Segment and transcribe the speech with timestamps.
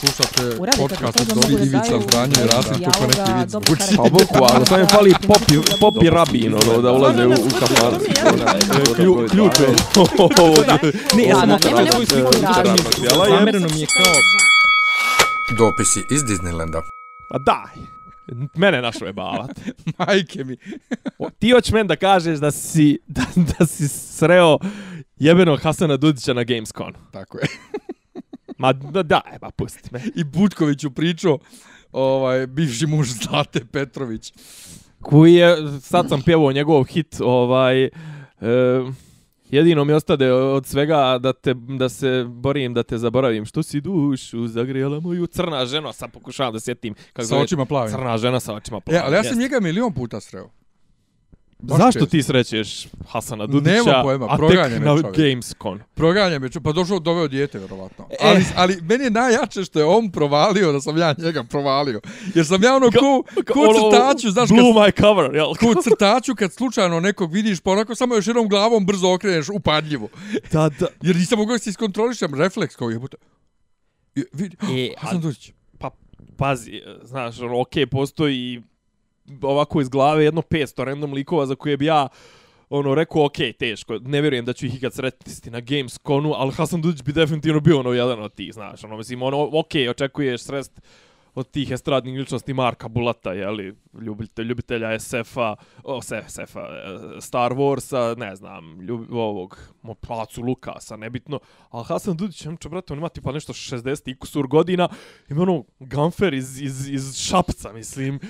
[0.00, 3.80] Slušate Uradite podcast od da Ivica Zdranje i Rasim neki vic dobro zvuči.
[3.80, 3.96] karakter.
[3.96, 7.34] Pa bukvalno, samo je fali popi, popi rabin, ono, da ulaze u, u.
[8.96, 9.66] Klju, ključ je.
[11.16, 11.58] Ne, ja sam
[11.92, 12.32] svoju sliku.
[13.28, 14.12] Zamereno mi je kao...
[15.58, 16.80] Dopisi iz Disneylanda.
[17.30, 17.86] Pa daj.
[18.54, 19.50] Mene našo je bavat.
[19.98, 20.56] Majke mi.
[21.18, 23.22] O, Ti hoćeš men da kažeš da si, da,
[23.58, 24.58] da si sreo
[25.16, 26.92] jebenog Hasana Dudića na Gamescom.
[27.12, 27.46] Tako je.
[28.58, 30.02] Ma da, daj, ba pusti me.
[30.14, 31.38] I Butkoviću pričao,
[31.92, 34.32] ovaj, bivši muž Zlate Petrović.
[35.02, 37.90] Koji je, sad sam pjevao njegov hit, ovaj, e,
[39.50, 43.44] jedino mi ostade od svega da, te, da se borim, da te zaboravim.
[43.44, 46.94] Što si dušu zagrijala moju crna žena, sad pokušavam da sjetim.
[47.12, 47.92] Kako Sa očima plavim.
[47.92, 49.02] Crna žena sa očima E, plavim.
[49.04, 50.50] ali ja sam njega milion puta sreo.
[51.58, 55.16] Baš Zašto ti srećeš Hasana Dudića, Nema pojma, a proganja tek me na čovjek.
[55.18, 55.80] Gamescom?
[55.94, 58.06] Proganja me, čo- pa došao, doveo dijete, vjerovatno.
[58.10, 58.14] E.
[58.22, 62.00] Ali, ali meni je najjače što je on provalio, da sam ja njega provalio.
[62.34, 65.46] Jer sam ja ono ko, ko Ono, crtaču, znaš, Blew kad, my cover, jel?
[65.54, 70.08] ko crtaču kad slučajno nekog vidiš, pa onako samo još jednom glavom brzo okreneš upadljivo.
[70.52, 70.86] Da, da.
[71.02, 73.16] Jer nisam mogao da se iskontrolišem, refleks kao jebote.
[74.14, 75.50] I Vidi, E, Hasan Dudić.
[75.78, 75.90] Pa,
[76.36, 78.62] pazi, znaš, ono, okej, postoji
[79.42, 82.08] ovako iz glave jedno 500 random likova za koje bi ja
[82.68, 86.82] ono, rekao, okej, teško, ne vjerujem da ću ih ikad sretiti na Gamesconu, ali Hasan
[86.82, 90.80] Dudić bi definitivno bio ono jedan od tih, znaš, ono, mislim, ono, okej, očekuješ srest
[91.34, 98.18] od tih estradnih ličnosti Marka Bulata, jeli, ljubitelj, ljubitelja SF-a, o, SF-a, e, Star Warsa,
[98.18, 101.40] ne znam, ljub, ovog, mo, Placu Lukasa, nebitno,
[101.70, 104.88] ali Hasan Dudić, ja čo, brate, on ima tipa nešto 60 i kusur godina,
[105.28, 108.20] ima ono gamfer iz, iz, iz Šapca, mislim,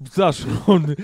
[0.00, 0.94] Znaš, on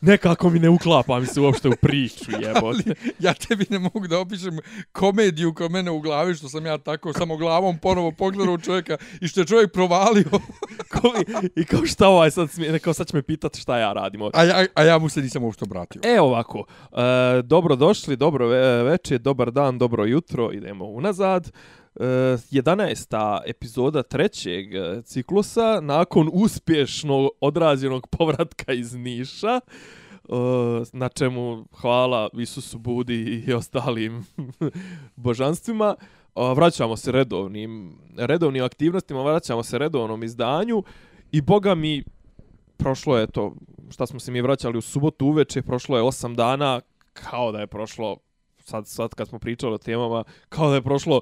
[0.00, 2.94] nekako mi ne uklapa mi se uopšte u priču, jebote.
[3.18, 4.58] Ja tebi ne mogu da opišem
[4.92, 9.28] komediju koja mene u glavi, što sam ja tako samo glavom ponovo pogledao čovjeka i
[9.28, 10.24] što je čovjek provalio.
[10.92, 11.22] Ko-
[11.56, 14.22] I kao šta ovaj sad smije, kao sad će me pitati šta ja radim.
[14.34, 16.00] A ja, a ja mu se nisam uopšte obratio.
[16.04, 16.96] E ovako, e,
[17.42, 21.46] dobro došli, dobro ve večer, dobar dan, dobro jutro, idemo unazad.
[21.46, 23.40] E, Eh, 11.
[23.46, 30.28] epizoda trećeg eh, ciklusa, nakon uspješno odrađenog povratka iz Niša, eh,
[30.92, 34.26] na čemu hvala Isusu Budi i ostalim
[35.16, 35.94] božanstvima.
[36.56, 40.82] Vraćamo se redovnim, redovnim aktivnostima, vraćamo se redovnom izdanju
[41.32, 42.04] i boga mi
[42.76, 43.54] prošlo je to,
[43.90, 46.80] šta smo se mi vraćali u subotu uveče, prošlo je 8 dana,
[47.12, 48.16] kao da je prošlo,
[48.58, 51.20] sad, sad kad smo pričali o temama, kao da je prošlo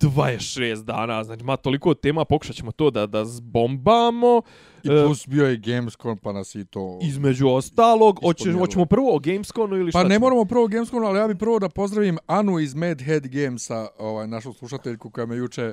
[0.00, 4.42] 26 dana, znači ma toliko tema, pokušat ćemo to da, da zbombamo,
[4.82, 6.98] I E, plus bio je Gamescom, pa nas i to...
[7.02, 8.66] između ostalog, hoće, Ispodmijelo.
[8.66, 10.26] hoćemo prvo o Gamesconu ili šta Pa ne ćemo?
[10.26, 14.26] moramo prvo Gamescom, ali ja bih prvo da pozdravim Anu iz Mad Head Gamesa, ovaj,
[14.26, 15.72] našu slušateljku koja me juče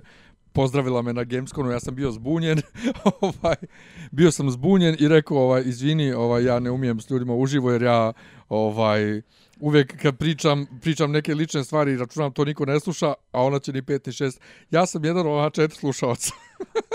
[0.53, 2.61] pozdravila me na Gamesconu, ja sam bio zbunjen,
[3.21, 3.55] ovaj,
[4.11, 7.81] bio sam zbunjen i rekao, ovaj, izvini, ovaj, ja ne umijem s ljudima uživo jer
[7.81, 8.13] ja,
[8.49, 9.21] ovaj,
[9.61, 13.73] uvijek kad pričam, pričam neke lične stvari, računam to niko ne sluša, a ona će
[13.73, 14.41] ni pet ni šest.
[14.71, 16.33] Ja sam jedan od ova četiri slušalca.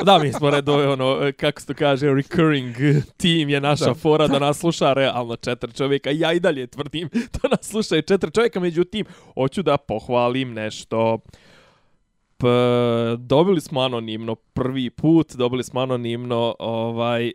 [0.05, 2.77] Da, mi smo redove, ono, kako se to kaže, recurring
[3.17, 3.91] team je naša Da.
[3.91, 3.95] da.
[3.95, 6.11] fora da nas sluša realno četiri čovjeka.
[6.11, 7.09] Ja i dalje tvrdim
[7.43, 11.19] da nas slušaju četiri čovjeka, međutim, hoću da pohvalim nešto.
[12.37, 12.47] P,
[13.19, 17.33] dobili smo anonimno prvi put, dobili smo anonimno ovaj e,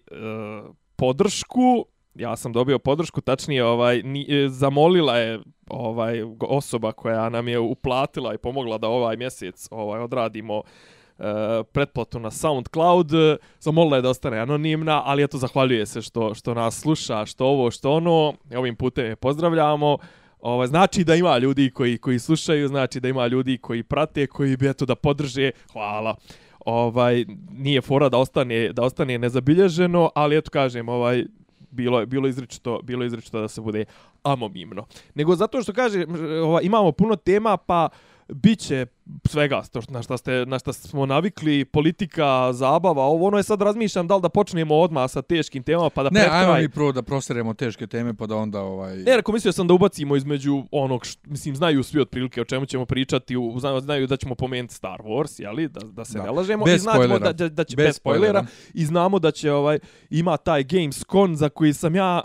[0.96, 1.86] podršku.
[2.16, 5.40] Ja sam dobio podršku, tačnije ovaj ni, e, zamolila je
[5.70, 10.62] ovaj osoba koja nam je uplatila i pomogla da ovaj mjesec ovaj odradimo
[11.20, 11.24] e,
[11.72, 13.12] pretplatu na SoundCloud.
[13.60, 17.72] Zamolila je da ostane anonimna, ali eto zahvaljuje se što što nas sluša, što ovo,
[17.72, 18.34] što ono.
[18.56, 19.98] Ovim putem je pozdravljamo.
[20.40, 24.58] Ovaj znači da ima ljudi koji koji slušaju, znači da ima ljudi koji prate, koji
[24.58, 25.52] bi eto da podrže.
[25.72, 26.16] Hvala.
[26.66, 31.26] Ovaj nije fora da ostane da ostane nezabilježeno, ali eto kažem, ovaj
[31.72, 33.86] bilo je bilo izričito, bilo je izričito da se bude
[34.24, 34.86] amomimno.
[35.16, 36.06] Nego zato što kaže
[36.44, 37.90] ova, imamo puno tema pa
[38.32, 38.86] biće
[39.28, 43.44] svega to što na šta ste na šta smo navikli politika zabava ovo ono je
[43.44, 46.52] sad razmišljam da li da počnemo odmah sa teškim temama pa da Ne, pred ajmo
[46.52, 48.98] kraj mi prvo da proseremo teške teme, pa da onda, ovaj...
[48.98, 52.66] Ne, rekao, mislio sam da ubacimo između onog, što, mislim, znaju svi otprilike o čemu
[52.66, 56.24] ćemo pričati, u, znaju, znaju da ćemo pomenuti Star Wars, jeli, da, da se Da.
[56.24, 56.66] ne lažemo.
[56.66, 58.40] Bez I znamo da, da, da će, Bez bez, spoilera.
[58.40, 58.46] spoilera.
[58.74, 59.80] I znamo da će, ovaj,
[60.10, 62.22] ima taj Gamescon za koji sam ja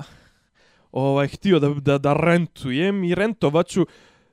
[0.92, 3.86] ovaj htio da, da, da rentujem i rentovaću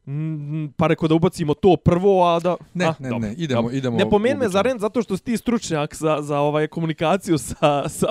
[0.08, 2.56] mm, pa rekao da ubacimo to prvo, a da...
[2.74, 3.76] Ne, a, ne, dobro, ne, idemo, dobro.
[3.78, 3.98] idemo.
[3.98, 7.90] Ne pomeni me za rent zato što si ti stručnjak za, za ovaj komunikaciju sa,
[7.90, 8.08] sa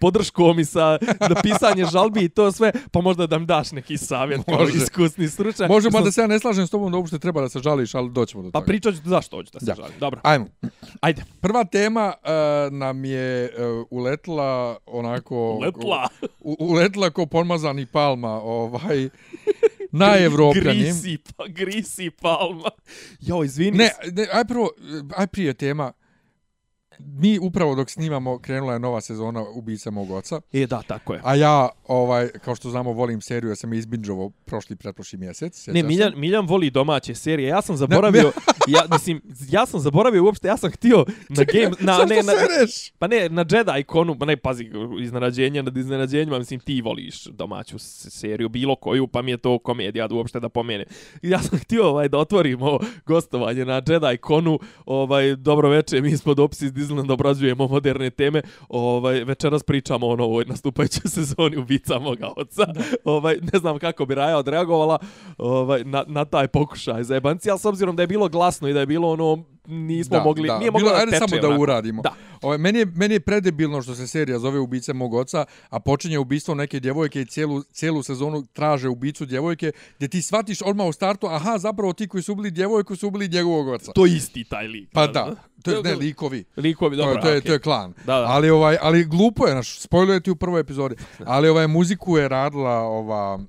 [0.00, 0.98] podrškom i sa
[1.30, 4.76] napisanje žalbi i to sve, pa možda da mi daš neki savjet kao Može.
[4.76, 5.68] iskusni stručnjak.
[5.68, 7.94] Možemo Mislim, da se ja ne slažem s tobom da uopšte treba da se žališ,
[7.94, 8.66] ali doćemo do Pa toga.
[8.66, 9.74] pričat ću zašto hoću da se Da.
[9.74, 9.92] žalim.
[10.00, 10.46] Dobro, Ajmo.
[11.00, 11.24] ajde.
[11.40, 12.28] Prva tema uh,
[12.72, 15.58] nam je uh, uletla onako...
[15.62, 16.08] Letla.
[16.40, 19.08] U, uletla ko pomazani palma ovaj,
[19.92, 20.82] na Evropljanim.
[20.82, 22.70] Grisi, pa, grisi palma.
[23.20, 23.78] Jo, izvini.
[23.78, 24.70] Ne, ne, aj prvo,
[25.16, 25.92] aj prije tema.
[26.98, 30.40] Mi upravo dok snimamo krenula je nova sezona Ubica mog oca.
[30.52, 31.20] E, da, tako je.
[31.24, 35.66] A ja, ovaj, kao što znamo, volim seriju, ja sam je izbinđovao prošli pretprošli mjesec.
[35.66, 35.82] Ne?
[35.82, 37.48] Miljan, Miljan voli domaće serije.
[37.48, 38.32] Ja sam zaboravio,
[38.74, 42.90] ja, mislim, ja sam zaboravio uopšte, ja sam htio na game, na, ne, na, sereš?
[42.98, 47.78] pa ne, na Jedi ikonu, pa ne, pazi, iznenađenje nad iznenađenjima, mislim, ti voliš domaću
[47.78, 50.84] seriju, bilo koju, pa mi je to komedija da uopšte da pomene.
[51.22, 56.34] Ja sam htio ovaj, da otvorimo gostovanje na Jedi ikonu, ovaj, dobro veče, mi smo
[56.34, 62.28] dopisi iz Disneylanda, obrađujemo moderne teme, ovaj, večeras pričamo o novoj nastupajućoj sezoni ubica moga
[62.36, 62.66] oca.
[63.04, 64.98] Ovaj, ne znam kako bi Raja odreagovala
[65.38, 68.72] ovaj, na, na taj pokušaj za jebanci, ali s obzirom da je bilo glasno i
[68.72, 71.18] da je bilo ono, nismo mogli, nije moglo Bilo, da teče.
[71.18, 71.62] samo da onako.
[71.62, 72.02] uradimo.
[72.02, 72.14] Da.
[72.42, 76.18] Ovaj, meni, je, meni je predebilno što se serija zove Ubice mog oca, a počinje
[76.18, 80.92] ubistvo neke djevojke i cijelu, cijelu sezonu traže ubicu djevojke, gdje ti shvatiš odmah u
[80.92, 83.92] startu, aha, zapravo ti koji su ubili djevojku su ubili njegovog oca.
[83.92, 84.88] To isti taj lik.
[84.92, 86.44] Pa da, to je, ne, likovi.
[86.56, 87.46] Likovi, To, dobro, je, to, je, okej.
[87.46, 87.92] to je klan.
[87.92, 88.24] Da, da.
[88.26, 90.94] Ali, ovaj, ali glupo je, naš, spojluje ti u prvoj epizodi.
[91.26, 93.40] Ali ovaj, muziku je radila ova,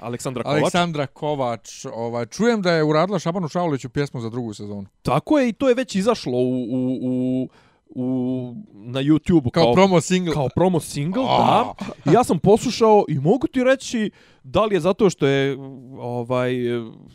[0.00, 0.60] Aleksandra Kovač.
[0.60, 1.86] Aleksandra Kovač.
[1.94, 4.86] Ovaj, čujem da je uradila Šabanu Šauliću pjesmu za drugu sezonu.
[5.02, 7.48] Tako je i to je već izašlo u, u, u,
[7.88, 10.34] u na YouTube Kao, promo single.
[10.34, 11.64] kao promo single, A.
[11.80, 12.10] da.
[12.10, 14.10] I ja sam poslušao i mogu ti reći
[14.42, 15.56] da li je zato što je
[15.98, 16.52] ovaj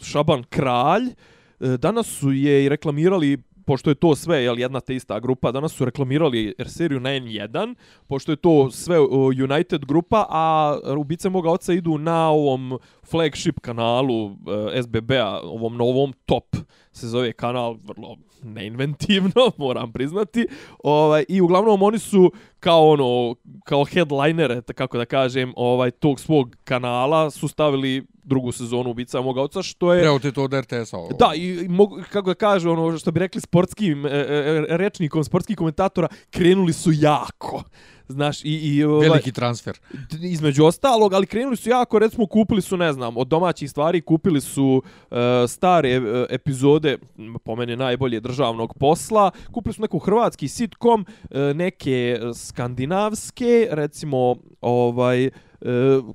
[0.02, 4.96] Šaban kralj, e, danas su je i reklamirali pošto je to sve jel, jedna te
[4.96, 7.76] ista grupa, danas su reklamirali er seriju na N1,
[8.08, 9.00] pošto je to sve
[9.44, 14.32] United grupa, a Ubice moga oca idu na ovom flagship kanalu
[14.76, 16.56] e, SBB-a, ovom novom top
[16.92, 20.48] se zove kanal, vrlo neinventivno, moram priznati.
[20.84, 23.36] Ovaj i uglavnom oni su kao ono
[23.66, 29.42] kao headlinere, kako da kažem, ovaj tog svog kanala su stavili drugu sezonu Ubica moga
[29.42, 30.98] oca, što je Evo te to od RTS-a.
[30.98, 31.10] ovo.
[31.20, 35.24] Da, i, i mogu, kako da kaže, ono što bi rekli sportskim e, e, rečnikom
[35.24, 37.64] sportskih komentatora, krenuli su jako.
[38.08, 39.80] Znaš, i, i ovaj, Veliki transfer.
[40.22, 44.42] između ostalog, ali krenuli su jako, recimo kupili su, ne znam, od domaćih stvari kupili
[44.42, 45.16] su e,
[45.48, 46.98] stare e, epizode,
[47.44, 55.26] po mene najbolje državnog posla, kupili su neku hrvatski sitcom, e, neke skandinavske, recimo, ovaj,
[55.26, 55.32] e,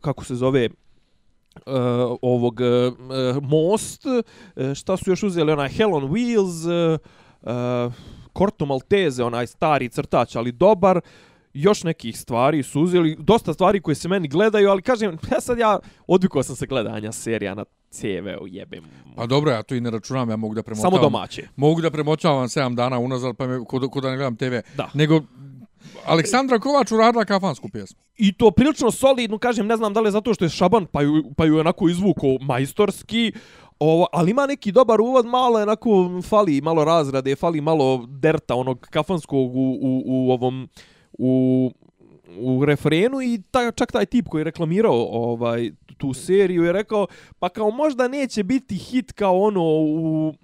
[0.01, 0.69] kako se zove,
[1.67, 6.99] uh, ovog uh, Most, uh, šta su još uzeli, onaj Hell on Wheels, uh,
[7.43, 7.93] uh,
[8.39, 11.01] Corto Maltese, onaj stari crtač, ali dobar,
[11.55, 15.59] još nekih stvari su uzeli, dosta stvari koje se meni gledaju, ali kažem, ja sad
[15.59, 18.85] ja odvikao sam se gledanja serija na CV-u, jebem.
[19.17, 20.93] Pa dobro, ja to i ne računam, ja mogu da premotavam.
[20.93, 21.49] Samo domaće.
[21.57, 24.55] Mogu da premotavam 7 dana unazad, pa me, kod, kod da ne gledam TV.
[24.77, 24.91] Da.
[24.95, 25.23] Nego,
[26.07, 28.01] Aleksandra Kovač uradila kafansku pjesmu.
[28.17, 31.03] I to prilično solidno, kažem, ne znam da li je zato što je Šaban, pa
[31.03, 33.33] ju, pa ju onako izvuko majstorski,
[33.79, 38.55] Ovo, ali ima neki dobar uvod, malo je onako fali malo razrade, fali malo derta
[38.55, 40.69] onog kafanskog u, u, u ovom
[41.19, 41.71] u
[42.41, 47.07] u refrenu i ta, čak taj tip koji je reklamirao ovaj tu seriju je rekao
[47.39, 50.35] pa kao možda neće biti hit kao ono u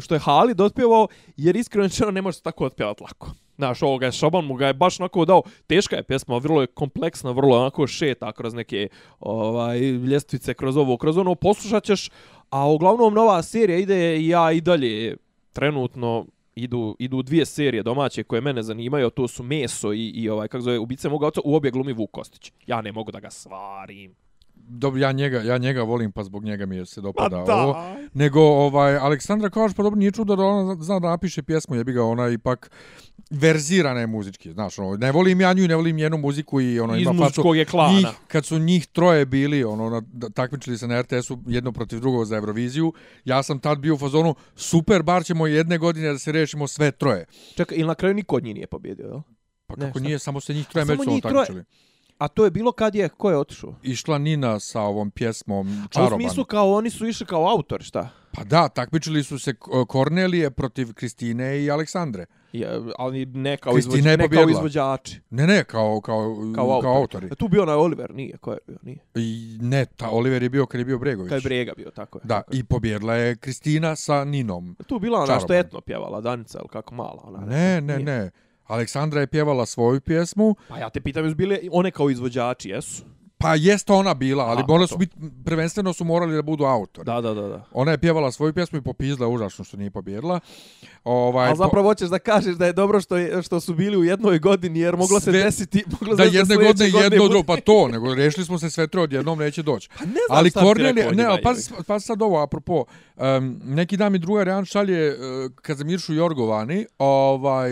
[0.00, 3.30] što je Halid otpjevao, jer iskreno rečeno ne može se tako otpjevati lako.
[3.56, 6.66] Znaš, ovoga je Šaban mu ga je baš onako dao, teška je pjesma, vrlo je
[6.66, 8.88] kompleksna, vrlo onako šeta kroz neke
[9.20, 12.10] ovaj, ljestvice, kroz ovo, kroz ono, poslušat ćeš,
[12.50, 15.16] a uglavnom nova serija ide i ja i dalje
[15.52, 16.26] trenutno
[16.56, 20.62] idu, idu dvije serije domaće koje mene zanimaju, to su Meso i, i ovaj, kako
[20.62, 22.52] zove, Ubice moga oca, u obje glumi Vuk Kostić.
[22.66, 24.14] Ja ne mogu da ga svarim.
[24.56, 27.76] Dobro, ja njega, ja njega volim, pa zbog njega mi je se Pa dopada ovo.
[28.14, 31.92] Nego, ovaj, Aleksandra Kovač, pa dobro, nije čudo da ona zna da napiše pjesmu, jebi
[31.92, 32.70] ga, ona ipak
[33.30, 36.80] verzirana je muzički, znaš, ono, ne volim ja nju, i ne volim njenu muziku i
[36.80, 37.98] ono, Iz ima muzičkog je klana.
[37.98, 42.00] njih, kad su njih troje bili, ono, na, da- takmičili se na RTS-u jedno protiv
[42.00, 42.92] drugog za Euroviziju,
[43.24, 46.90] ja sam tad bio u fazonu, super, bar ćemo jedne godine da se rešimo sve
[46.90, 47.24] troje.
[47.56, 49.20] Čekaj, ili na kraju niko od njih nije pobjedio, jel?
[49.66, 50.06] Pa Ne, kako šta?
[50.06, 51.64] nije, samo se njih troje međusobno troje.
[52.18, 53.74] A to je bilo kad je, ko je otišao?
[53.82, 56.20] Išla Nina sa ovom pjesmom A u Čaroban.
[56.20, 58.08] smislu kao oni su išli kao autor, šta?
[58.32, 59.54] Pa da, takmičili su se
[59.88, 62.26] Kornelije protiv Kristine i Aleksandre.
[62.52, 62.68] Je,
[62.98, 65.20] ali ne kao, Kristina izvođ, je ne kao izvođači.
[65.30, 67.28] Ne, ne, kao, kao, Kao, kao, autori.
[67.30, 68.98] A tu bio onaj Oliver, nije, ko je bio, nije.
[69.14, 71.28] I ne, ta Oliver je bio kad je bio Bregović.
[71.28, 72.22] Kad je Brega bio, tako je.
[72.24, 72.58] Da, tako je.
[72.58, 74.76] i pobjedila je Kristina sa Ninom.
[74.86, 75.54] Tu bila ona što Čarobno.
[75.54, 77.22] je etno pjevala, Danica, ili kako mala.
[77.24, 78.04] Ona, Ne, ne, Nije.
[78.04, 78.30] ne.
[78.66, 83.04] Aleksandra je pjevala svoju pjesmu, Pa ja te pitam, jesu bile one kao izvođači, jesu?
[83.38, 87.04] Pa jest ona bila, ali Aha, morali su biti, prvenstveno su morali da budu autori.
[87.06, 87.48] Da, da, da.
[87.48, 87.64] da.
[87.72, 90.40] Ona je pjevala svoju pjesmu i popizdala užasno što nije pobjedila.
[91.04, 94.04] Ovaj, A zapravo hoćeš da kažeš da je dobro što je, što su bili u
[94.04, 97.18] jednoj godini jer moglo se Sve- desiti moglo da se desiti jedne sljedeće godine jedno
[97.18, 99.88] bude- drugo, pa to, nego rešili smo se sve troje odjednom neće doći.
[99.98, 101.54] Pa ne znam Ali šta o ne, pa,
[101.86, 102.84] pa sad ovo, apropo,
[103.16, 105.16] um, neki dan mi druga Rejan šalje, uh,
[105.62, 107.70] kad sam Iršu Jorgovani, ovaj,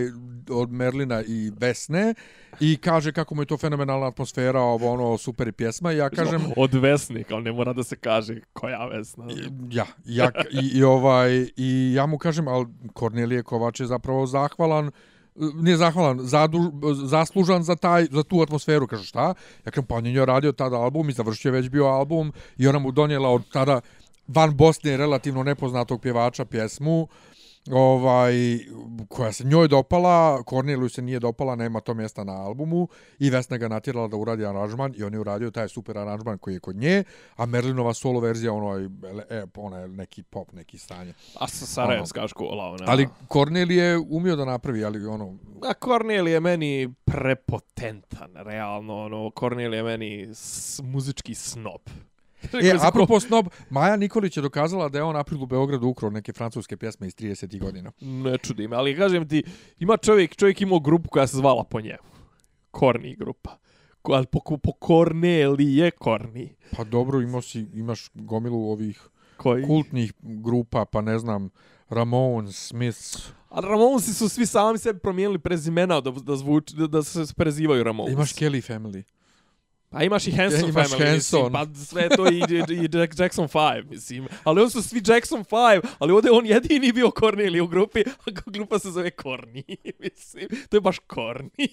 [0.50, 2.14] od Merlina i Vesne,
[2.61, 6.11] i kaže kako mu je to fenomenalna atmosfera, ovo, ono, super je pjesma, i ja
[6.11, 9.25] kažem, od Vesnika, ali ne mora da se kaže koja Vesna.
[9.70, 10.30] ja, ja,
[10.62, 14.90] i, i, ovaj, i ja mu kažem, ali Kornelije Kovač je zapravo zahvalan,
[15.34, 16.73] nije zahvalan, zadu,
[17.04, 19.34] zaslužan za taj za tu atmosferu, kaže šta?
[19.64, 22.68] Ja kažem, pa on je radio tada album i završio je već bio album i
[22.68, 23.80] ona mu donijela od tada
[24.28, 27.08] van Bosne relativno nepoznatog pjevača pjesmu
[27.73, 28.35] ovaj
[29.09, 33.56] koja se njoj dopala, Korneliju se nije dopala, nema to mjesta na albumu i Vesna
[33.56, 36.76] ga natjerala da uradi aranžman i on je uradio taj super aranžman koji je kod
[36.76, 37.04] nje,
[37.37, 38.90] a Merlinova solo verzija ono je
[39.30, 41.14] e, ona je neki pop, neki stanje.
[41.40, 42.85] A sa Sarajevska škola, ona.
[42.87, 49.30] Ali Kornelije je umio da napravi, ali ono A Kornel je meni prepotentan, realno, ono,
[49.30, 51.80] Kornel je meni s, muzički snob.
[52.62, 56.32] E, apropo snob, Maja Nikolić je dokazala da je on april u Beogradu ukrao neke
[56.32, 57.60] francuske pjesme iz 30.
[57.60, 57.92] godina.
[58.00, 59.42] Ne čudi me, ali kažem ti,
[59.78, 62.08] ima čovjek, čovjek imao grupu koja se zvala po njemu.
[62.70, 63.58] Korni grupa.
[64.02, 66.54] Ko, ali po, po Kornelije Korni.
[66.76, 69.64] Pa dobro, imao si, imaš gomilu ovih Koji?
[69.66, 71.50] kultnih grupa, pa ne znam,
[71.88, 73.32] Ramones, Smiths.
[73.48, 77.84] A Ramonsi su svi sami sebi promijenili prezimena da, da, zvuči, da, da se prezivaju
[77.84, 78.12] Ramones.
[78.12, 79.02] Imaš Kelly Family.
[79.94, 81.42] A imaš i Hanson Imaš Family, Hanson.
[81.42, 82.40] mislim, pa sve to i, i,
[82.74, 84.26] i Jack- Jackson 5, mislim.
[84.44, 88.00] Ali on su svi Jackson 5, ali ovdje je on jedini bio Corneli u grupi,
[88.00, 89.62] a grupa se zove Corny,
[90.00, 90.48] mislim.
[90.68, 91.68] To je baš Corny.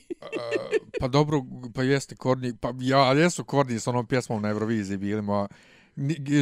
[0.99, 1.41] pa dobro,
[1.75, 5.41] pa jeste Korni, pa ja, ali jesu Korni s onom pjesmom na Euroviziji bili, ma,
[5.41, 5.47] ni-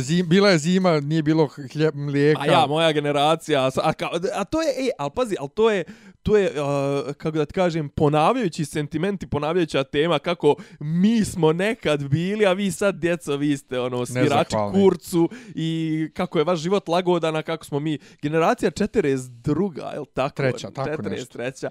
[0.01, 2.41] zim, bila je zima, nije bilo hljeb, mlijeka.
[2.41, 3.93] A ja, moja generacija, a, sa-
[4.33, 5.83] a, to je, ej, ali pazi, ali to je,
[6.23, 12.07] to je, uh, kako da ti kažem, ponavljajući sentimenti, ponavljajuća tema, kako mi smo nekad
[12.09, 16.87] bili, a vi sad, djeco, vi ste, ono, svirači kurcu i kako je vaš život
[16.87, 20.35] lagodan, a kako smo mi, generacija 42, je li tako?
[20.35, 21.69] Treća, tako 43.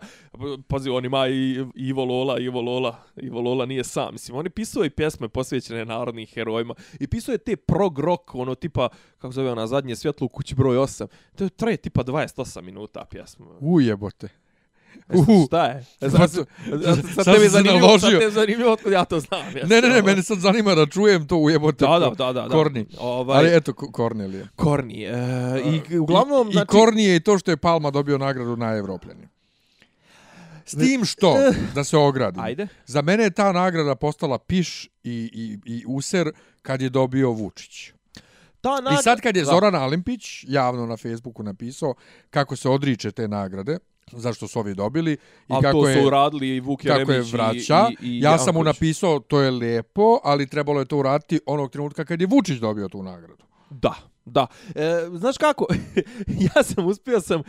[0.69, 4.51] Pazi, on ima i Ivo Lola, Ivo Lola, Ivo Lola nije sam, mislim, on je
[4.51, 9.33] pisao i pjesme posvećene narodnim herojima i pisao je te prog rock, ono, tipa, kako
[9.33, 11.07] zove ona, zadnje svjetlo u kući broj 8,
[11.37, 13.47] to je traje tipa 28 minuta pjesma.
[13.61, 14.29] Ujebote.
[15.09, 15.45] E, Uhu.
[15.47, 15.85] Šta je?
[16.01, 16.47] E, Sad, sad,
[17.25, 19.57] sad, zanimljivo, sad tebi zanimljivo otkud ja to znam.
[19.57, 21.85] Ja Ne, ne, ne, mene sad zanima da čujem to ujebote.
[21.87, 22.43] Da, da, da, da.
[22.43, 22.49] da.
[22.49, 22.87] Korni.
[23.01, 24.49] Ovaj, Ali eto, Ko- Kornelije.
[24.57, 25.05] Korni.
[25.05, 25.13] E,
[25.91, 26.65] I uglavnom, I, znači...
[26.65, 29.29] I Korni je i to što je Palma dobio nagradu na Evropljani.
[30.69, 31.37] S tim što,
[31.75, 32.69] da se ogradim, Ajde.
[32.87, 36.31] za mene je ta nagrada postala piš i, i, i user
[36.63, 37.93] kad je dobio Vučić.
[38.61, 39.45] Ta I nagrada- sad kad je.
[39.45, 41.95] Zoran Alimpić javno na Facebooku napisao
[42.31, 45.17] kako se odriče te nagrade, zašto su ovi dobili i
[45.49, 47.89] A kako to je su uradili i Vuk kako je vraća.
[47.91, 51.41] i, i, i ja sam mu napisao to je lepo, ali trebalo je to uraditi
[51.47, 53.45] onog trenutka kad je Vučić dobio tu nagradu.
[53.71, 53.95] Da,
[54.29, 54.47] da.
[54.75, 55.67] E, znaš kako,
[56.57, 57.43] ja sam uspio sam, e,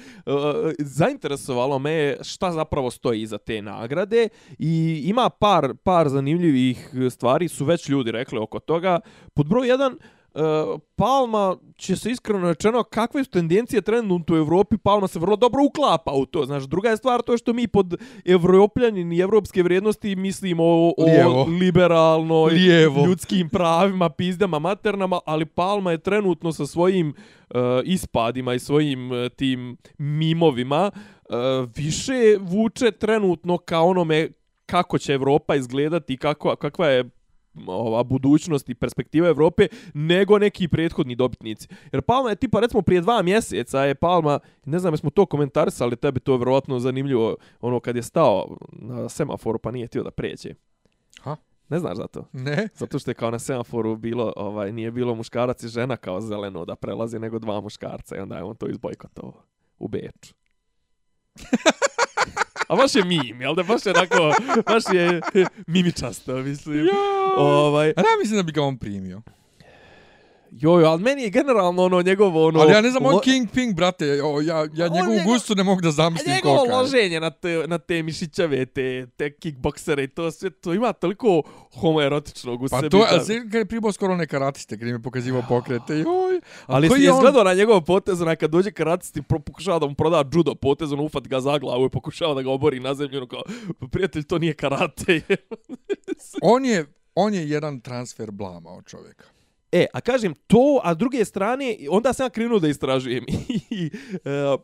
[0.80, 7.48] zainteresovalo me je šta zapravo stoji iza te nagrade i ima par, par zanimljivih stvari,
[7.48, 9.00] su već ljudi rekli oko toga.
[9.34, 9.96] Pod broj 1,
[10.34, 15.36] Uh, Palma će se iskreno rečeno kakve su tendencije trenutno u Evropi Palma se vrlo
[15.36, 17.96] dobro uklapa u to znaš druga je stvar to što mi pod
[18.26, 21.46] evropljanin i evropske vrijednosti mislimo o, o Lijevo.
[21.60, 23.06] liberalnoj Lijevo.
[23.06, 29.18] ljudskim pravima, pizdama, maternama, ali Palma je trenutno sa svojim uh, ispadima i svojim uh,
[29.36, 31.36] tim mimovima uh,
[31.76, 34.30] više vuče trenutno ka onome
[34.66, 37.10] kako će Evropa izgledati i kako, kakva je
[37.68, 41.68] ova budućnost i perspektiva Evrope nego neki prethodni dobitnici.
[41.92, 45.96] Jer Palma je tipa recimo prije dva mjeseca je Palma, ne znam jesmo to komentarisali,
[45.96, 50.12] tebi to je vjerovatno zanimljivo, ono kad je stao na semaforu pa nije htio da
[50.12, 50.54] pređe.
[51.22, 51.36] Ha?
[51.70, 52.26] Ne znaš za to?
[52.34, 52.68] Ne?
[52.74, 56.66] Zato što je kao na semaforu bilo, ovaj, nije bilo muškarac i žena kao zeleno
[56.66, 59.44] da prelaze, nego dva muškarca i onda je on to izbojkotovao
[59.80, 60.34] u Beču.
[62.70, 63.64] A baš je mim, jel da?
[63.64, 64.34] Baš je onako,
[64.66, 65.22] baš je
[65.68, 66.88] mimičasto, mislim.
[67.38, 69.22] Ovaj, A ja mislim da bi ga on primio.
[70.52, 72.60] Joj, ali meni je generalno ono njegovo ono...
[72.60, 75.56] Ali ja ne znam, on lo- King Ping, brate, o, ja, ja njegovu njegov- gustu
[75.56, 76.78] ne mogu da zamislim Njegovo kolika je.
[76.78, 81.42] loženje na te, na te mišićave, te, te kickboksere i to sve, to ima toliko
[81.74, 82.90] homoerotičnog u Pa sebi.
[82.90, 85.94] to, da- a sve kad je pribao skoro one karatiste, kad im je pokazivo pokrete,
[85.96, 86.42] joj.
[86.66, 89.80] Ali si je je on- izgledao na njegov potez, onaj kad dođe karatisti, pro- pokušava
[89.80, 92.80] da mu proda judo potez, on ufat ga za glavu i pokušava da ga obori
[92.80, 93.42] na zemlju, ono kao,
[93.80, 95.22] "Pa, prijatelj, to nije karate.
[96.44, 99.26] On je, on je jedan transfer blama od čovjeka.
[99.72, 103.26] E, a kažem to, a s druge strane, onda sam ja krenuo da istražujem.
[103.70, 103.92] I,
[104.26, 104.58] e,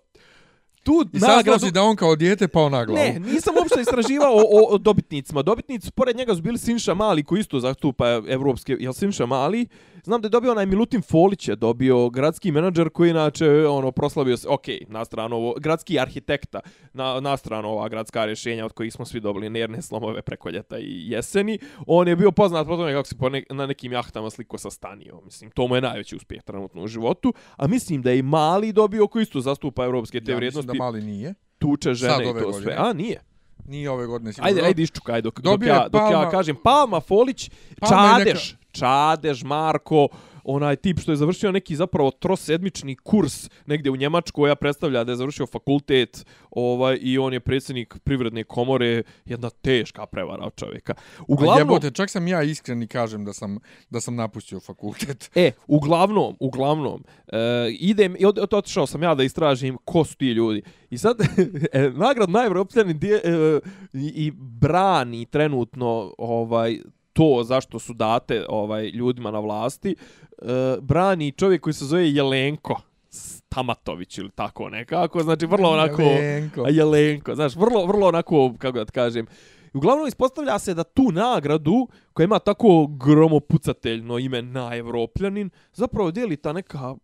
[0.84, 1.72] tu I sad nagradu...
[1.72, 3.00] da on kao dijete pao na glavu.
[3.00, 5.42] Ne, nisam uopšte istraživao o, o, dobitnicima.
[5.42, 8.78] Dobitnici, pored njega su bili Sinša Mali, koji isto zastupa evropske...
[8.80, 9.68] Jel Sinša Mali?
[10.06, 14.38] Znam da je dobio onaj Milutin Folić je dobio gradski menadžer koji inače ono proslavio
[14.38, 16.60] se, ok, na stranu ovo, gradski arhitekta,
[16.94, 20.78] na, na stranu ova gradska rješenja od kojih smo svi dobili nerne slomove preko ljeta
[20.80, 21.60] i jeseni.
[21.88, 24.70] On je bio poznat po tome kako se po ne, na nekim jahtama sliko sa
[24.70, 25.22] stanio.
[25.22, 27.34] Mislim, to mu je najveći uspjeh trenutno u životu.
[27.58, 30.68] A mislim da je i Mali dobio koji isto zastupa evropske te ja mislim vrijednosti.
[30.78, 31.34] da mali nije.
[31.60, 32.62] Tuče žene i to godine.
[32.64, 32.76] sve.
[32.78, 33.22] A, nije.
[33.68, 34.48] Nije ove godine sigurno.
[34.48, 36.56] Ajde, ajde iščukaj dok, dok, ja, dok ja Palma- kažem.
[36.64, 40.08] Palma, Folić, Palma je Čadež, Čadež, Marko,
[40.44, 45.12] onaj tip što je završio neki zapravo trosedmični kurs negdje u Njemačkoj, ja predstavlja da
[45.12, 50.94] je završio fakultet ovaj, i on je predsjednik privredne komore, jedna teška prevara od čovjeka.
[51.28, 53.58] Uglavnom, jebote, čak sam ja iskren i kažem da sam,
[53.90, 55.32] da sam napustio fakultet.
[55.36, 57.38] E, uglavnom, uglavnom, e,
[57.80, 60.62] idem, i od, od, otišao sam ja da istražim ko su ti ljudi.
[60.90, 61.18] I sad,
[61.74, 63.60] e, nagrad najevropljani dje, e,
[63.94, 66.80] i brani trenutno ovaj
[67.16, 69.96] to zašto su date ovaj ljudima na vlasti,
[70.42, 70.46] e,
[70.82, 76.02] brani čovjek koji se zove Jelenko Stamatović ili tako nekako, znači vrlo onako...
[76.02, 76.66] Jelenko.
[76.70, 79.28] Jelenko, znaš, vrlo, vrlo onako, kako da kažem,
[79.76, 86.38] Uglavnom ispostavlja se da tu nagradu, koja ima tako gromopucateljno ime na Evropljanin, zapravo dijeli
[86.38, 86.96] ta neka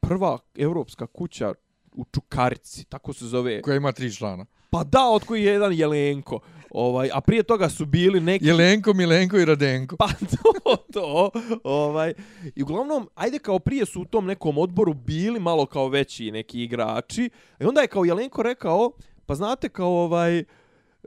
[0.00, 1.52] prva evropska kuća
[1.92, 3.62] u Čukarici, tako se zove.
[3.62, 4.46] Koja ima tri člana.
[4.70, 6.40] Pa da, od koji je jedan Jelenko.
[6.74, 8.46] Ovaj, a prije toga su bili neki...
[8.46, 9.96] Jelenko, Milenko i Radenko.
[9.96, 10.08] Pa
[10.64, 11.30] to, to,
[11.64, 12.14] ovaj.
[12.54, 16.62] I uglavnom, ajde kao prije su u tom nekom odboru bili malo kao veći neki
[16.62, 17.30] igrači.
[17.60, 18.90] I onda je kao Jelenko rekao,
[19.26, 20.44] pa znate kao ovaj,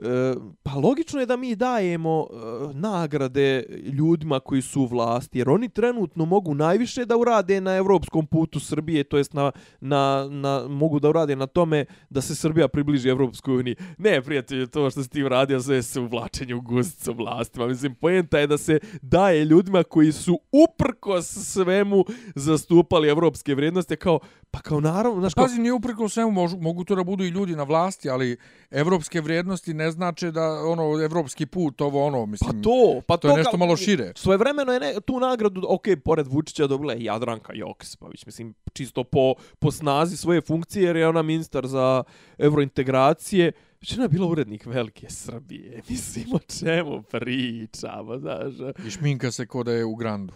[0.02, 2.34] E, pa logično je da mi dajemo e,
[2.74, 8.26] nagrade ljudima koji su u vlasti, jer oni trenutno mogu najviše da urade na evropskom
[8.26, 12.68] putu Srbije, to jest na, na, na, mogu da urade na tome da se Srbija
[12.68, 13.76] približi Evropskoj uniji.
[13.98, 17.66] Ne, prijatelju, to što si ti uradio sve se uvlačenje u guzicu vlastima.
[17.66, 24.18] Mislim, poenta je da se daje ljudima koji su uprkos svemu zastupali evropske vrijednosti, kao,
[24.50, 27.28] pa kao naravno, znaš, kao, Pazi, nije uprko svemu, mogu, mogu to da budu i
[27.28, 28.36] ljudi na vlasti, ali
[28.70, 33.28] evropske vrijednosti ne znače da ono evropski put, ovo ono, Pa mislim, to, pa to
[33.28, 34.12] je nešto kao- malo šire.
[34.16, 39.34] Svojevremeno je ne, tu nagradu, ok, pored Vučića dobila je Jadranka Joksimović, mislim, čisto po,
[39.58, 42.02] po snazi svoje funkcije, jer je ona ministar za
[42.38, 43.52] evrointegracije,
[43.94, 45.82] ona je bila urednik Velike Srbije.
[45.88, 48.54] Mislim, o čemu pričamo, znaš.
[48.86, 50.34] I šminka se ko da je u Grandu.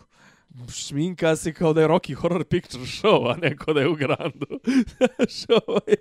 [0.75, 3.95] Šminka se kao da je Rocky Horror Picture Show, a ne kao da je u
[3.95, 4.47] Grandu.
[4.97, 5.95] Znaš, ovaj,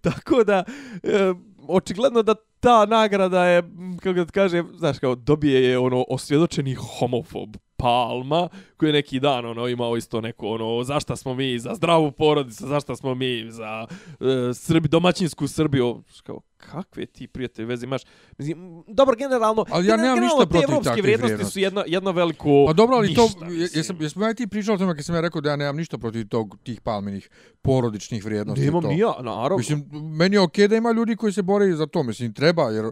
[0.00, 0.64] Tako da,
[1.02, 1.34] e,
[1.68, 3.62] očigledno da ta nagrada je,
[4.02, 7.56] kako da kažem, znaš, kao dobije je ono osvjedočeni homofob.
[7.82, 12.12] Palma, koji je neki dan ono imao isto neko ono zašta smo mi za zdravu
[12.12, 13.86] porodicu, zašta smo mi za
[14.20, 16.02] e, Srbi, domaćinsku Srbiju.
[16.22, 18.02] Kao, kakve ti prijatelji veze imaš?
[18.38, 21.52] Mislim, dobro, generalno, Ali ja nemam ništa protiv evropske takvih vrijednosti vrijednosti.
[21.52, 23.78] su jedno, jedno veliko Pa dobro, ali to, ništa, je- mislim.
[23.78, 25.98] jesam, jesmo ja ti pričali o tome kad sam ja rekao da ja nemam ništa
[25.98, 27.30] protiv tog, tih palminih
[27.62, 28.64] porodičnih vrijednosti.
[28.64, 28.88] Nemam to.
[28.88, 29.56] ni ja, naravno.
[29.56, 32.84] Mislim, meni je okej da ima ljudi koji se bore za to, mislim, treba, jer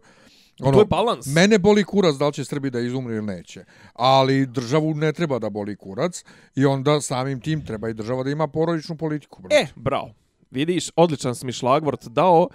[0.63, 1.27] ono, to je balans.
[1.27, 3.65] Mene boli kurac da li će Srbi da izumre ili neće.
[3.95, 8.31] Ali državu ne treba da boli kurac i onda samim tim treba i država da
[8.31, 9.43] ima porodičnu politiku.
[9.43, 9.57] brate.
[9.57, 10.11] E, bravo.
[10.51, 12.49] Vidiš, odličan si mi šlagvort dao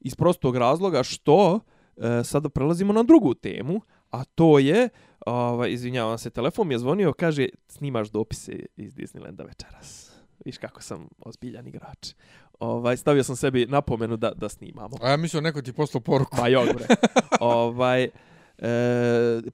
[0.00, 1.60] iz prostog razloga što
[1.96, 4.88] e, sada prelazimo na drugu temu, a to je,
[5.26, 10.12] ovaj, izvinjavam se, telefon mi je zvonio, kaže, snimaš dopise iz Disneylanda večeras.
[10.44, 12.14] Viš kako sam ozbiljan igrač.
[12.62, 14.96] Ovaj, stavio sam sebi napomenu da, da snimamo.
[15.00, 16.36] A ja mislim neko ti poslao poruku.
[16.36, 16.86] Pa joj, bre.
[17.40, 18.10] ovaj, e,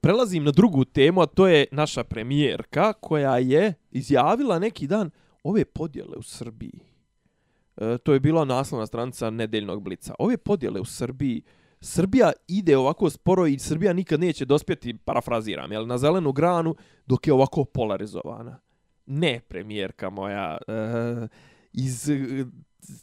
[0.01, 5.11] prelazim na drugu temu, a to je naša premijerka koja je izjavila neki dan
[5.45, 6.81] ove podjele u Srbiji.
[7.77, 10.15] E, to je bila naslovna stranica nedeljnog blica.
[10.19, 11.43] Ove podjele u Srbiji,
[11.81, 16.75] Srbija ide ovako sporo i Srbija nikad neće dospjeti, parafraziram, jel, na zelenu granu
[17.07, 18.61] dok je ovako polarizovana.
[19.07, 21.29] Ne, premijerka moja, e,
[21.73, 22.11] iz,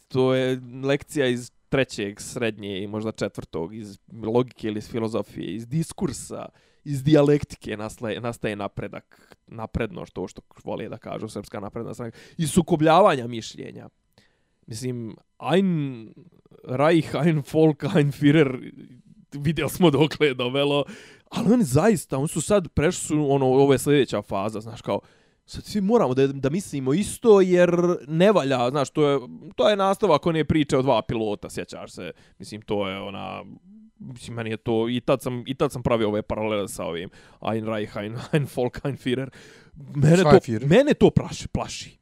[0.08, 5.68] to je lekcija iz trećeg, srednje i možda četvrtog iz logike ili iz filozofije, iz
[5.68, 6.46] diskursa,
[6.84, 12.52] iz dijalektike nastaje, nastaje napredak, napredno što što vole da kažu srpska napredna stranka, iz
[12.52, 13.90] sukobljavanja mišljenja.
[14.68, 15.16] Mislim,
[15.54, 16.14] ein
[16.64, 18.72] Reich, ein Volk, ein Führer,
[19.32, 20.86] vidjeli smo dokle je dovelo,
[21.30, 25.00] ali oni zaista, oni su sad prešli su, ono, ovo je sljedeća faza, znaš, kao,
[25.46, 27.78] sad svi moramo da, da mislimo isto jer
[28.08, 29.20] ne valja, znaš, to je,
[29.56, 33.44] to je nastavak one priče o dva pilota, sjećaš se, mislim, to je ona,
[34.00, 37.10] mislim, meni je to, i tad sam, i tad sam pravio ove paralele sa ovim
[37.42, 39.30] Ein Reich, Ein, ein Volk, Ein Führer.
[39.96, 41.98] Mene to, mene to plaši, plaši.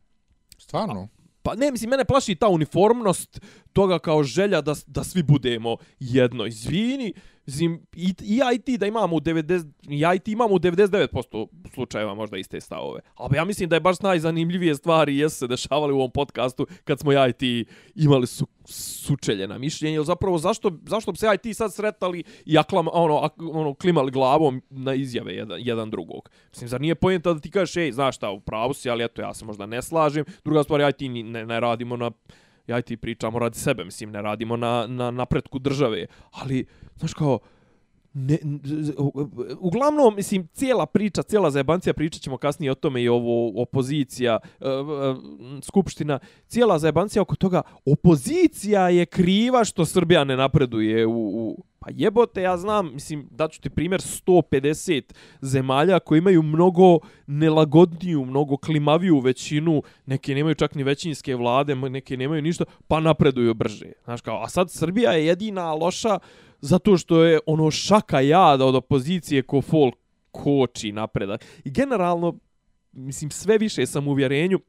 [0.57, 1.07] Stvarno?
[1.43, 3.41] Pa ne, mislim, mene plaši ta uniformnost
[3.73, 6.45] toga kao želja da, da svi budemo jedno.
[6.45, 7.13] Izvini,
[7.45, 12.37] Zim, i, i IT da imamo u 90, i IT imamo u 99% slučajeva možda
[12.37, 13.01] iste stavove.
[13.15, 16.99] Ali ja mislim da je baš najzanimljivije stvari jesu se dešavali u ovom podcastu kad
[16.99, 19.95] smo i IT imali su, sučeljena mišljenja.
[19.95, 24.11] Ili zapravo zašto, zašto bi se IT sad sretali i aklam, ono, ak, ono, klimali
[24.11, 26.29] glavom na izjave jedan, jedan drugog.
[26.49, 29.21] Mislim, zar nije pojenta da ti kažeš, ej, znaš šta, u pravu si, ali eto,
[29.21, 30.25] ja se možda ne slažem.
[30.43, 32.11] Druga stvar, IT ne, ne radimo na
[32.67, 37.13] ja i ti pričamo radi sebe, mislim, ne radimo na, na napretku države, ali, znaš
[37.13, 37.39] kao,
[38.13, 38.37] ne,
[39.59, 44.65] uglavnom, mislim, cijela priča, cijela zajebancija, pričat ćemo kasnije o tome i ovo opozicija, e,
[44.65, 44.69] e,
[45.61, 51.89] skupština, cijela zajebancija oko toga, opozicija je kriva što Srbija ne napreduje u, u Pa
[51.93, 59.19] jebote, ja znam, mislim, daću ti primjer 150 zemalja koji imaju mnogo nelagodniju, mnogo klimaviju
[59.19, 63.91] većinu, neke nemaju čak ni većinske vlade, neke nemaju ništa, pa napreduju brže.
[64.03, 66.19] Znaš kao, a sad Srbija je jedina loša
[66.61, 69.95] zato što je ono šaka jada od opozicije ko folk
[70.31, 71.45] koči napredak.
[71.63, 72.39] I generalno,
[72.91, 74.59] mislim, sve više sam u uvjerenju,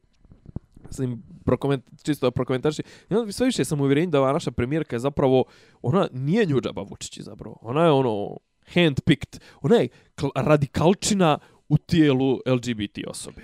[0.89, 5.43] sam prokoment, čisto prokomentarši, ja sve više sam uvjeren da ova naša premijerka je zapravo,
[5.81, 7.57] ona nije njuđaba Vučići zapravo.
[7.61, 8.37] Ona je ono
[8.73, 9.87] handpicked, ona je
[10.35, 11.37] radikalčina
[11.69, 13.41] u tijelu LGBT osobe.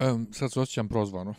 [0.00, 1.34] Um, sad se osjećam prozvano.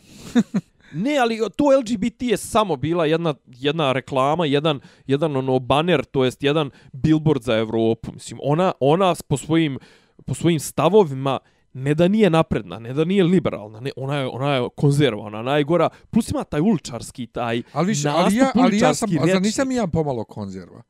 [1.04, 6.24] ne, ali to LGBT je samo bila jedna, jedna reklama, jedan, jedan ono baner, to
[6.24, 8.12] jest jedan billboard za Evropu.
[8.12, 9.78] Mislim, ona, ona po svojim,
[10.26, 11.38] po svojim stavovima
[11.72, 15.88] ne da nije napredna, ne da nije liberalna, ne, ona je ona je konzervana, najgora,
[16.10, 19.70] plus ima taj ulčarski taj ali više, ali ja, ali ja sam, a za nisam
[19.70, 20.82] ja pomalo konzerva.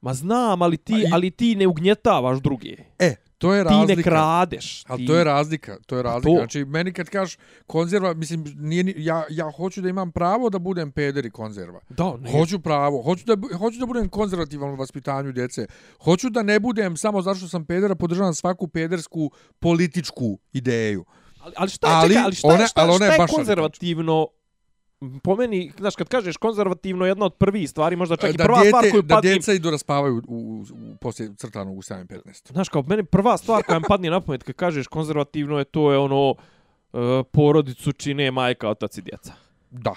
[0.00, 1.10] Ma znam, ali ti, i...
[1.12, 2.76] ali ti ne ugnjetavaš druge.
[2.98, 3.86] E, To je razlika.
[3.86, 4.84] Ti ne kradeš.
[4.86, 5.76] Ali to je razlika.
[5.86, 6.28] To je razlika.
[6.28, 6.38] To...
[6.38, 10.92] Znači, meni kad kažeš konzerva, mislim, nije, ja, ja hoću da imam pravo da budem
[10.92, 11.80] peder i konzerva.
[11.88, 12.32] Da, ne.
[12.32, 13.02] Hoću pravo.
[13.02, 15.66] Hoću da, hoću da budem konzervativan u vaspitanju djece.
[16.04, 21.04] Hoću da ne budem samo zato što sam pedera, podržavam svaku pedersku političku ideju.
[21.40, 24.26] Ali, ali šta je, ali, čekaj, ali šta, one, šta, ali šta, šta je konzervativno
[25.22, 28.68] po meni, znaš, kad kažeš konzervativno, jedna od prvih stvari, možda čak i prva djete,
[28.68, 29.14] stvar koju padne...
[29.14, 32.52] Da djeca idu raspavaju u, u, u, poslije crtanog u 7.15.
[32.52, 35.92] Znaš, kao meni prva stvar koja mi padne na pamet kad kažeš konzervativno je to
[35.92, 37.00] je ono uh,
[37.32, 39.32] porodicu čine majka, otac i djeca.
[39.70, 39.94] Da.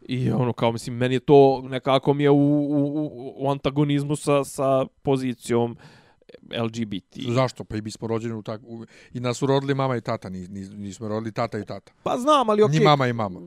[0.00, 4.44] I ono, kao mislim, meni je to nekako mi je u, u, u antagonizmu sa,
[4.44, 5.78] sa pozicijom uh,
[6.62, 7.18] LGBT.
[7.28, 7.64] Zašto?
[7.64, 8.60] Pa i bismo rođeni u tak...
[9.14, 11.92] I nas su rodili mama i tata, nis, nis, nismo rodili tata i tata.
[12.02, 12.74] Pa znam, ali okej.
[12.74, 12.78] Okay.
[12.78, 13.40] Ni mama i mama.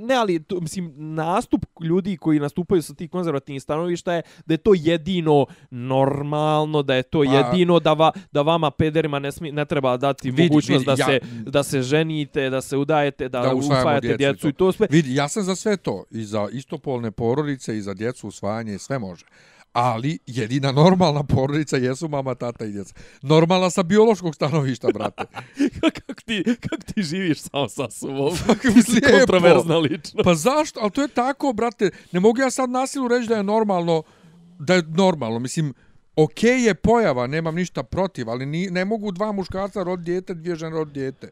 [0.00, 4.58] Ne, ali, to, mislim, nastup ljudi koji nastupaju sa tih konzervativnih stanovišta je da je
[4.58, 9.52] to jedino normalno, da je to pa, jedino da, va, da vama pederima ne, smi,
[9.52, 11.20] ne treba dati vidi, mogućnost vidi, da, ja, se,
[11.50, 14.86] da se ženite, da se udajete, da, da usvajate djecu, djecu i to sve.
[14.90, 16.04] Vidi, ja sam za sve to.
[16.10, 19.24] I za istopolne porodice, i za djecu usvajanje, sve može
[19.74, 22.94] ali jedina normalna porodica jesu mama, tata i djeca.
[23.22, 25.24] Normalna sa biološkog stanovišta, brate.
[26.06, 28.32] kako, ti, kako ti živiš samo sa sobom?
[29.18, 30.22] Kontroverzna lično.
[30.24, 30.80] Pa zašto?
[30.80, 31.90] Ali to je tako, brate.
[32.12, 34.02] Ne mogu ja sad nasilu reći da je normalno,
[34.58, 35.38] da je normalno.
[35.38, 35.74] Mislim,
[36.16, 40.34] okej okay je pojava, nemam ništa protiv, ali ni, ne mogu dva muškarca rod djete,
[40.34, 41.30] dvije žene rod djete.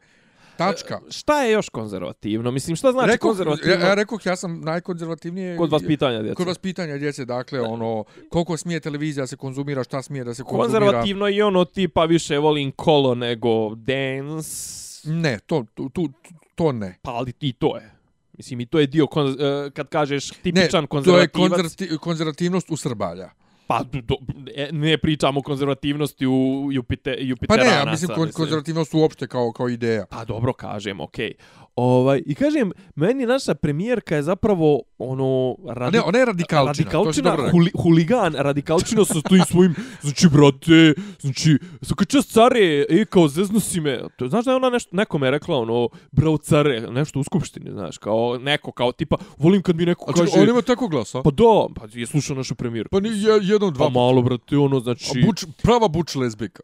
[0.67, 1.01] Tačka.
[1.09, 2.51] E, šta je još konzervativno?
[2.51, 3.73] Mislim, šta znači rekao, konzervativno?
[3.73, 5.57] Ja, ja rekao, ja sam najkonzervativnije...
[5.57, 6.35] Kod vas pitanja djece.
[6.35, 10.43] Kod vas pitanja djece, dakle, ono, koliko smije televizija se konzumira, šta smije da se
[10.43, 10.81] konzumira.
[10.81, 14.83] Konzervativno i ono tipa više volim kolo nego dance.
[15.05, 16.09] Ne, to, to, to,
[16.55, 16.99] to ne.
[17.03, 17.93] Pa ali i to je.
[18.33, 21.33] Mislim, i to je dio, konz, uh, kad kažeš tipičan ne, konzervativac.
[21.33, 23.31] to je konzervati, konzervativnost u Srbalja.
[23.79, 24.17] Pa do,
[24.55, 27.71] e, ne pričamo o konzervativnosti u Jupiter, Jupiteranaca.
[27.71, 30.07] Pa ne, ja mislim kon, konzervativnost uopšte kao, kao ideja.
[30.11, 31.33] Pa dobro kažem, okej.
[31.39, 31.62] Okay.
[31.77, 35.57] Ovaj, I kažem, meni naša premijerka je zapravo ono...
[35.69, 35.97] Radi...
[35.97, 36.91] Ne, ona je radikalčina.
[36.91, 39.75] Radikalčina, huli, huligan, radikalčina sa stojim svojim...
[40.03, 44.01] Znači, brate, znači, svaka čast care, e, kao zeznu si me.
[44.17, 47.99] To, znaš da je ona nešto, nekome rekla, ono, bravo care, nešto u skupštini, znaš,
[47.99, 50.39] kao neko, kao tipa, volim kad mi neko A kaže...
[50.39, 51.23] A on ima tako glasa?
[51.23, 52.91] Pa da, pa je slušao našu premijerku.
[52.91, 53.09] Pa ni
[53.43, 53.87] jedan, dva.
[53.87, 55.21] Pa malo, brate, ono, znači...
[55.23, 56.63] A buč, prava buč lesbika.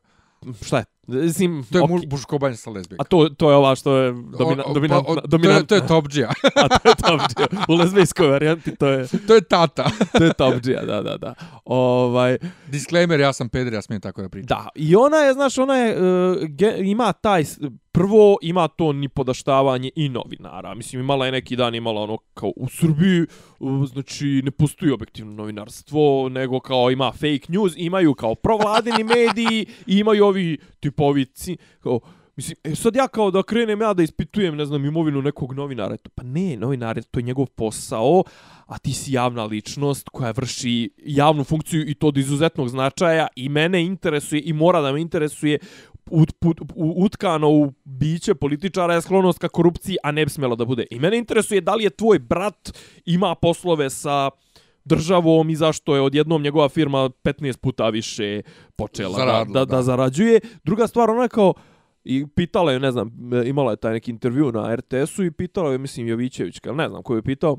[0.62, 0.84] Šta je?
[1.08, 2.10] Zim, to je okay.
[2.10, 3.02] muško sa lesbijka.
[3.02, 5.66] A to, to je ova što je domina, o, domina, pa, dominantna.
[5.66, 6.04] To je, to je top.
[6.64, 7.20] A to je top.
[7.68, 9.06] U lesbijskoj varijanti to je...
[9.26, 9.90] to je tata.
[10.18, 10.54] to je top
[10.86, 11.34] da, da, da.
[11.64, 12.38] Ovaj...
[12.66, 14.46] Disclaimer, ja sam peder, ja smijem tako da pričam.
[14.46, 17.44] Da, i ona je, znaš, ona je, uh, ge, ima taj,
[17.92, 20.74] prvo ima to ni podaštavanje i novinara.
[20.74, 23.26] Mislim, imala je neki dan, imala ono kao u Srbiji,
[23.92, 29.98] znači, ne postoji objektivno novinarstvo, nego kao ima fake news, imaju kao provladini mediji, i
[29.98, 32.00] imaju ovi tipovici, kao,
[32.38, 35.96] Mislim, e, sad ja kao da krenem ja da ispitujem, ne znam, imovinu nekog novinara,
[35.96, 38.22] to, pa ne, novinar, to je njegov posao,
[38.66, 43.48] a ti si javna ličnost koja vrši javnu funkciju i to od izuzetnog značaja i
[43.48, 45.58] mene interesuje i mora da me interesuje
[46.10, 50.64] ut, put, utkano u biće političara je sklonost ka korupciji, a ne bi smjelo da
[50.64, 50.86] bude.
[50.90, 54.30] I mene interesuje da li je tvoj brat ima poslove sa
[54.84, 58.42] državom i zašto je odjednom njegova firma 15 puta više
[58.76, 60.40] počela Zaradlo, da, da, da, zarađuje.
[60.64, 61.54] Druga stvar, ona je kao,
[62.04, 63.10] i pitala je, ne znam,
[63.46, 67.16] imala je taj neki intervju na RTS-u i pitala je, mislim, Jovićević, ne znam ko
[67.16, 67.58] je pitao,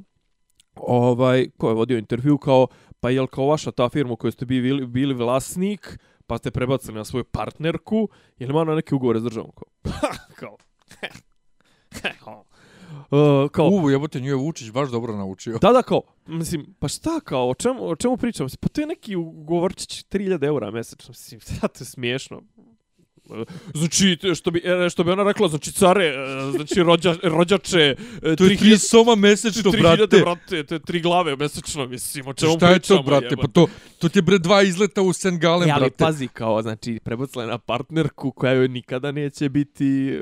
[0.76, 2.68] ovaj, ko je vodio intervju, kao,
[3.00, 7.06] pa jel kao vaša ta firma koju ste bili, bili vlasnik, pa ste prebacili na
[7.06, 9.52] svoju partnerku, je li ima na neke ugovore s državom?
[9.56, 9.68] Kao,
[10.39, 10.58] kao,
[13.12, 15.58] Uh, kao, Uvu, jebote, nju je Vučić baš dobro naučio.
[15.58, 18.48] Da, da, kao, mislim, pa šta, kao, o čemu, o čemu pričam?
[18.60, 22.42] Pa to je neki ugovorčić 3000 eura mesečno, mislim, to je smiješno.
[23.74, 27.96] Znači, što bi, e, što bi ona rekla, znači, care, e, znači, rođa, rođače...
[28.24, 30.08] E, to je tri soma mesečno, brate.
[30.08, 33.36] Tri brate, to je tri glave mesečno, mislim, o čemu Šta je to, brate?
[33.42, 33.68] Pa to,
[34.00, 35.38] to ti je, bre, dva izleta u St.
[35.39, 35.82] Gallen, brate.
[35.82, 40.20] Ali pazi, kao, znači, prebacila na partnerku koja joj nikada neće biti,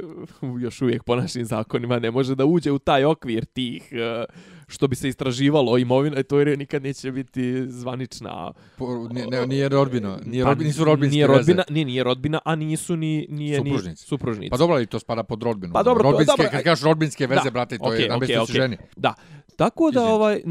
[0.59, 3.83] još uvijek po našim zakonima, ne može da uđe u taj okvir tih...
[3.91, 8.51] Uh, što bi se istraživalo imovina, to je nikad neće biti zvanična.
[8.77, 11.73] Po, ne, nije rodbina, nije pa, rodbina, nisu rodbinske nije rodbina, veze.
[11.73, 13.89] Nije, nije rodbina, a nisu ni, nije supružnici.
[13.89, 14.49] ni supružnici.
[14.49, 15.73] Pa dobro, ali to spada pod rodbinu.
[15.73, 16.51] Pa dobro, rodbinske, dobro.
[16.51, 18.55] Kad kažeš rodbinske veze, da, brate, to okay, je okay, okay.
[18.55, 18.77] ženi.
[18.95, 19.13] Da.
[19.55, 20.41] Tako da, ovaj,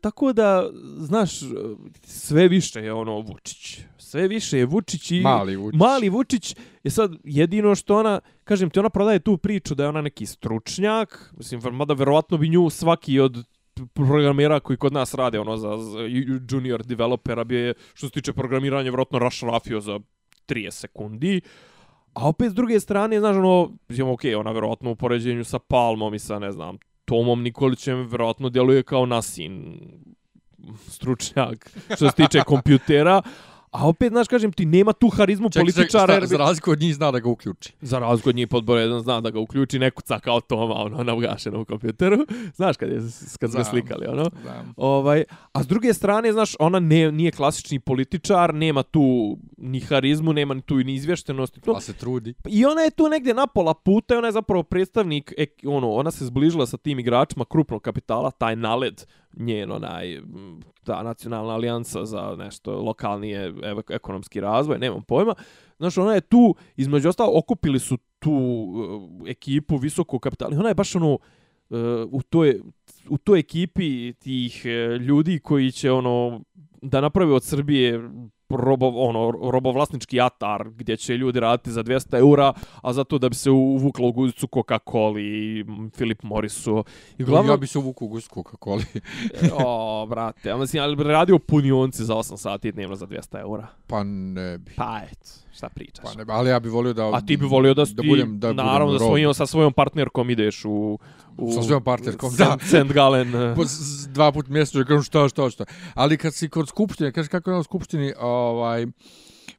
[0.00, 1.30] tako da, znaš,
[2.02, 3.78] sve više je ono Vučić.
[3.98, 5.20] Sve više je Vučić i...
[5.20, 5.78] Mali Vučić.
[5.78, 9.88] Mali Vučić je sad jedino što ona, kažem ti, ona prodaje tu priču da je
[9.88, 11.34] ona neki stručnjak.
[11.36, 13.44] Mislim, mada verovatno bi nju svaki od
[13.94, 15.98] programera koji kod nas rade ono za, za
[16.50, 20.00] junior developera bi je, što se tiče programiranja vjerojatno rašrafio za
[20.48, 21.40] 30 sekundi.
[22.14, 26.14] A opet s druge strane, znaš, ono, znam, ok, ona vjerojatno u poređenju sa Palmom
[26.14, 29.80] i sa, ne znam, Tomom Nikolićem vjerojatno djeluje kao nasin
[30.88, 33.22] stručnjak što se tiče kompjutera,
[33.76, 36.14] A opet, znaš, kažem ti, nema tu harizmu Ček, političara.
[36.20, 37.72] Ček, za razliku od njih zna da ga uključi.
[37.80, 41.04] Za razliku od njih podbora jedan zna da ga uključi, neku caka od toma, ono,
[41.04, 42.16] na ugašenom kompjuteru.
[42.58, 43.00] Znaš, kad, je,
[43.40, 44.30] kad smo slikali, ono.
[44.42, 44.74] Znam.
[44.76, 50.32] Ovaj, a s druge strane, znaš, ona ne, nije klasični političar, nema tu ni harizmu,
[50.32, 51.58] nema ni tu ni izvještenost.
[51.64, 52.34] Pa se trudi.
[52.48, 55.32] I ona je tu negdje na pola puta i ona je zapravo predstavnik,
[55.66, 59.04] ono, ona se zbližila sa tim igračima krupnog kapitala, taj naled
[59.36, 60.20] njen onaj
[60.84, 63.34] ta nacionalna alijansa za nešto lokalni
[63.88, 65.34] ekonomski razvoj, nemam pojma.
[65.78, 70.58] Znaš, ona je tu, između ostalo, okupili su tu uh, ekipu visokog kapitala.
[70.58, 71.18] Ona je baš ono, uh,
[72.10, 72.60] u, toj,
[73.08, 76.40] u toj ekipi tih uh, ljudi koji će ono
[76.82, 78.10] da napravi od Srbije
[78.50, 83.34] robo, ono, robovlasnički atar gdje će ljudi raditi za 200 eura, a zato da bi
[83.34, 86.84] se uvuklo u guzicu Coca-Cola i Philip Morrisu.
[87.18, 87.52] I glavno...
[87.52, 88.84] Ja bi se uvuklo u guzicu Coca-Cola.
[89.64, 93.66] o, brate, ja mislim, ali bi radio punionci za 8 sati dnevno za 200 eura.
[93.86, 94.72] Pa ne bi.
[94.76, 96.04] Pa eto šta pričaš.
[96.04, 97.10] Pa ne, ali ja bih volio da...
[97.14, 100.64] A ti bi volio da, da, budem, da naravno, da svojim, sa svojom partnerkom ideš
[100.64, 100.98] u...
[101.38, 102.56] u sa svojom partnerkom, da.
[102.60, 102.92] St.
[102.92, 103.32] Gallen.
[103.56, 103.62] po,
[104.08, 105.64] dva put mjesečno, kažem šta, šta, šta.
[105.94, 108.86] Ali kad si kod skupštine, kažeš kako je na skupštini, ovaj,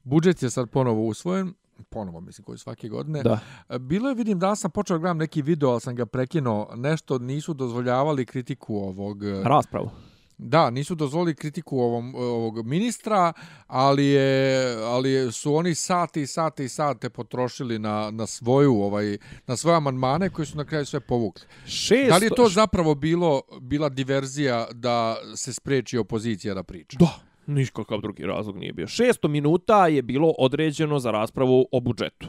[0.04, 1.54] budžet je sad ponovo usvojen,
[1.90, 3.24] ponovo mislim koji svake godine.
[3.24, 3.40] Da.
[3.80, 7.54] Bilo je, vidim, da sam počeo gledam neki video, ali sam ga prekinuo, nešto nisu
[7.54, 9.24] dozvoljavali kritiku ovog...
[9.44, 9.90] Raspravu.
[10.38, 13.34] Da, nisu dozvolili kritiku ovom, ovog ministra,
[13.68, 19.18] ali je, ali su oni sati i sati i sate potrošili na, na svoju ovaj
[19.48, 21.46] na svoje amandmane koji su na kraju sve povukli.
[21.66, 22.10] Šest...
[22.10, 26.98] Da li je to zapravo bilo bila diverzija da se spreči opozicija da priča?
[27.00, 28.88] Da, niškakav drugi razlog nije bio.
[28.88, 32.28] 600 minuta je bilo određeno za raspravu o budžetu.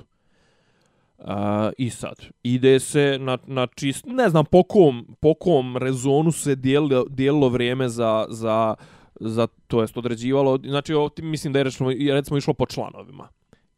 [1.18, 6.33] A, I sad, ide se na, na čist, ne znam po kom, po kom rezonu
[6.33, 8.74] se dijelilo, dijelilo vrijeme za, za,
[9.20, 13.28] za to jest određivalo, znači o, mislim da je recimo, recimo išlo po članovima.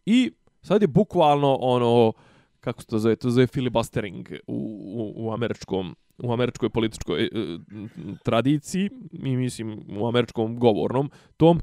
[0.07, 0.31] I
[0.63, 2.13] sad je bukvalno ono,
[2.61, 4.55] kako se to zove, to zove filibustering u,
[4.95, 7.59] u, u američkom u američkoj političkoj e, e
[8.23, 11.61] tradiciji, mi mislim u američkom govornom tom,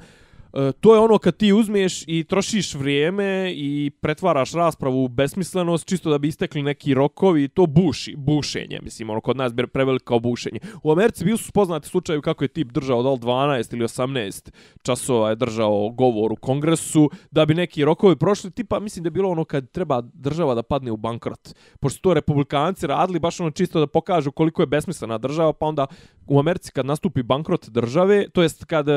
[0.53, 5.87] E, to je ono kad ti uzmeš i trošiš vrijeme i pretvaraš raspravu u besmislenost
[5.87, 10.19] čisto da bi istekli neki rokovi, to buši, bušenje, mislim, ono kod nas bi preveliko
[10.19, 10.59] bušenje.
[10.83, 14.51] U Americi bili su poznati slučaju kako je tip držao da li 12 ili 18
[14.81, 19.11] časova je držao govor u kongresu da bi neki rokovi prošli, tipa mislim da je
[19.11, 21.53] bilo ono kad treba država da padne u bankrot.
[21.79, 25.87] Pošto to republikanci radili baš ono čisto da pokažu koliko je besmislena država, pa onda
[26.27, 28.87] u Americi kad nastupi bankrot države, to jest kad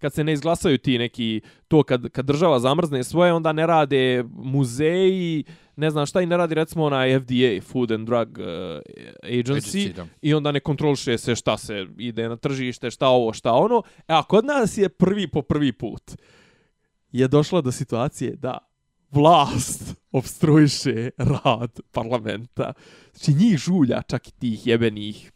[0.00, 4.24] kad se ne izglasaju ti neki to kad kad država zamrzne svoje onda ne rade
[4.32, 5.44] muzeji
[5.76, 8.44] ne znam šta i ne radi recimo ona FDA Food and Drug uh,
[9.22, 13.52] Agency, Agency i onda ne kontroliše se šta se ide na tržište šta ovo šta
[13.52, 16.02] ono e a kod nas je prvi po prvi put
[17.12, 18.58] je došla do situacije da
[19.10, 22.72] vlast obstruiše rad parlamenta.
[23.14, 25.32] Znači njih žulja čak i tih jebenih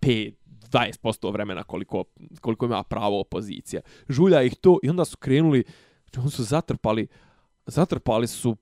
[0.00, 0.41] pet
[0.72, 2.04] 20% vremena koliko,
[2.40, 3.80] koliko ima pravo opozicija.
[4.08, 5.64] Žulja ih to i onda su krenuli,
[6.16, 7.06] oni su zatrpali,
[7.66, 8.56] zatrpali su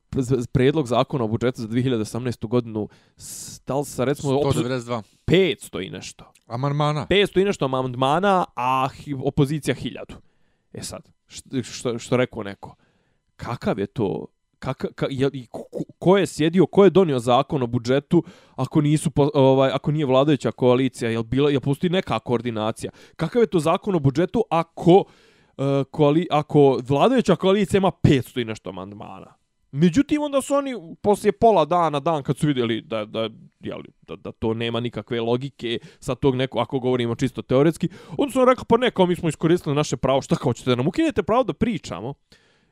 [0.52, 2.46] predlog zakona o budžetu za 2018.
[2.46, 5.02] godinu stal sa recimo 192.
[5.26, 6.32] 500 i nešto.
[6.46, 7.06] Amandmana.
[7.10, 8.88] 500 i nešto amandmana, a
[9.24, 10.14] opozicija 1000.
[10.72, 12.74] E sad, što, što, što rekao neko,
[13.36, 14.26] kakav je to
[14.60, 15.64] kak, ka, je, ko,
[15.98, 18.22] ko je sjedio, ko je donio zakon o budžetu
[18.56, 22.92] ako nisu ovaj ako nije vladajuća koalicija, jel bila je postoji neka koordinacija.
[23.16, 25.04] Kakav je to zakon o budžetu ako uh,
[25.90, 29.40] koali, ako vladajuća koalicija ima 500 i nešto amandmana?
[29.72, 33.28] Međutim, onda su oni poslije pola dana, dan, kad su vidjeli da, da,
[33.60, 38.32] jeli, da, da to nema nikakve logike sa tog neko, ako govorimo čisto teoretski, onda
[38.32, 40.76] su oni rekli, pa ne, kao mi smo iskoristili naše pravo, šta kao ćete da
[40.76, 42.14] nam ukinete pravo da pričamo?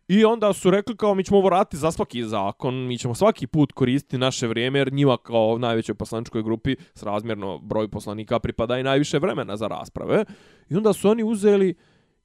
[0.09, 3.73] I onda su rekli kao mi ćemo vratiti za svaki zakon, mi ćemo svaki put
[3.73, 8.83] koristiti naše vrijeme jer njima kao najvećoj poslaničkoj grupi s razmjerno broju poslanika pripada i
[8.83, 10.25] najviše vremena za rasprave.
[10.71, 11.75] I onda su oni uzeli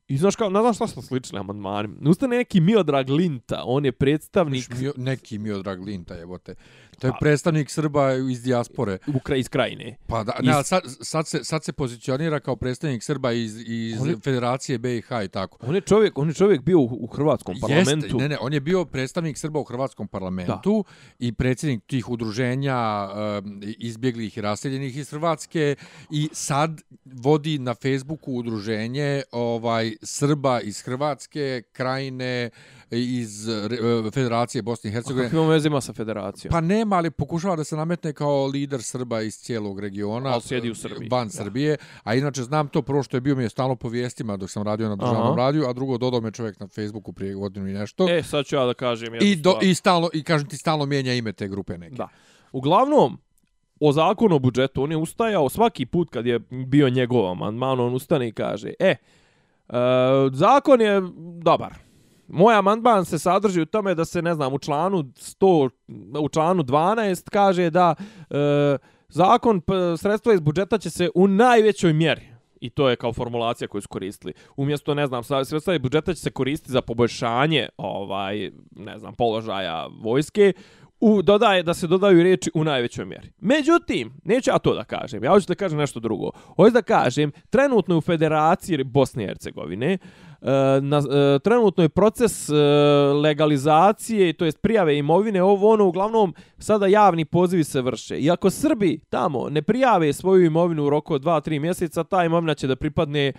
[0.07, 1.89] I znaš kao, ne znam šta smo slični amandmani.
[2.09, 4.69] Ustane neki Miodrag Linta, on je predstavnik...
[4.79, 6.55] Mio, neki Miodrag Linta, jebote.
[7.03, 8.97] To je predstavnik Srba iz dijaspore.
[9.07, 9.95] U kraj iz krajine.
[10.07, 14.17] Pa da, ne, sad, sad, se, sad se pozicionira kao predstavnik Srba iz, iz je,
[14.23, 15.57] Federacije BiH i tako.
[15.61, 18.05] On je čovjek, on je čovjek bio u, u Hrvatskom parlamentu.
[18.05, 20.93] Jeste, ne, ne, on je bio predstavnik Srba u Hrvatskom parlamentu da.
[21.19, 25.75] i predsjednik tih udruženja um, izbjeglih i raseljenih iz Hrvatske
[26.11, 32.49] i sad vodi na Facebooku udruženje ovaj Srba iz Hrvatske, krajine,
[32.91, 33.69] iz e,
[34.13, 35.29] Federacije Bosne i Hercegovine.
[35.29, 36.51] Kako ima veze ima sa federacijom?
[36.51, 40.29] Pa nema, ali pokušava da se nametne kao lider Srba iz cijelog regiona.
[40.29, 41.09] Ali sjedi u Srbiji.
[41.11, 41.29] Van.
[41.29, 41.77] Srbije.
[42.03, 44.63] A inače znam to prvo što je bio mi je stalno po vijestima dok sam
[44.63, 45.35] radio na državnom Aha.
[45.35, 48.09] radiju, a drugo dodao me čovjek na Facebooku prije godinu i nešto.
[48.09, 51.13] E, sad ću ja da kažem I, do, i, stalno, I kažem ti stalno mijenja
[51.13, 51.95] ime te grupe neke.
[51.95, 52.07] Da.
[52.51, 53.17] Uglavnom,
[53.79, 57.95] o zakonu o budžetu, on je ustajao svaki put kad je bio njegov amandman, on
[57.95, 58.95] ustane i kaže, e, e
[60.31, 61.01] zakon je
[61.43, 61.73] dobar,
[62.33, 65.69] Moj amandman se sadrži u tome da se, ne znam, u članu 100,
[66.19, 67.95] u članu 12 kaže da
[68.29, 68.77] e,
[69.09, 69.61] zakon
[69.97, 72.21] sredstva iz budžeta će se u najvećoj mjeri
[72.59, 74.33] i to je kao formulacija koju su koristili.
[74.55, 79.87] Umjesto, ne znam, sredstva iz budžeta će se koristiti za poboljšanje ovaj, ne znam, položaja
[80.01, 80.53] vojske,
[80.99, 83.31] u, dodaje, da se dodaju riječi u najvećoj mjeri.
[83.39, 86.31] Međutim, neću ja to da kažem, ja hoću da kažem nešto drugo.
[86.55, 91.89] Hoću da kažem, trenutno u Federaciji Bosne i Hercegovine, uh, E, na, e, trenutno je
[91.89, 92.53] proces e,
[93.13, 98.19] legalizacije, to jest prijave imovine, ovo ono, uglavnom, sada javni pozivi se vrše.
[98.19, 102.53] I ako Srbi tamo ne prijave svoju imovinu u roku od 2-3 mjeseca, ta imovina
[102.53, 103.33] će da pripadne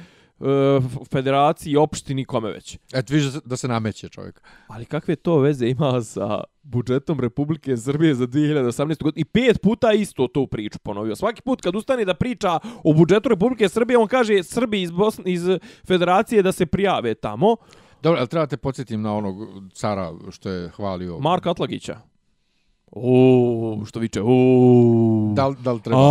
[1.13, 2.79] federaciji, opštini, kome već.
[2.95, 4.43] Eto, viš da se nameće čovjek.
[4.67, 9.03] Ali kakve to veze ima sa budžetom Republike Srbije za 2018.
[9.03, 9.21] godinu?
[9.21, 11.17] I pet puta isto to priču ponovio.
[11.17, 15.33] Svaki put kad ustane da priča o budžetu Republike Srbije, on kaže Srbi iz, Bosne,
[15.33, 15.43] iz
[15.87, 17.57] federacije da se prijave tamo.
[18.03, 19.37] Dobro, ali trebate podsjetim na onog
[19.73, 21.19] cara što je hvalio...
[21.19, 22.01] Marka Atlagića.
[22.97, 25.33] O, što viče, o.
[25.35, 26.03] Da li, da li treba?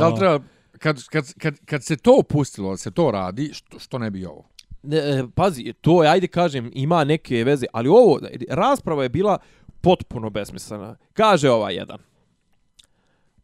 [0.00, 0.40] Da li treba
[0.82, 4.48] kad, kad, kad, kad se to opustilo, se to radi, što, što ne bi ovo?
[4.82, 8.18] Ne, e, pazi, to je, ajde kažem, ima neke veze, ali ovo,
[8.48, 9.38] rasprava je bila
[9.80, 10.96] potpuno besmislena.
[11.12, 11.98] Kaže ova jedan.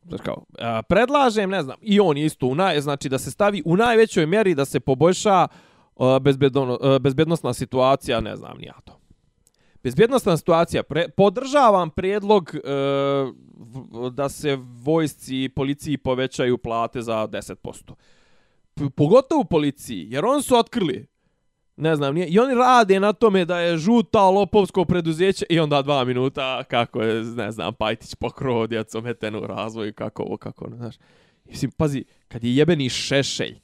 [0.09, 3.63] Znači kao, a, predlažem, ne znam, i on isto, u naj, znači da se stavi
[3.65, 5.55] u najvećoj mjeri da se poboljša e,
[5.97, 8.98] a, bezbedno, a, bezbednostna situacija, ne znam, nija to.
[9.83, 10.83] Bezbjednostna situacija.
[10.83, 12.61] Pre, podržavam prijedlog e,
[14.13, 17.93] da se vojsci i policiji povećaju plate za 10%.
[18.75, 21.07] P pogotovo u policiji, jer oni su otkrili
[21.79, 25.83] ne znam, nije, i oni rade na tome da je žuta lopovsko preduzeće i onda
[25.83, 30.77] dva minuta kako je, ne znam, Pajtić pokrovo djecom etenu razvoju, kako ovo, kako ono,
[30.77, 30.95] znaš.
[31.45, 33.61] Mislim, pazi, kad je jebeni šešelj,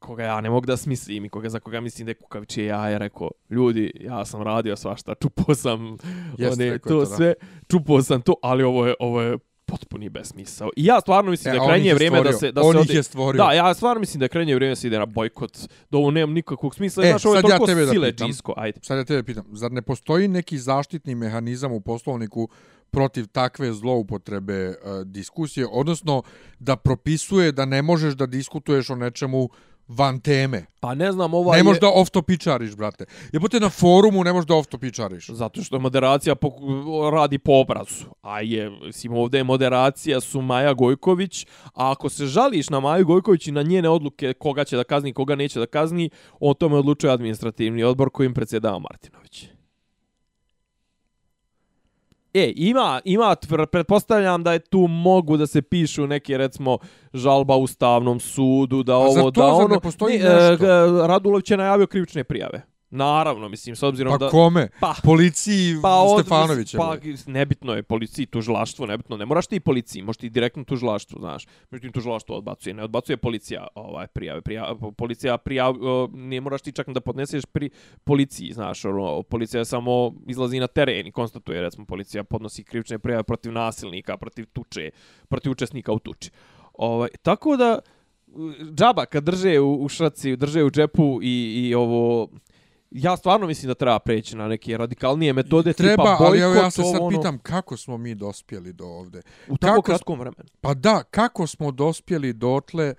[0.00, 2.98] koga ja ne mogu da smislim i koga, za koga mislim da je kukavičije jaje,
[2.98, 5.96] rekao, ljudi, ja sam radio svašta, čupao sam
[6.38, 7.06] Jeste, one, je to, to, da.
[7.06, 7.34] sve,
[7.68, 9.38] čupao sam to, ali ovo je, ovo je
[9.70, 10.70] potpuni besmisao.
[10.76, 12.52] I ja stvarno mislim E, da je krajnje je vrijeme da se...
[12.52, 13.44] Da On se ih je stvorio.
[13.44, 15.58] Da, ja stvarno mislim da je krajnje vrijeme da se ide na bojkot.
[15.90, 17.04] Da ovo nema nikakvog smisla.
[17.04, 18.54] E, Znaš, ovo je ja toliko da sile džisko.
[18.56, 18.80] Ajde.
[18.82, 22.48] Sad ja tebe pitam, zar ne postoji neki zaštitni mehanizam u poslovniku
[22.90, 24.74] protiv takve zloupotrebe uh,
[25.04, 26.22] diskusije, odnosno
[26.58, 29.48] da propisuje da ne možeš da diskutuješ o nečemu
[29.90, 30.66] van teme.
[30.80, 31.80] Pa ne znam, ova Ne možeš je...
[31.80, 33.04] da off-topičariš, brate.
[33.32, 35.30] Jebote, na forumu ne možeš da off-topičariš.
[35.30, 38.04] Zato što moderacija poku- radi po obrazu.
[38.22, 43.06] A je, mislim, ovdje je moderacija su Maja Gojković, a ako se žališ na Maju
[43.06, 46.10] Gojković i na njene odluke koga će da kazni, koga neće da kazni,
[46.40, 49.48] o tome odlučuje administrativni odbor kojim predsjedava Martinović.
[52.34, 53.36] E, ima, ima,
[53.72, 56.78] pretpostavljam da je tu mogu da se pišu neke, recimo,
[57.14, 59.68] žalba ustavnom sudu, da A ovo, za to da ono...
[59.68, 60.56] ne postoji e, nešto?
[60.56, 62.62] g- Radulović je najavio krivične prijave.
[62.90, 64.28] Naravno, mislim, s obzirom Pa da...
[64.30, 64.68] kome?
[64.80, 66.78] Pa, Policiji pa od, Stefanovića.
[66.78, 69.16] Pa, nebitno je policiji, tužilaštvo, nebitno.
[69.16, 71.46] Ne moraš ti i policiji, možeš ti i direktno tužilaštvo, znaš.
[71.70, 72.74] Međutim, tužilaštvo odbacuje.
[72.74, 74.40] Ne odbacuje policija ovaj, prijave.
[74.40, 75.74] Prija, policija prijav,
[76.12, 77.70] ne moraš ti čak da podneseš pri
[78.04, 78.84] policiji, znaš.
[78.84, 84.16] Ono, policija samo izlazi na teren i konstatuje, recimo, policija podnosi krivične prijave protiv nasilnika,
[84.16, 84.90] protiv tuče,
[85.28, 86.30] protiv učesnika u tuči.
[86.74, 87.78] Ovaj, tako da,
[88.74, 92.28] džaba kad drže u, u šraci, drže u džepu i, i ovo
[92.90, 96.54] ja stvarno mislim da treba preći na neke radikalnije metode Treba, tipa bojkot, ali evo
[96.54, 99.22] ja se sad ono, pitam kako smo mi dospjeli do ovde.
[99.48, 100.48] u tako kako- kratkom vremenu.
[100.60, 102.94] Pa da, kako smo dospjeli dotle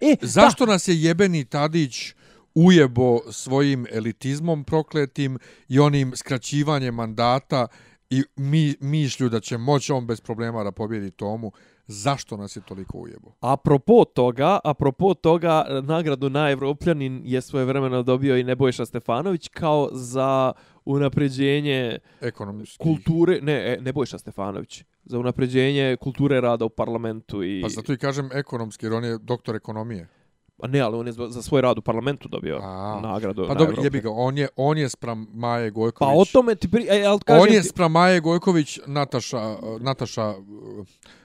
[0.00, 2.14] E, Zašto nas je jebeni Tadić
[2.54, 7.66] ujebo svojim elitizmom prokletim i onim skraćivanjem mandata
[8.10, 11.52] i mi, mišlju da će moći on bez problema da pobjedi Tomu?
[11.86, 13.32] Zašto nas je toliko ujebo?
[13.40, 19.88] Apropo toga, apropo toga, nagradu na Evropljanin je svoje vremeno dobio i Nebojša Stefanović kao
[19.92, 20.52] za
[20.84, 22.78] unapređenje Ekonomski.
[22.78, 27.62] kulture, ne, e, Nebojša Stefanović, za unapređenje kulture rada u parlamentu i...
[27.62, 30.08] Pa zato i kažem ekonomski, jer on je doktor ekonomije.
[30.56, 33.58] Pa ne, ali on je za svoj rad u parlamentu dobio A, nagradu Pa na
[33.58, 36.16] dobro, jebi ga, on je, on je sprem Maje Pa Gojković.
[36.16, 36.86] o tome ti pri...
[36.90, 40.34] E, ali kažem on je sprem Maje Gojković, Nataša, Nataša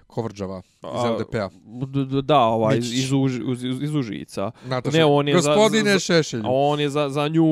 [0.07, 1.49] Kovrđava iz LDP-a.
[2.21, 3.11] Da, ovaj, iz, iz,
[3.63, 4.51] iz, iz, Užica.
[4.65, 6.39] Nataša, Ne, on je gospodine za- Šešelj.
[6.39, 7.43] A on je za, za nju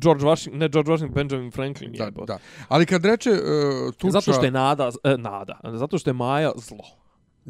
[0.00, 1.92] George Washington, ne George Washington, Benjamin Franklin.
[1.92, 2.38] Da, da.
[2.68, 3.38] Ali kad reče uh,
[3.94, 4.10] tuča...
[4.10, 6.99] Zato što je Nada, e, Nada, zato što je Maja zlo.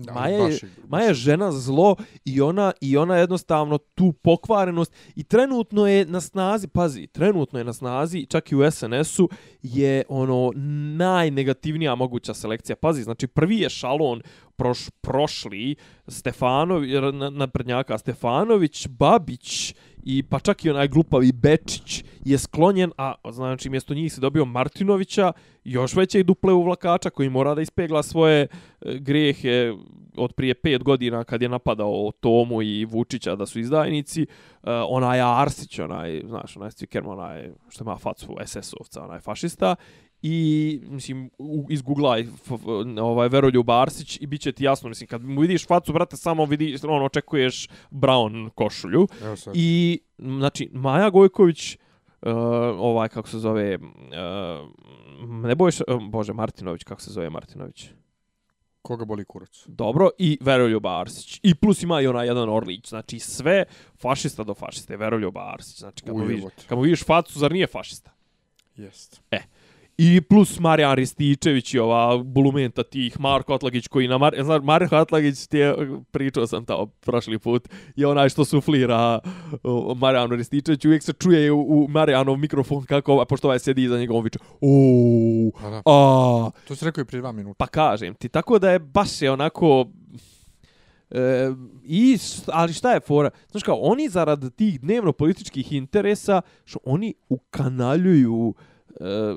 [0.05, 4.93] Da, Maja je, baš Maja je žena zlo i ona i ona jednostavno tu pokvarenost
[5.17, 9.29] i trenutno je na snazi, pazi, trenutno je na snazi, čak i u SNS-u
[9.63, 10.53] je ono
[10.97, 12.77] najnegativnija moguća selekcija.
[12.77, 14.23] Pazi, znači prvi je šalon
[14.57, 15.77] proš, prošli
[16.09, 16.91] Stefanović,
[17.33, 19.75] naprednjaka Stefanović, Babić
[20.05, 24.45] i pa čak i onaj glupavi Bečić je sklonjen, a znači mjesto njih se dobio
[24.45, 25.33] Martinovića,
[25.65, 28.49] još veće i duple uvlakača koji mora da ispegla svoje e,
[28.99, 29.73] grehe
[30.17, 35.21] od prije pet godina kad je napadao Tomu i Vučića da su izdajnici, uh, onaj
[35.21, 39.77] Arsić, onaj, znaš, onaj Stikerman, onaj što ima facu SS-ovca, onaj fašista,
[40.23, 41.31] i mislim
[41.69, 42.25] iz Google
[43.01, 46.85] ovaj Veroljub Arsić i biće ti jasno mislim kad mu vidiš facu brate samo vidiš
[46.85, 49.07] ono očekuješ brown košulju.
[49.55, 52.33] I znači Maja Gojković uh,
[52.79, 53.83] ovaj kako se zove uh,
[55.29, 57.89] ne bojiš uh, bože Martinović kako se zove Martinović?
[58.83, 59.65] Koga boli kurac?
[59.67, 61.41] dobro i Veroljub Arsić.
[61.43, 63.65] I plus ima i onaj jedan Orlić znači sve
[64.01, 67.67] fašista do fašiste Veroljub Arsić znači kad mu vidiš kad mu vidiš facu zar nije
[67.67, 68.11] fašista?
[68.77, 69.23] Jest.
[70.03, 74.97] I plus Marijan Rističević i ova bulumenta tih Marko Atlagić koji na Mar znaš, Marko
[74.97, 75.75] Atlagić ti je,
[76.11, 79.19] pričao sam tamo prošli put, je onaj što suflira
[79.97, 83.99] Marijanu Rističević, uvijek se čuje u, u Marijanov mikrofon kako, ovaj- pošto ovaj sjedi iza
[83.99, 84.39] njega, on viče,
[85.61, 87.55] Pa a, To si rekao i prije dva minuta.
[87.59, 89.87] pa kažem ti, tako da je baš je onako,
[91.13, 91.53] E,
[91.85, 93.31] i, ali šta je fora?
[93.51, 98.55] Znaš kao, oni zarad tih dnevno političkih interesa, što oni ukanaljuju
[98.91, 99.35] e,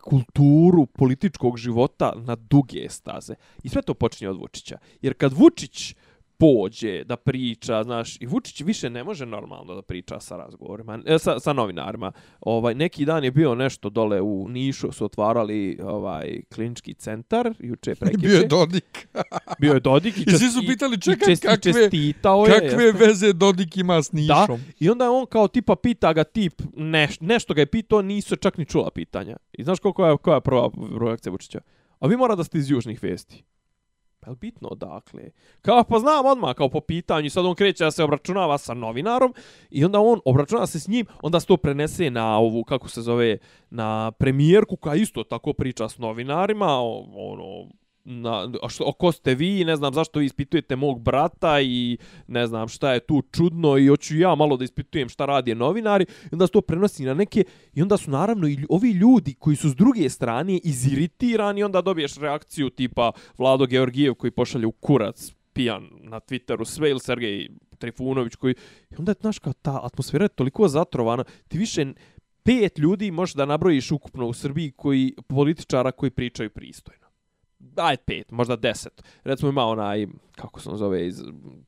[0.00, 3.34] kulturu političkog života na duge staze.
[3.62, 4.78] I sve to počinje od Vučića.
[5.02, 5.94] Jer kad Vučić
[6.38, 11.18] pođe da priča, znaš, i Vučić više ne može normalno da priča sa razgovorima, e,
[11.18, 12.12] sa, sa novinarima.
[12.40, 17.94] Ovaj, neki dan je bio nešto dole u Nišu, su otvarali ovaj klinički centar, juče
[17.94, 18.20] prekiče.
[18.28, 19.08] Bio je Dodik.
[19.60, 20.18] bio je Dodik.
[20.18, 23.06] I, I svi su pitali, čekaj, čest, kakve, čestitao je, kakve jeste.
[23.06, 24.46] veze Dodik ima s Nišom?
[24.46, 28.36] Da, i onda on kao tipa pita ga tip, neš, nešto ga je pitao, nisu
[28.36, 29.36] čak ni čula pitanja.
[29.52, 30.70] I znaš koliko je, koja je prva
[31.00, 31.60] reakcija Vučića?
[31.98, 33.44] A vi mora da ste iz južnih vesti.
[34.20, 35.30] Pa je bitno odakle?
[35.62, 39.34] Kao pa znam odmah kao po pitanju, sad on kreće da se obračunava sa novinarom
[39.70, 43.02] i onda on obračunava se s njim, onda se to prenese na ovu, kako se
[43.02, 43.38] zove,
[43.70, 46.80] na premijerku koja isto tako priča s novinarima,
[47.14, 47.68] ono,
[48.08, 52.46] na, a što, ko ste vi, ne znam zašto vi ispitujete mog brata i ne
[52.46, 56.06] znam šta je tu čudno i hoću ja malo da ispitujem šta radi novinari.
[56.24, 57.44] I onda se to prenosi na neke
[57.74, 61.80] i onda su naravno i ovi ljudi koji su s druge strane iziritirani i onda
[61.80, 67.48] dobiješ reakciju tipa Vlado Georgijev koji pošalje u kurac pijan na Twitteru sve ili Sergej
[67.78, 68.54] Trifunović koji
[68.90, 71.24] i onda je znaš kao ta atmosfera je toliko zatrovana.
[71.48, 71.86] Ti više
[72.42, 77.07] pet ljudi možeš da nabrojiš ukupno u Srbiji koji političara koji pričaju pristojno
[77.76, 79.02] aj pet, možda deset.
[79.24, 80.06] Recimo ima onaj,
[80.36, 81.22] kako se on zove, iz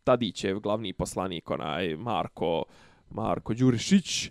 [0.04, 2.64] Tadićev glavni poslanik, onaj Marko,
[3.10, 4.30] Marko Đurišić, e,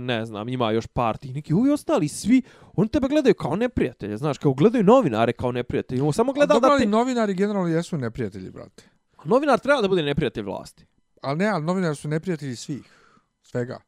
[0.00, 4.16] ne znam, ima još par tih neki, ovi ostali svi, oni tebe gledaju kao neprijatelje,
[4.16, 6.02] znaš, kao gledaju novinare kao neprijatelje.
[6.02, 6.86] On samo gleda Dobro, da te...
[6.86, 8.84] novinari generalno jesu neprijatelji, brate.
[9.24, 10.86] Novinar treba da bude neprijatelj vlasti.
[11.22, 12.84] Ali ne, ali novinari su neprijatelji svih.
[13.42, 13.80] Svega.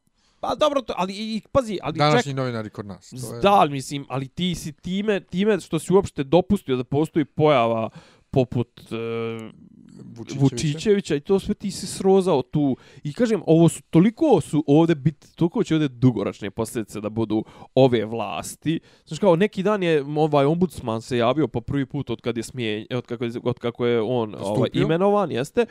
[0.47, 2.37] Pa dobro, to, ali i pazi, ali Današnji ček...
[2.37, 3.09] novinari kod nas.
[3.09, 3.41] To je...
[3.41, 7.89] Da, mislim, ali ti si time, time što si uopšte dopustio da postoji pojava
[8.31, 8.97] poput uh,
[10.17, 10.43] Vučićevića.
[10.43, 12.77] Vučićevića i to sve ti si srozao tu.
[13.03, 17.43] I kažem, ovo su toliko su ovde bit, toliko će ovde dugoročne posljedice da budu
[17.75, 18.79] ove vlasti.
[19.05, 22.43] Znači kao neki dan je ovaj ombudsman se javio po prvi put od kad je
[22.43, 25.65] smije, od kako je, od kako je on ovaj, imenovan, jeste.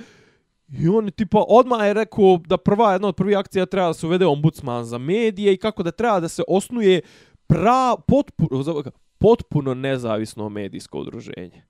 [0.69, 3.95] I on je tipa odmah je rekao da prva jedna od prvih akcija treba da
[3.95, 7.01] se uvede ombudsman za medije i kako da treba da se osnuje
[7.47, 8.85] pra, potpuno,
[9.19, 11.63] potpuno nezavisno medijsko udruženje.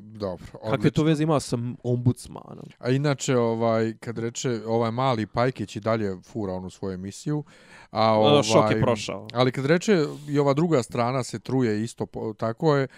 [0.00, 0.46] Dobro.
[0.52, 0.70] Odlično.
[0.70, 2.68] Kakve to veze ima sa ombudsmanom?
[2.78, 7.44] A inače, ovaj, kad reče, ovaj mali Pajkić i dalje fura onu svoju emisiju.
[7.90, 9.28] A, ovaj, Šok je prošao.
[9.34, 12.88] Ali kad reče i ova druga strana se truje isto, tako je,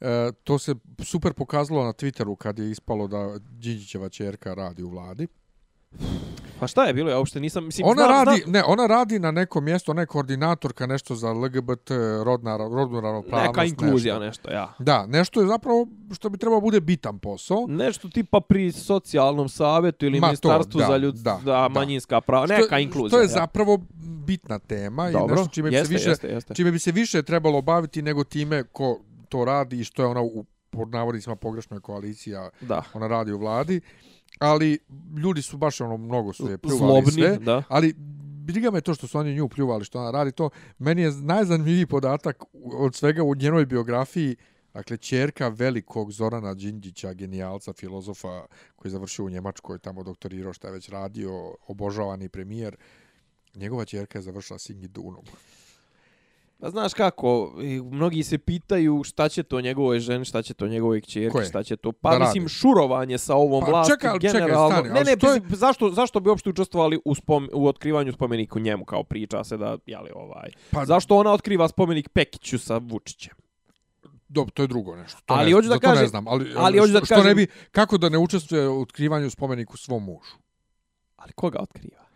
[0.00, 4.88] e, to se super pokazalo na Twitteru kad je ispalo da Đinđićeva čerka radi u
[4.88, 5.26] vladi.
[6.60, 7.10] Pa šta je bilo?
[7.10, 7.64] Ja uopšte nisam...
[7.64, 8.52] Mislim, ona, znam, radi, znam...
[8.52, 11.90] ne, ona radi na nekom mjestu, ona je koordinatorka nešto za LGBT,
[12.24, 13.48] rodna, rodnu ravnopravnost.
[13.48, 14.48] Neka inkluzija nešto.
[14.48, 14.74] nešto, ja.
[14.78, 17.66] Da, nešto je zapravo što bi trebalo bude bitan posao.
[17.68, 22.20] Nešto tipa pri socijalnom savjetu ili Ma ministarstvu to, da, za ljud, da, da, manjinska
[22.20, 22.46] prava.
[22.46, 23.10] Neka što, inkluzija.
[23.10, 23.28] To je ja.
[23.28, 23.78] zapravo
[24.26, 26.54] bitna tema Dobro, i nešto čime, jeste, bi se više, jeste, jeste.
[26.54, 30.22] čime bi se više trebalo baviti nego time ko to radi i što je ona
[30.22, 32.82] u pod navodnicima pogrešnoj koalicija da.
[32.94, 33.80] ona radi u vladi
[34.38, 34.78] ali
[35.22, 37.62] ljudi su baš ono mnogo su je pljuvali Zlobni, sve, da.
[37.68, 37.94] ali
[38.48, 40.50] briga me to što su oni nju pljuvali, što ona radi to.
[40.78, 42.44] Meni je najzanimljiviji podatak
[42.78, 44.36] od svega u njenoj biografiji,
[44.74, 50.68] dakle, čerka velikog Zorana Đinđića, genijalca, filozofa koji je završio u Njemačkoj, tamo doktorirao šta
[50.68, 52.76] je već radio, obožavani premijer,
[53.54, 55.24] njegova čerka je završila Singidunom.
[56.60, 57.54] Pa znaš kako,
[57.90, 61.76] mnogi se pitaju šta će to njegovoj ženi, šta će to njegovoj kćerki, šta će
[61.76, 61.92] to...
[61.92, 62.54] Pa da mislim, radi.
[62.54, 64.76] šurovanje sa ovom pa, vlasti čekaj, generalno...
[64.76, 65.40] Čekaj, stani, ne, ne, što je...
[65.48, 69.78] zašto, zašto bi uopšte učestvovali u, spom, u otkrivanju spomeniku njemu kao priča se da,
[69.86, 70.50] jeli ovaj...
[70.70, 73.34] Pa, zašto ona otkriva spomenik Pekiću sa Vučićem?
[74.28, 75.18] Dobro, to je drugo nešto.
[75.26, 77.28] To ali ne, hoću da kažem, ne znam, ali, ali hoću da što, kažem, što
[77.28, 80.36] ne bi, kako da ne učestvuje u otkrivanju spomeniku svom mužu?
[81.16, 82.07] Ali koga otkriva?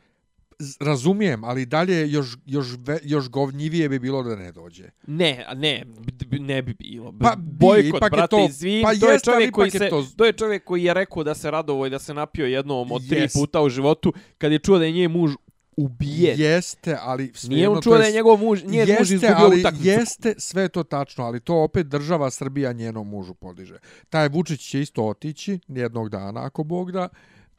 [0.80, 2.66] Razumijem, ali dalje još, još,
[3.02, 4.84] još govnjivije bi bilo da ne dođe.
[5.06, 5.84] Ne, ne,
[6.30, 7.14] ne bi bilo.
[7.20, 10.06] Pa Bojkot, ipak brate, to, izvim, pa to je čovjek koji se, to...
[10.16, 13.08] to je čovjek koji je rekao da se radovo i da se napio jednom od
[13.08, 13.32] tri yes.
[13.40, 15.32] puta u životu, kad je čuo da je nje muž
[15.76, 16.40] ubijen.
[16.40, 19.88] Jeste, ali nije on čuo da je njegov muž, nije jeste, muž izgubio ali utakmicu.
[19.88, 23.78] Jeste, sve to tačno, ali to opet država Srbija njenom mužu podiže.
[24.08, 27.08] Taj Vučić će isto otići jednog dana, ako Bog da,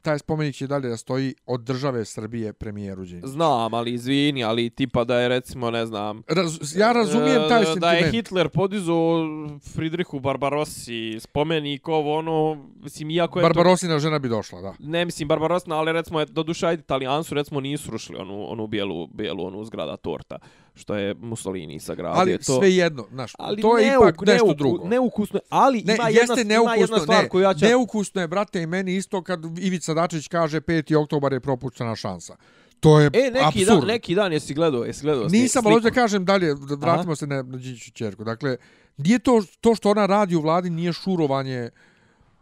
[0.04, 3.28] taj spomenik će dalje da stoji od države Srbije premijeru Đinđiću.
[3.28, 6.22] Znam, ali izvini, ali tipa da je recimo, ne znam...
[6.28, 7.80] Raz, ja razumijem taj da sentiment.
[7.80, 9.26] Da je Hitler podizao
[9.74, 13.42] Friedrichu Barbarossi spomenik ovo, ono, mislim, iako je...
[13.42, 13.98] Barbarossina to...
[13.98, 14.74] žena bi došla, da.
[14.78, 19.06] Ne, mislim, Barbarossina, ali recimo, do duša, ajde, italijansu, recimo, nisu rušili onu, onu bijelu,
[19.06, 20.38] bijelu, onu zgrada torta
[20.74, 22.20] što je Mussolini sagradio.
[22.20, 22.58] Ali to...
[22.58, 24.88] sve jedno, znaš, ali to je neuk, ipak nešto neuku, drugo.
[24.88, 27.64] Neukusno, ali ne, ima, jeste jedna, neukusno, ima jedna stvar ne, koju ja ću...
[27.64, 30.96] Neukusno je, brate, i meni isto kad Ivica Dačić kaže 5.
[30.96, 32.36] oktobar je propuštena šansa.
[32.80, 33.78] To je e, neki absurd.
[33.80, 37.16] Dan, neki dan jesi gledao, jesi gledao Nisam, ali da kažem dalje, da vratimo Aha.
[37.16, 38.24] se na, na Điću čerku.
[38.24, 38.56] Dakle,
[38.96, 41.70] nije to, to što ona radi u vladi nije šurovanje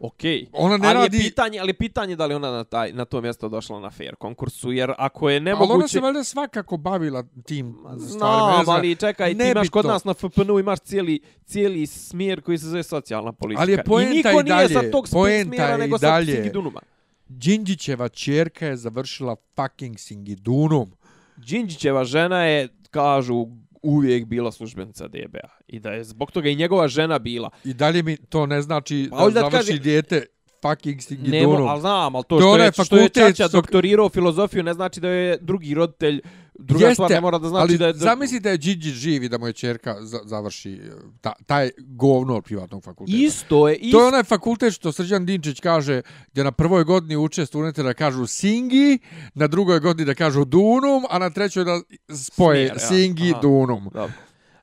[0.03, 0.47] Okej.
[0.53, 3.05] Ona ne ali radi- je pitanje, ali je pitanje da li ona na taj na
[3.05, 6.77] to mjesto došla na fair konkursu jer ako je Ali ona nemoguće se valjda svakako
[6.77, 7.97] bavila tim stvarima.
[7.97, 8.75] Znam, ne znam.
[8.75, 12.83] ali čekaj, ti imaš kod nas na FPN-u imaš cijeli, cijeli smjer koji se zove
[12.83, 13.61] socijalna politika.
[13.61, 16.81] Ali je poenta I niko i nije dalje, sa tog smjera, nego sa Singidunuma.
[17.27, 20.91] Đinđićeva čerka je završila fucking Singidunum.
[21.37, 23.47] Đinđićeva žena je, kažu,
[23.83, 25.49] uvijek bila službenica DBA.
[25.67, 27.49] I da je zbog toga i njegova žena bila.
[27.65, 30.25] I dalje mi to ne znači Pa da završi kažem- dijete
[30.61, 31.67] fucking Nemo, Singidunum.
[31.67, 35.09] ali znam, ali to, To što, je, što je Čača doktorirao filozofiju ne znači da
[35.09, 36.21] je drugi roditelj
[36.59, 37.93] Druga stvar ne mora da znači ali da je...
[37.93, 40.81] zamisli da je Đinđić živ i da mu je čerka za, završi
[41.21, 43.17] ta, taj govno od privatnog fakulteta.
[43.17, 46.01] Isto je, isto To je onaj fakultet što Srđan Dinčić kaže
[46.31, 48.99] gdje na prvoj godini uče studente da kažu Singi,
[49.33, 51.81] na drugoj godini da kažu Dunum, a na trećoj da
[52.15, 52.87] spoje Smjer, ja.
[52.87, 53.41] Singi, Aha.
[53.41, 53.83] Dunum.
[53.83, 54.13] Dobro.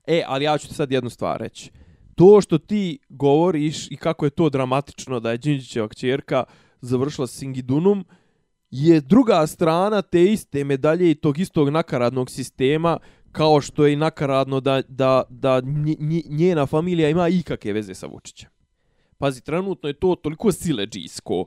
[0.07, 1.71] E, ali ja ću ti sad jednu stvar reći.
[2.15, 6.45] To što ti govoriš i kako je to dramatično da je Đinđićeva kćerka
[6.81, 8.05] završila Singidunum,
[8.71, 12.99] je druga strana te iste medalje i tog istog nakaradnog sistema
[13.33, 15.63] kao što je i nakaradno da, da, da
[16.29, 18.51] njena familija ima ikakve veze sa Vučićem.
[19.19, 21.47] Pazi, trenutno je to toliko sileđijsko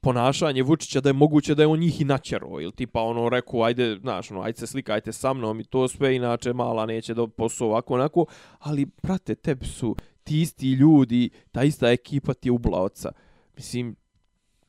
[0.00, 3.62] ponašanje Vučića da je moguće da je on njih i načero, ili tipa ono rekao,
[3.62, 7.26] ajde, znaš, ono, ajde se slikajte sa mnom i to sve, inače mala neće do
[7.26, 8.26] posao ovako, onako,
[8.58, 13.12] ali, brate, tebi su ti isti ljudi, ta ista ekipa ti je ubla oca.
[13.56, 13.96] Mislim,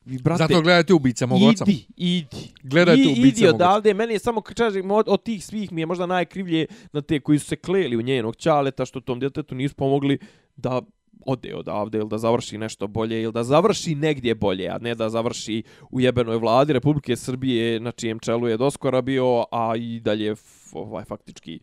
[0.06, 1.64] vi, brate, Zato gledajte ubice mog oca.
[1.68, 2.52] idi, idi.
[2.62, 5.82] Gledajte I, ubice idi mog odavde, meni je samo, kažem, od, od tih svih mi
[5.82, 9.54] je možda najkrivlje na te koji su se kleli u njenog čaleta, što tom djetetu
[9.54, 10.18] nisu pomogli
[10.56, 10.82] da
[11.26, 15.08] ode odavde ili da završi nešto bolje ili da završi negdje bolje, a ne da
[15.08, 20.34] završi u jebenoj vladi Republike Srbije na čijem čelu je doskora bio, a i dalje
[20.72, 21.60] ovaj faktički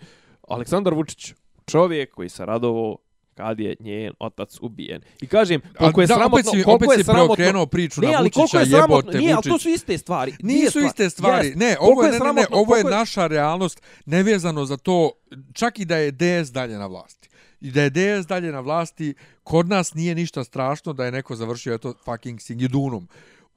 [0.47, 1.33] Aleksandar Vučić,
[1.67, 2.97] čovjek koji se radovo
[3.35, 5.01] kad je njen otac ubijen.
[5.21, 8.01] I kažem, koliko je da, sramotno, opet si, koliko opet je si sramotno, preokrenuo priču
[8.01, 9.51] ne, na Vučića, je sramotno, jebote nije, ali Vučić.
[9.51, 10.33] to su iste stvari.
[10.43, 10.87] Nisu stvari.
[10.87, 11.47] iste stvari.
[11.47, 11.59] Jest.
[11.59, 15.11] Ne, ovo je, ne, ne, ne, ovo je naša realnost nevezano za to,
[15.53, 17.29] čak i da je DS dalje na vlasti.
[17.61, 19.13] I da je DS dalje na vlasti,
[19.43, 23.07] kod nas nije ništa strašno da je neko završio eto fucking Singidunum.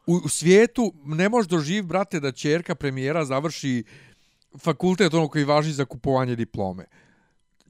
[0.07, 3.85] U, u svijetu ne možeš doživ, brate, da čerka premijera završi
[4.59, 6.85] fakultet ono koji važi za kupovanje diplome.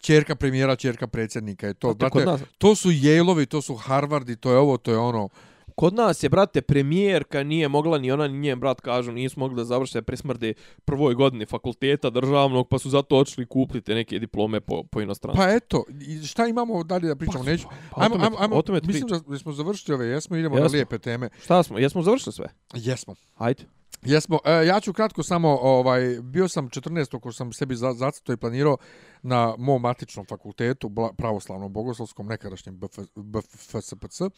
[0.00, 1.88] Čerka premijera, čerka predsjednika je to.
[1.88, 5.28] Kod Brate, nas- to su Yale-ovi, to su Harvardi, to je ovo, to je ono.
[5.74, 9.56] Kod nas je, brate, premijerka nije mogla, ni ona, ni njen brat, kažu, nisu mogli
[9.56, 14.82] da završe presmrde prvoj godini fakulteta državnog, pa su zato otišli kupiti neke diplome po,
[14.84, 15.38] po inostranstvu.
[15.38, 15.84] Pa eto,
[16.26, 17.44] šta imamo dalje da pričamo?
[17.44, 17.66] Pa, Neću.
[17.66, 20.56] pa, o Ajmo, ajmo, ajmo, o tome ti mislim da smo završili ove, jesmo, idemo
[20.56, 20.74] na Jesmo.
[20.74, 21.28] lijepe teme.
[21.44, 21.78] Šta smo?
[21.78, 22.46] Jesmo završili sve?
[22.74, 23.14] Jesmo.
[23.36, 23.64] Ajde.
[24.02, 24.38] Jesmo.
[24.44, 27.20] E, ja ću kratko samo, ovaj, bio sam 14.
[27.20, 28.76] ko sam sebi za, zacrto i planirao
[29.22, 34.30] na mom matičnom fakultetu, pravoslavnom bogoslovskom, nekadašnjem BF, BFSPC, e,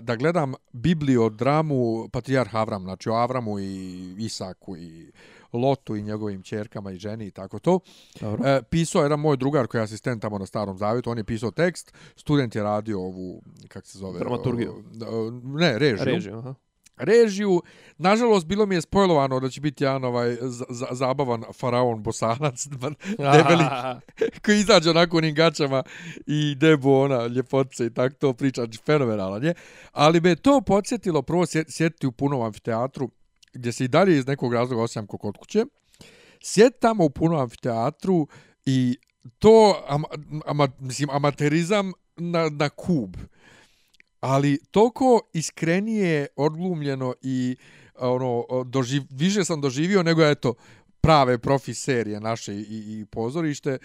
[0.00, 5.12] da gledam bibliodramu Patrijarh Avram, znači o Avramu i Isaku i
[5.52, 7.80] Lotu i njegovim čerkama i ženi i tako to.
[8.20, 8.48] Dobro.
[8.48, 11.24] E, pisao je jedan moj drugar koji je asistent tamo na Starom Zavjetu, on je
[11.24, 14.18] pisao tekst, student je radio ovu, kako se zove?
[14.18, 14.84] Dramaturgiju.
[15.08, 16.04] o, ne, režiju.
[16.04, 16.54] Režiju, aha.
[16.96, 17.62] Režiju.
[17.98, 22.66] Nažalost, bilo mi je spojlovano da će biti jedan ovaj za, za, zabavan faraon bosanac,
[23.34, 23.64] debeli,
[24.44, 25.82] koji izađe onako onim gačama
[26.26, 29.54] i debu ona ljepotice i tako to priča, znači fenomenalan je.
[29.92, 33.10] Ali me to podsjetilo prvo sjet- sjetiti u punom amfiteatru,
[33.52, 35.64] gdje se i dalje iz nekog razloga osjećam kao kod kuće.
[36.42, 38.28] Sjeti tamo u punom amfiteatru
[38.66, 38.98] i
[39.38, 40.08] to ama,
[40.46, 43.16] ama, mislim, amaterizam na, na kub.
[44.24, 47.56] Ali toliko iskrenije, odglumljeno i
[47.98, 50.54] ono, doživ, više sam doživio nego eto
[51.00, 53.78] prave profi serije naše i, i pozorište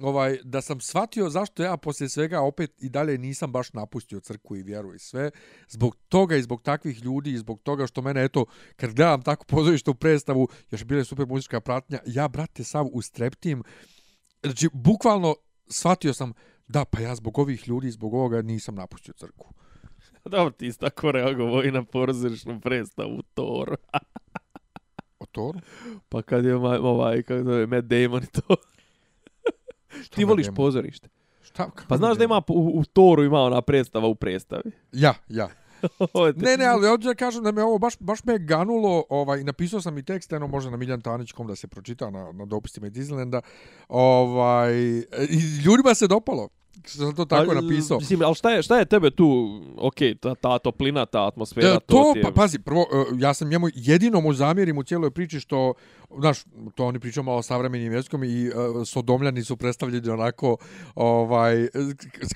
[0.00, 4.56] ovaj da sam shvatio zašto ja poslije svega opet i dalje nisam baš napustio crkvu
[4.56, 5.30] i vjeru i sve
[5.68, 8.44] zbog toga i zbog takvih ljudi i zbog toga što mene eto
[8.76, 13.62] kad gledam tako pozorište u predstavu još bile super muzička pratnja ja brate sav ustreptim
[14.42, 15.34] znači bukvalno
[15.68, 16.32] shvatio sam
[16.68, 19.54] da pa ja zbog ovih ljudi zbog ovoga nisam napustio crkvu.
[20.30, 23.76] Dobro, ti si tako reagovao i na pozorišnu predstavu Thor.
[25.20, 25.58] o Toru
[26.08, 28.56] Pa kad je ovaj, ovaj kako zove, Matt Damon i to.
[30.02, 30.56] Šta ti voliš Damon?
[30.56, 31.08] pozorište.
[31.42, 34.70] Šta, kako Pa znaš da ima u, u Toru ima ona predstava u predstavi.
[34.92, 35.48] ja ja
[36.26, 39.80] je Ne, ne, ali da kažem da me ovo baš, baš me ganulo, ovaj, napisao
[39.80, 42.92] sam i tekst, eno može na Miljan Tanić.com da se pročita na, na dopisima iz
[42.92, 43.40] Disneylanda,
[43.88, 44.74] ovaj,
[45.28, 46.48] i ljudima se dopalo.
[46.86, 47.98] Što sam to tako A, napisao.
[47.98, 49.24] Mislim, ali šta je, šta je tebe tu,
[49.76, 52.22] okay, ta, ta toplina, ta atmosfera, E, to, to, ti je...
[52.22, 55.74] pa, pazi, prvo, e, ja sam njemu jedino mu zamjerim u cijeloj priči što,
[56.18, 56.38] znaš,
[56.74, 58.54] to oni pričaju malo o savremenim jezikom i uh,
[58.86, 60.56] sodomljani su predstavljeni onako,
[60.94, 61.68] ovaj,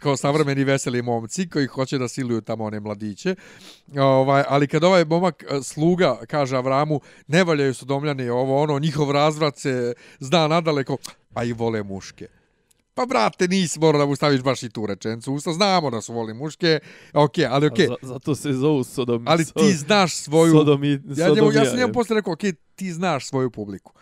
[0.03, 3.34] kao savremeni veseli momci koji hoće da siluju tamo one mladiće.
[3.97, 9.11] Ovaj, ali kad ovaj momak e, sluga kaže Avramu, ne valjaju sodomljani ovo, ono, njihov
[9.11, 10.97] razvrat se zna nadaleko,
[11.34, 12.38] a i vole muške.
[12.99, 15.33] Pa brate, nisi morao da mu staviš baš i tu rečencu.
[15.33, 16.81] Usta znamo da su voli muške.
[17.13, 17.87] Okej, ali okej.
[17.87, 19.25] Za, zato se zovu sodom...
[19.29, 20.53] Ali ti znaš svoju...
[20.53, 23.93] Sodomi, ja, njemu, ja sam njemu posle rekao, okej, ti znaš svoju publiku.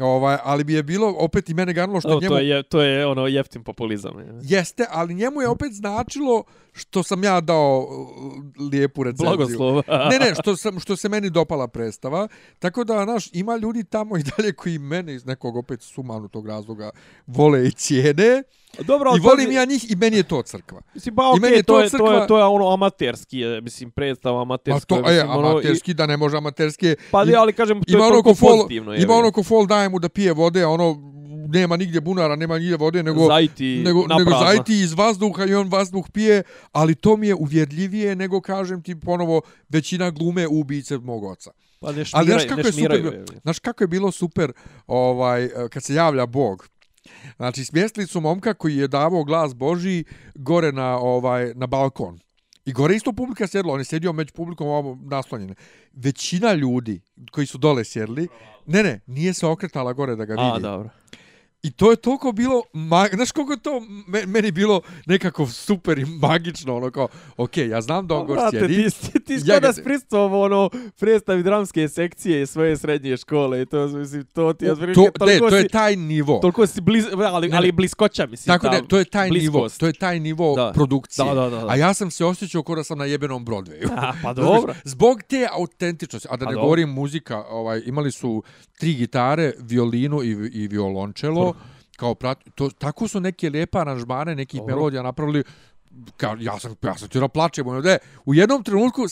[0.00, 2.34] Ovaj, ali bi je bilo, opet i mene ganulo što Što njemu...
[2.34, 4.18] to, je, to je ono jeftin populizam.
[4.18, 4.26] Je.
[4.42, 9.36] Jeste, ali njemu je opet značilo što sam ja dao uh, lijepu recenziju.
[9.36, 9.82] Blagoslov.
[10.10, 12.28] ne, ne, što, sam, što se meni dopala predstava.
[12.58, 16.90] Tako da, znaš, ima ljudi tamo i dalje koji mene iz nekog opet sumanutog razloga
[17.26, 18.42] vole i cijene.
[18.82, 20.80] Dobro, ali I volim ja njih i meni je to crkva.
[20.94, 23.38] Mislim, pa I meni je to, to je, to, crkva- je, to je ono amaterski,
[23.38, 24.86] je, mislim, predstava Pa amaterska.
[24.86, 26.88] to je mislim, ono, amaterski, da ne može amaterski.
[26.88, 28.92] I, pa I- ali kažem, to ima je ono toliko ko fol, pozitivno.
[28.92, 31.14] je, ima ono ko fol daje mu da pije vode, a ono
[31.48, 35.68] nema nigdje bunara, nema nigdje vode, nego Zajti nego, nego zajti iz vazduha i on
[35.68, 41.24] vazduh pije, ali to mi je uvjerljivije nego kažem ti ponovo većina glume ubice mog
[41.24, 41.50] oca.
[41.80, 44.52] Pa ne Ali šmiraju, znaš kako je super, znaš kako je bilo super
[44.86, 46.68] ovaj kad se javlja Bog.
[47.36, 52.18] Znači smjestili su momka koji je davao glas Božiji gore na ovaj na balkon.
[52.64, 55.54] I gore isto publika sjedila, on je sjedio među publikom ovamo naslonjene.
[55.92, 57.00] Većina ljudi
[57.30, 58.28] koji su dole sjedili,
[58.66, 60.56] ne ne, nije se okretala gore da ga vidi.
[60.56, 60.90] A, dobro.
[61.64, 65.98] I to je toliko bilo, ma, znaš koliko je to me- meni bilo nekako super
[65.98, 68.74] i magično, ono kao, okej, ja znam da on Pa, Brate, sjedi.
[68.90, 73.66] ti, ti, ti Ja što da spristuo ono predstavi dramske sekcije svoje srednje škole i
[73.66, 76.38] to, mislim, to ti je to, ne, to je taj nivo.
[76.38, 78.54] Toliko si bliz, ali, ali bliskoća, mislim.
[78.54, 79.80] Tako ta ne, to je taj nivo, bliskost.
[79.80, 80.72] to je taj nivo Da.
[80.74, 81.24] produkcije.
[81.24, 81.68] Da, da, da, da.
[81.68, 83.88] A ja sam se osjećao kao da sam na jebenom Broadwayu.
[83.92, 84.74] A, pa dobro.
[84.84, 86.62] Zbog te autentičnosti, a da Pa ne dobro.
[86.62, 88.42] govorim muzika, ovaj imali su
[88.78, 91.53] tri gitare, violinu i i violončelo,
[91.96, 94.76] kao prat, to tako su neke lijepe aranžmane, nekih Dobro.
[94.76, 95.44] melodija napravili
[96.16, 97.82] kao ja sam ja sam tjera plačem ono
[98.24, 99.02] u jednom trenutku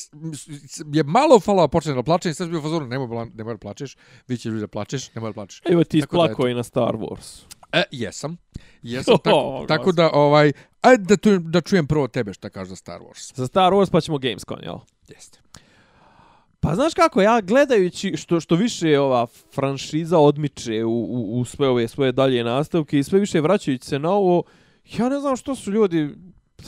[0.93, 3.59] je malo falao počne da plače i sad bio u fazonu nemoj bla- nemoj da
[3.59, 3.97] plačeš
[4.29, 7.43] vi ćeš da plačeš nemoj da plačeš Evo ti isplako i na Star Wars.
[7.73, 8.37] E, jesam.
[8.83, 12.69] Jesam, tako, O, tako da, ovaj, ajde da, čujem, da čujem prvo tebe šta kaže
[12.69, 13.37] za Star Wars.
[13.37, 14.77] Za Star Wars pa ćemo Gamescom, jel?
[15.09, 15.39] Jeste.
[16.63, 21.69] Pa znaš kako, ja gledajući što što više ova franšiza odmiče u, u, u sve
[21.69, 24.43] ove svoje dalje nastavke i sve više vraćajući se na ovo,
[24.99, 26.15] ja ne znam što su ljudi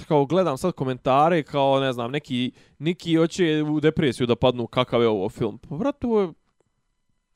[0.09, 5.03] kao gledam sad komentare kao ne znam neki neki hoće u depresiju da padnu kakav
[5.03, 5.59] je ovo film.
[5.59, 6.33] Pa brate ovo je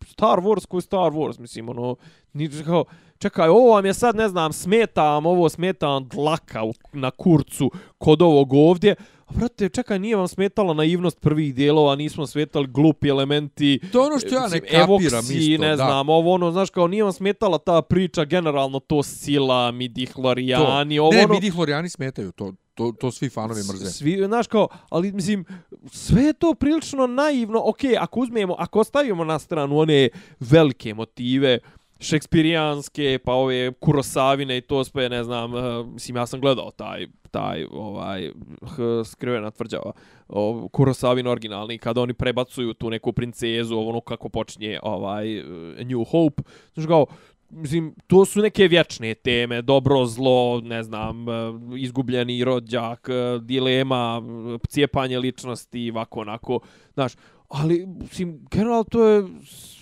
[0.06, 1.96] Star Wars koji Star Wars, mislim, ono,
[2.32, 2.84] ni, kao,
[3.18, 8.22] čekaj, ovo vam je sad, ne znam, smetam, ovo, smetam dlaka u, na kurcu kod
[8.22, 8.94] ovog ovdje,
[9.29, 14.18] a brate, čekaj, nije vam smetala naivnost prvih dijelova, nismo smetali glupi elementi, To ono
[14.18, 15.62] što ja ne mislim, kapiram evoksi, isto.
[15.62, 15.76] ne da.
[15.76, 21.12] znam, ovo ono, znaš, kao nije vam smetala ta priča, generalno to sila, midihlorijani, ovo
[21.12, 21.35] ne, ono...
[21.35, 23.91] midi Hloriani smetaju, to, to, to svi fanovi mrze.
[23.91, 25.45] Svi, znaš kao, ali mislim,
[25.93, 27.62] sve je to prilično naivno.
[27.64, 30.09] Ok, ako uzmemo, ako ostavimo na stranu one
[30.41, 31.59] velike motive,
[32.01, 37.07] šekspirijanske, pa ove kurosavine i to sve, ne znam, eh, mislim, ja sam gledao taj,
[37.30, 38.30] taj, ovaj,
[38.62, 39.92] h, skrivena tvrđava,
[40.28, 45.44] o, kurosavin originalni, kada oni prebacuju tu neku princezu, ono kako počinje, ovaj, eh,
[45.84, 46.42] New Hope,
[46.74, 47.07] znaš kao,
[47.51, 51.32] mislim, to su neke vječne teme, dobro, zlo, ne znam, eh,
[51.78, 53.09] izgubljeni rođak,
[53.42, 54.22] dilema,
[54.68, 56.61] cijepanje ličnosti, ovako, onako,
[56.94, 57.12] znaš,
[57.49, 59.24] ali, mislim, generalno to je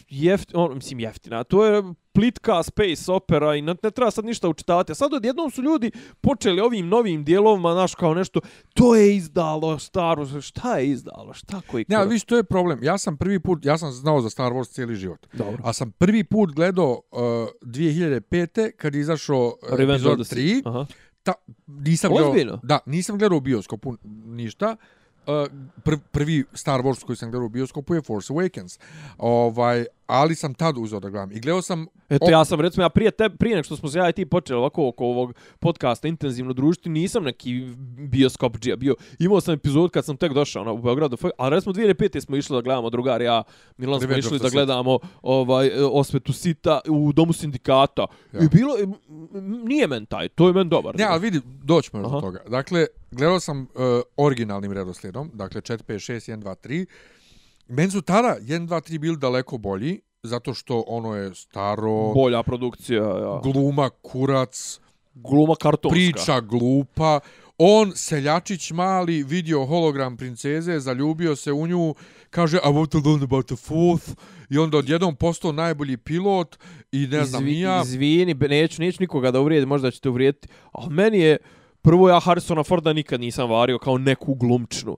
[0.09, 1.83] jeft, on, mislim, jeftina, to je
[2.17, 4.93] plitka space opera i ne, ne treba sad ništa učitavati.
[4.93, 5.91] A sad odjednom su ljudi
[6.21, 8.41] počeli ovim novim dijelovima, znaš, kao nešto,
[8.75, 12.45] to je izdalo Star Wars, šta je izdalo, šta koji Ne, ali viš, to je
[12.45, 12.83] problem.
[12.83, 15.27] Ja sam prvi put, ja sam znao za Star Wars cijeli život.
[15.33, 15.59] Dobro.
[15.65, 17.19] A sam prvi put gledao uh,
[17.63, 18.71] 2005.
[18.77, 20.55] kad je izašao uh, epizod the 3.
[20.55, 20.69] Sith.
[20.69, 20.87] Aha.
[21.23, 21.33] Ta,
[21.67, 22.33] nisam Ozbiljno?
[22.33, 24.77] gledao, da, nisam gledao u bioskopu ništa.
[25.27, 25.33] Uh,
[25.85, 28.81] pr, prvi Star Wars koji sam gledao u bioskopu je Force Awakens.
[29.19, 31.33] Ovaj, ali sam tad uzeo da gledam.
[31.33, 31.87] I gledao sam...
[32.09, 34.27] Eto, ja sam, recimo, ja prije, te, prije nek što smo se ja i ti
[34.27, 37.67] počeli ovako oko ovog podcasta intenzivno družiti, nisam neki
[37.99, 38.95] bioskop džija bio.
[39.19, 42.21] Imao sam epizod kad sam tek došao na, u Beogradu, ali recimo 2005.
[42.21, 43.43] smo išli da gledamo drugar, ja,
[43.77, 48.07] Milan smo išli da gledamo ovaj, osvetu sita u domu sindikata.
[48.33, 48.41] Ja.
[48.45, 48.75] I bilo,
[49.65, 50.99] nije men taj, to je men dobar.
[50.99, 52.41] Ne, ali vidi, doćemo do toga.
[52.49, 53.67] Dakle, gledao sam uh,
[54.17, 56.87] originalnim redoslijedom, dakle 4, 5, 6, 1, 2, 3.
[57.69, 62.43] Meni su tada 1, 2, 3 bili daleko bolji, zato što ono je staro, Bolja
[62.43, 63.41] produkcija, ja.
[63.43, 64.81] gluma, kurac,
[65.15, 65.95] Gluma kartonska.
[65.95, 67.21] priča glupa.
[67.59, 71.95] On, seljačić mali, vidio hologram princeze, zaljubio se u nju,
[72.31, 74.11] kaže, I want to learn about the fourth,
[74.51, 76.57] i onda odjednom postao najbolji pilot
[76.93, 77.83] i ne znam Izvi- nija.
[77.83, 80.49] Izvini, be- neću, neću nikoga da uvrijedi, možda ćete uvrijediti.
[80.73, 81.37] Ali meni je,
[81.83, 84.97] prvo ja Harrisona Forda nikad nisam vario kao neku glumčnu.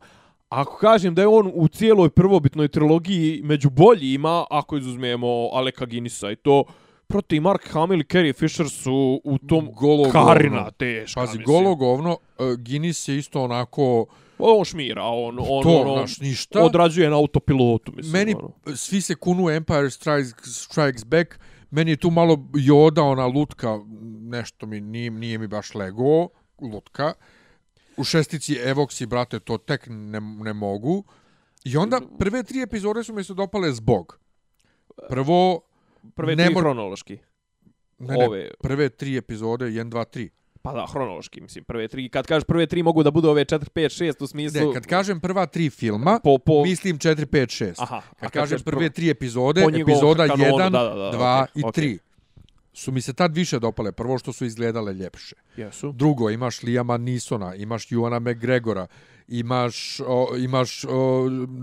[0.48, 6.30] Ako kažem da je on u cijeloj prvobitnoj trilogiji među boljima, ako izuzmemo Aleka Guinnessa
[6.30, 6.64] i to,
[7.06, 10.70] proti Mark Hamill i Carrie Fisher su u tom Golo karina govno.
[10.70, 11.20] teška.
[11.20, 11.54] Pazi, mislim.
[11.54, 14.06] golo govno, uh, Guinness je isto onako,
[14.38, 16.62] On šmira, on, on, to, ono, znaš, ništa.
[16.64, 18.12] odrađuje na autopilotu, mislim.
[18.12, 18.76] meni ono.
[18.76, 21.34] svi se kunu Empire Strikes, Strikes Back,
[21.70, 23.78] meni je tu malo Yoda, ona lutka,
[24.22, 26.28] nešto mi nije, nije mi baš lego,
[26.72, 27.12] lutka.
[27.98, 31.04] U šestici Evoksi, brate, to tek ne, ne mogu.
[31.64, 34.18] I onda prve tri epizode su mi se dopale zbog.
[35.08, 35.60] Prvo,
[36.14, 37.18] Prve tri mor- hronološki.
[37.98, 40.28] ne, ne, Ove- prve tri epizode, 1, 2, 3.
[40.62, 42.08] Pa da, hronološki, mislim, prve tri.
[42.08, 44.68] Kad kažeš prve tri mogu da budu ove 4, 5, 6 u smislu...
[44.68, 47.74] Ne, kad kažem prva tri filma, po, po, mislim 4, 5, 6.
[47.78, 51.60] Aha, Kad kad kažem prve tri epizode, epizoda kanonu, 1, da, da, da, 2 okej,
[51.60, 51.84] i okej.
[51.84, 51.98] 3
[52.78, 53.92] su mi se tad više dopale.
[53.92, 55.36] Prvo što su izgledale ljepše.
[55.56, 55.92] Jesu.
[55.92, 58.86] Drugo, imaš Liama Nisona, imaš Juana McGregora,
[59.28, 60.90] imaš, o, imaš o,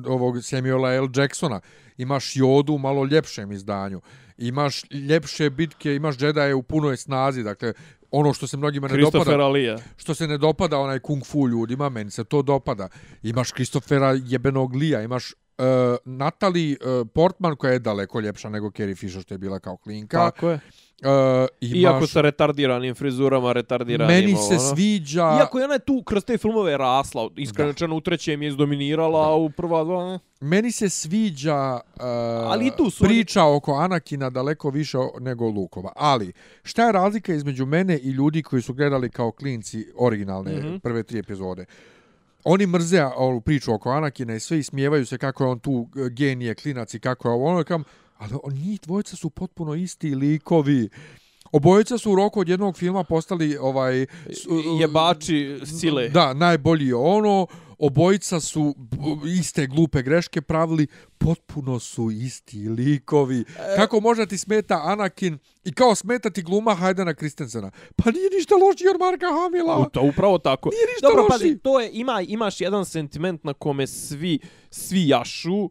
[0.07, 1.07] ovog Samuela L.
[1.15, 1.59] Jacksona,
[1.97, 4.01] imaš Jodu u malo ljepšem izdanju,
[4.37, 7.73] imaš ljepše bitke, imaš Jedi u punoj snazi, dakle,
[8.11, 9.77] ono što se mnogima ne Christopher dopada, Alija.
[9.97, 12.89] što se ne dopada onaj kung fu ljudima, meni se to dopada.
[13.23, 15.65] Imaš Christophera jebenog Lija, imaš uh,
[16.05, 20.17] Natalie uh, Portman koja je daleko ljepša nego Carrie Fisher što je bila kao klinka.
[20.17, 20.55] Tako je.
[20.55, 20.84] Uh,
[21.61, 24.15] imaš, Iako sa retardiranim frizurama, retardiranim...
[24.15, 24.59] meni se ono.
[24.59, 25.37] sviđa...
[25.39, 29.35] Iako je ona je tu kroz te filmove rasla, iskreno u trećem je izdominirala, a
[29.35, 30.11] u prva dva...
[30.11, 30.19] ne.
[30.39, 32.01] Meni se sviđa uh,
[32.51, 35.91] Ali tu su oni- priča oko Anakina daleko više nego Lukova.
[35.95, 36.33] Ali,
[36.63, 40.63] šta je razlika između mene i ljudi koji su gledali kao klinci originalne mm.
[40.63, 40.79] -hmm.
[40.79, 41.65] prve tri epizode?
[42.43, 46.09] Oni mrze ovu priču oko Anakina i sve ismijevaju se kako je on tu e,
[46.09, 47.45] genije, klinac i kako je ovo.
[47.45, 47.83] Ono kam,
[48.15, 50.89] ali on, njih dvojica su potpuno isti likovi.
[51.51, 54.01] Obojica su u roku od jednog filma postali ovaj...
[54.25, 54.45] s-
[54.79, 56.09] Jebači sile.
[56.09, 57.47] Da, najbolji je ono.
[57.79, 58.75] Obojica su
[59.29, 60.87] iste glupe greške pravili,
[61.17, 63.39] potpuno su isti likovi.
[63.39, 67.71] E- Kako možda ti smeta Anakin i kao smeta ti gluma Hajdana Kristensena?
[67.95, 69.77] Pa nije ništa lošiji od Marka Hamila.
[69.77, 70.69] U to upravo tako.
[70.69, 71.31] Nije ništa Dobro, loši.
[71.33, 74.39] pazi, to je, ima, imaš jedan sentiment na kome svi,
[74.69, 75.69] svi jašu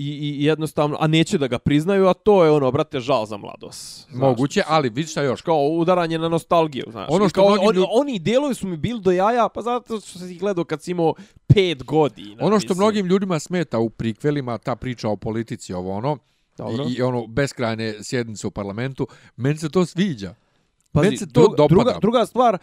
[0.00, 3.36] i, i jednostavno, a neće da ga priznaju, a to je ono, brate, žal za
[3.36, 4.06] mladost.
[4.10, 4.20] Znaš.
[4.20, 5.42] Moguće, ali vidi šta još.
[5.42, 7.08] Kao udaranje na nostalgiju, znaš.
[7.10, 10.18] Ono što kao, mnogi ljud- oni delovi su mi bili do jaja, pa zato što
[10.18, 11.14] si ih gledao kad si imao
[11.46, 12.44] pet godina.
[12.46, 12.78] Ono što mislim.
[12.78, 16.18] mnogim ljudima smeta u prikvelima, ta priča o politici, ovo ono,
[16.56, 16.84] Dobro.
[16.88, 20.34] i, i ono beskrajne sjednice u parlamentu, meni se to sviđa.
[20.92, 21.74] Pazi, Meni se to druga, dopada.
[21.74, 22.58] Druga, druga stvar,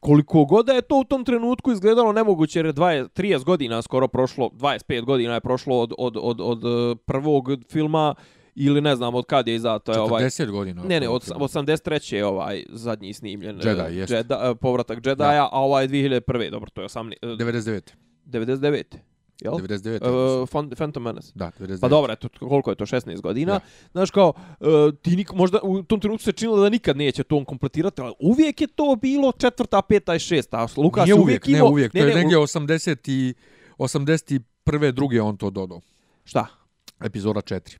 [0.00, 4.08] koliko god je to u tom trenutku izgledalo nemoguće, jer je 20, 30 godina skoro
[4.08, 8.14] prošlo, 25 godina je prošlo od, od, od, od e, prvog filma,
[8.56, 9.92] ili ne znam od kad je izato.
[9.92, 10.82] Je ovaj, 40 godina.
[10.82, 11.40] ne, ne, od filma.
[11.44, 12.14] 83.
[12.14, 13.60] je ovaj zadnji snimljen.
[13.60, 14.12] e, Jedi, jest.
[14.12, 16.50] Jedi, e, povratak Jedi-a, a ovaj je 2001.
[16.50, 17.80] Dobro, to je 18, e, 99.
[18.26, 18.84] 99.
[19.46, 19.54] Jel?
[19.56, 20.02] 99.
[20.02, 21.32] Uh, Fan- Phantom Menace.
[21.34, 21.80] da, 99.
[21.80, 23.52] Pa dobro, eto, koliko je to, 16 godina.
[23.52, 23.60] Da.
[23.92, 27.36] Znaš kao, uh, ti nik, možda u tom trenutku se činilo da nikad neće to
[27.36, 30.66] on kompletirati, ali uvijek je to bilo četvrta, peta i šesta.
[30.76, 31.94] Lukas Nije je uvijek, ne imao- uvijek.
[31.94, 33.34] Ne, to je ne, negdje u- 80 i
[33.78, 34.40] 81.
[34.90, 35.80] druge on to dodao.
[36.24, 36.46] Šta?
[37.00, 37.78] Epizoda 4.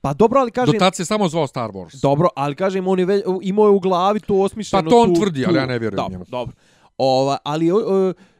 [0.00, 0.78] Pa dobro, ali Do kažem...
[0.78, 2.02] tad se samo zvao Star Wars.
[2.02, 4.82] Dobro, ali kažem, on je već, imao je u glavi to osmišljeno.
[4.82, 6.24] Pa to on tu- tvrdi, ali tu- ja ne vjerujem dobro, njemu.
[6.28, 6.54] Dobro,
[6.98, 7.78] Ova, ali uh,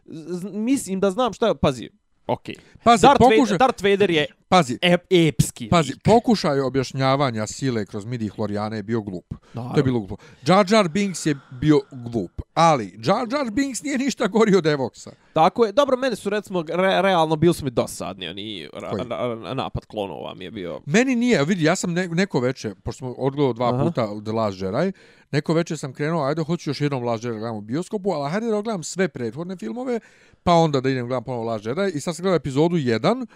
[0.07, 1.55] z- mislim da znam šta...
[1.55, 1.89] Pazi,
[2.29, 2.57] okej.
[2.83, 5.69] Pazi, Darth, Vader, Darth Vader je pazi, ep, epski.
[5.69, 9.35] pazi, pokušaj objašnjavanja sile kroz midi Hloriane je bio glup.
[9.55, 9.75] Naravno.
[9.75, 10.17] To je bilo glupo.
[10.47, 12.41] Jar Jar Binks je bio glup.
[12.55, 15.11] Ali, Jar Jar Binks nije ništa gori od Evoxa.
[15.33, 15.73] Tako je.
[15.73, 19.05] Dobro, meni su recimo re, realno bili su mi dosadni oni ra, Koji?
[19.09, 20.81] ra, napad klonova mi je bio.
[20.87, 23.85] Meni nije, vidi, ja sam ne, neko veče, pošto smo odgledao dva Aha.
[23.85, 24.93] puta The Last Jedi,
[25.31, 28.31] neko veče sam krenuo, ajde, hoću još jednom Last Jedi da gledam u bioskopu, ali
[28.31, 30.01] hajde da gledam sve prethodne filmove,
[30.43, 31.91] pa onda da idem gledam ponovo Last Jedi.
[31.95, 33.27] I sad sam gledao epizodu 1,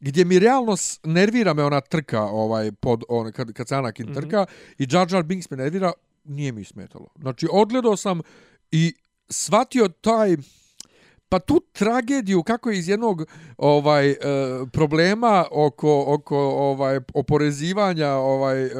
[0.00, 4.14] gdje mi realno nervira me ona trka, ovaj, pod, on, kad, kad se Anakin Mhm.
[4.14, 4.46] trka,
[4.78, 5.92] i Jar Jar Binks me nervira,
[6.24, 7.08] nije mi smetalo.
[7.18, 8.20] Znači, odgledao sam
[8.70, 8.94] i
[9.28, 10.36] shvatio taj
[11.30, 13.26] pa tu tragediju kako je iz jednog
[13.58, 14.16] ovaj e,
[14.72, 18.70] problema oko oko ovaj oporezivanja ovaj e,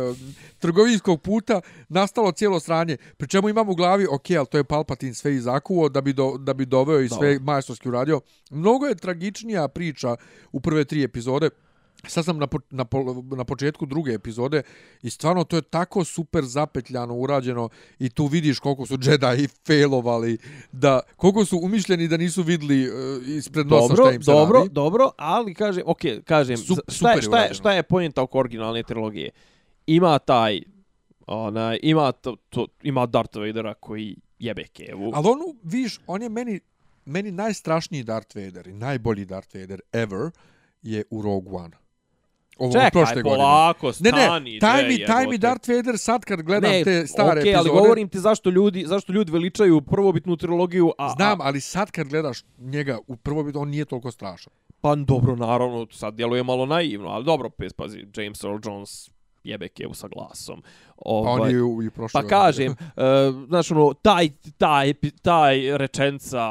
[0.58, 2.96] trgovinskog puta nastalo cijelo sranje.
[3.16, 6.36] Pri čemu imam u glavi, ok, ali to je Palpatine sve izakuo da bi, do,
[6.38, 8.20] da bi doveo i sve majstorski uradio.
[8.50, 10.16] Mnogo je tragičnija priča
[10.52, 11.50] u prve tri epizode
[12.08, 14.62] sad sam na, po, na, po, na početku druge epizode
[15.02, 20.38] i stvarno to je tako super zapetljano urađeno i tu vidiš koliko su Jedi failovali,
[20.72, 24.58] da, koliko su umišljeni da nisu vidli uh, ispred nosa dobro, šta im se dobro,
[24.58, 24.70] radi.
[24.70, 28.38] Dobro, ali kaže, ok, kažem, Sup- šta, super je, šta, je, šta je pojenta oko
[28.38, 29.30] originalne trilogije?
[29.86, 30.60] Ima taj,
[31.26, 35.10] onaj, ima, to, to, ima Darth Vadera koji jebe kevu.
[35.14, 36.60] Ali on, viš, on je meni,
[37.04, 40.30] meni najstrašniji Darth Vader i najbolji Darth Vader ever
[40.82, 41.76] je u Rogue One.
[42.60, 43.36] Ovo Čekaj, prošle godine.
[43.36, 44.52] polako, Ne, stani.
[44.52, 45.38] ne, taj mi, taj mi.
[45.38, 47.56] Darth Vader sad kad gledam ne, te stare okay, epizode...
[47.56, 51.90] ali govorim ti zašto ljudi, zašto ljudi veličaju prvobitnu trilogiju, a, Znam, a, ali sad
[51.90, 54.52] kad gledaš njega u prvo on nije toliko strašan.
[54.80, 59.10] pa dobro, naravno, sad djeluje malo naivno, ali dobro, pes, pazi, James Earl Jones
[59.44, 60.62] jebe kevu sa glasom.
[60.62, 65.78] Pa Ovaj, on je u, i prošle Pa kažem, uh, znaš ono, taj, taj, taj
[65.78, 66.48] rečenca,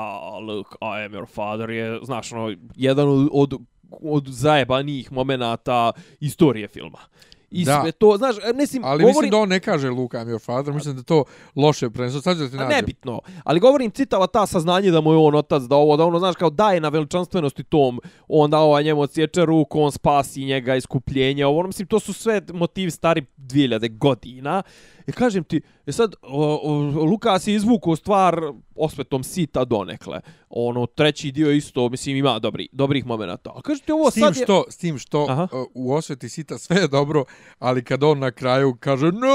[0.47, 3.53] look, I am your father, je, znaš ono, jedan od, od,
[3.91, 6.99] od zajebanijih momenata istorije filma.
[7.51, 7.81] I Da.
[7.81, 10.45] sve to, znaš, ne sim, Ali govorim, mislim da on ne kaže Luke, I'm your
[10.45, 11.23] father, mislim da to
[11.55, 12.21] loše prenesu.
[12.21, 12.75] Sad ću da ti nađem.
[12.75, 16.19] nebitno, ali govorim citava ta saznanje da mu je on otac, da ovo, da ono,
[16.19, 20.75] znaš, kao daje na veličanstvenosti tom, on da ovaj njemu odsječe ruku, on spasi njega,
[20.75, 24.63] iskupljenje, ovo, ono, mislim, to su sve motivi stari 2000 godina.
[25.07, 26.73] I kažem ti, e sad, o, o,
[27.05, 28.41] Lukas je izvukao stvar
[28.79, 30.21] osvetom sita donekle.
[30.49, 33.53] Ono, treći dio isto, mislim, ima dobri, dobrih momenata.
[33.55, 34.43] A kažem ti, ovo S tim sad je...
[34.43, 35.47] što, s tim što Aha.
[35.51, 37.23] uh, u osveti sita sve je dobro,
[37.59, 39.29] ali kad on na kraju kaže no,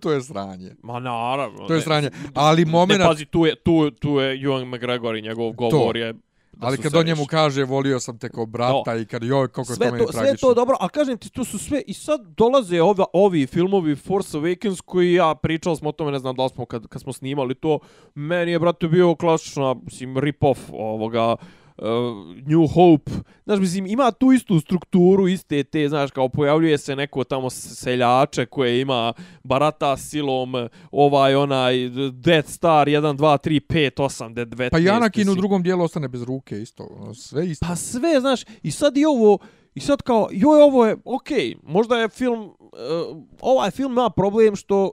[0.00, 0.74] to je sranje.
[0.82, 1.66] Ma naravno.
[1.66, 1.84] To je ne.
[1.84, 2.10] sranje.
[2.34, 6.14] Ali moment, Ne, pazi, tu je, tu, tu je Ewan McGregor i njegov govor je...
[6.52, 9.64] da ali kad on njemu kaže volio sam te kao brata i kad joj kako
[9.64, 10.48] sve to meni to, sve tragično.
[10.48, 14.38] to dobro, a kažem ti, to su sve, i sad dolaze ova, ovi filmovi Force
[14.38, 17.12] Awakens koji ja pričali smo o tome, ne znam da li smo kad, kad smo
[17.12, 17.78] snimali to,
[18.14, 21.36] meni je, brate, bio klasična, mislim, rip-off ovoga,
[21.80, 23.12] uh, New Hope,
[23.44, 28.46] znaš, mislim, ima tu istu strukturu, iste te, znaš, kao pojavljuje se neko tamo seljače
[28.46, 29.12] koje ima
[29.44, 30.54] barata silom,
[30.90, 31.74] ovaj, onaj,
[32.12, 36.08] Death Star, 1, 2, 3, 5, 8, 19, Pa i Anakin u drugom dijelu ostane
[36.08, 36.88] bez ruke isto.
[37.00, 37.66] ono, Sve isto.
[37.66, 39.38] Pa sve, znaš, i sad i ovo,
[39.74, 44.10] i sad kao, joj, ovo je, okej, okay, možda je film, uh, ovaj film ima
[44.10, 44.90] problem što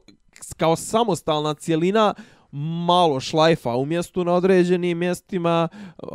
[0.57, 2.13] kao samostalna cijelina
[2.51, 5.67] malo šlajfa u mjestu na određenim mjestima,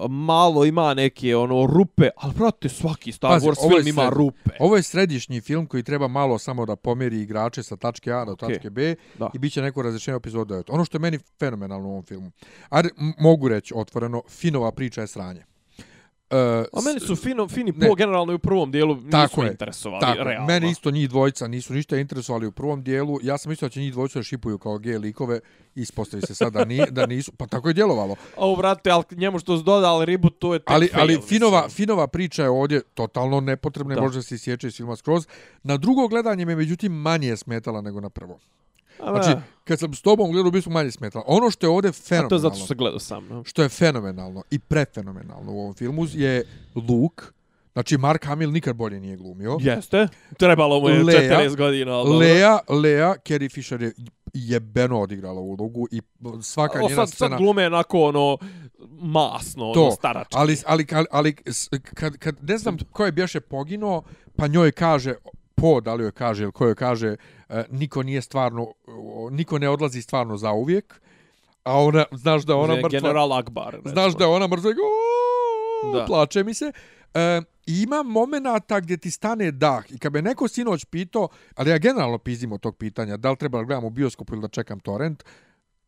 [0.09, 4.51] malo ima neke ono rupe, ali brate, svaki Star Pazi, Wars film ima rupe.
[4.61, 8.33] Ovo je središnji film koji treba malo samo da pomeri igrače sa tačke A do
[8.33, 8.49] Okej.
[8.49, 9.31] tačke B Da.
[9.35, 10.65] i bit će neko razrešenje epizode 9.
[10.69, 12.31] Ono što je meni fenomenalno u ovom filmu,
[12.73, 15.45] m- mogu reći otvoreno, Finova priča je sranje.
[16.33, 16.39] Uh,
[16.73, 17.89] A meni su fino, fini Ne.
[17.89, 20.47] po generalno i u prvom dijelu nisu Tako je, interesovali, Tako, realno.
[20.47, 23.19] mene isto njih dvojica nisu ništa interesovali u prvom dijelu.
[23.23, 25.41] Ja sam mislio da će njih dvojica da šipuju kao gej likove.
[25.75, 27.33] Ispostavi se sad da, ni, da nisu.
[27.33, 28.17] Pa tako je djelovalo.
[28.37, 31.17] A u vrate, ali njemu što su dodali reboot, to je tek Ali, fail, ali
[31.17, 31.29] mislim.
[31.29, 33.95] Finova, Finova priča je ovdje totalno nepotrebna.
[33.95, 34.01] Da.
[34.01, 34.07] Da.
[34.07, 35.27] Može se isječe iz filma skroz.
[35.63, 38.39] Na drugo gledanje me međutim manje smetala nego na prvo.
[38.99, 41.25] Znači, kad sam s tobom gledao, bi smo manje smetala.
[41.27, 43.29] Ono što je ovdje a to je fenomenalno, zato što se gledao sam.
[43.29, 43.45] No?
[43.45, 47.25] što je fenomenalno i prefenomenalno u ovom filmu je Luke.
[47.73, 49.57] Znači, Mark Hamill nikad bolje nije glumio.
[49.61, 50.09] Jeste.
[50.39, 51.93] Trebalo mu je Lea, 40 godina.
[51.93, 52.19] ali dobro.
[52.19, 53.93] Lea, Lea, Carrie Fisher je
[54.35, 56.03] jebeno odigrala ulogu i
[56.43, 57.31] svaka O, njena sad, scena...
[57.31, 58.39] sad glume onako ono
[59.01, 60.35] masno, to, ono starački.
[60.39, 64.03] ali, ali, ali, ali s- kad, kad ne znam ko je bješe poginuo,
[64.37, 65.15] pa njoj kaže,
[65.63, 67.17] po, da li joj kaže ili ko joj kaže,
[67.49, 68.73] e, niko nije stvarno,
[69.31, 71.01] niko ne odlazi stvarno za uvijek,
[71.65, 73.73] a ona, znaš da ona mrtva, General Akbar.
[73.73, 73.91] recimo.
[73.91, 74.71] znaš da ona mrtva,
[75.95, 76.05] Da.
[76.05, 76.73] plače mi se.
[77.15, 81.79] E, ima momenata gdje ti stane dah i kad me neko sinoć pitao, ali ja
[81.79, 84.81] generalno pizim od tog pitanja, da li treba da gledam u bioskopu ili da čekam
[84.81, 85.25] torrent,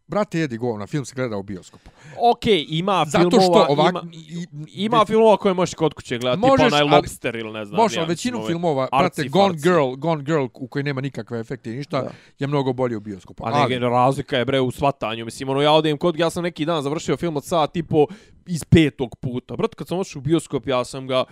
[0.06, 1.90] brate, jedi govna, film se gleda u bioskopu.
[2.32, 3.90] Okej, ima Zato filmova, što ovak...
[3.90, 4.46] ima, i-
[4.84, 7.76] ima filmova koje možeš kod kuće gledati, tipa Možeš, onaj ali- Lobster ili ne znam.
[7.76, 9.62] Možeš, ali većinu mislim, filmova, arci brate, Gone farci.
[9.62, 12.10] Girl, Gone Girl, u kojoj nema nikakve efekte i ništa, Da.
[12.38, 13.46] je mnogo bolje u bioskopu.
[13.46, 13.78] A ne, ali...
[13.78, 15.24] razlika je bre u svatanju.
[15.24, 18.06] Mislim, ono, ja odem kod, ja sam neki dan završio film od sat tipo
[18.46, 19.56] iz petog puta.
[19.56, 21.24] Brate, kad sam ošao u bioskop, ja sam ga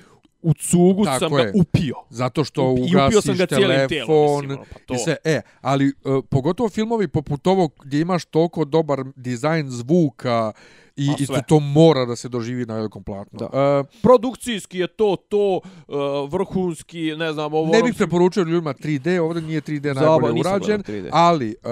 [0.43, 1.45] u cugu Tako sam je.
[1.45, 1.95] ga upio.
[2.11, 4.95] Zato što I upio ugasiš sam ga telefon mislim, ono, pa to.
[4.95, 5.17] i sve.
[5.25, 10.53] E, ali uh, pogotovo filmovi poput ovog gdje imaš toliko dobar dizajn zvuka
[10.97, 13.39] i, A i to, to mora da se doživi na velikom platnu.
[13.39, 13.79] Da.
[13.81, 17.73] Uh, Produkcijski je to, to, uh, vrhunski, ne znam, ovo...
[17.73, 21.09] ne bih preporučio ljudima 3D, ovdje nije 3D Zaba, najbolje urađen, gledao 3D.
[21.13, 21.71] ali uh,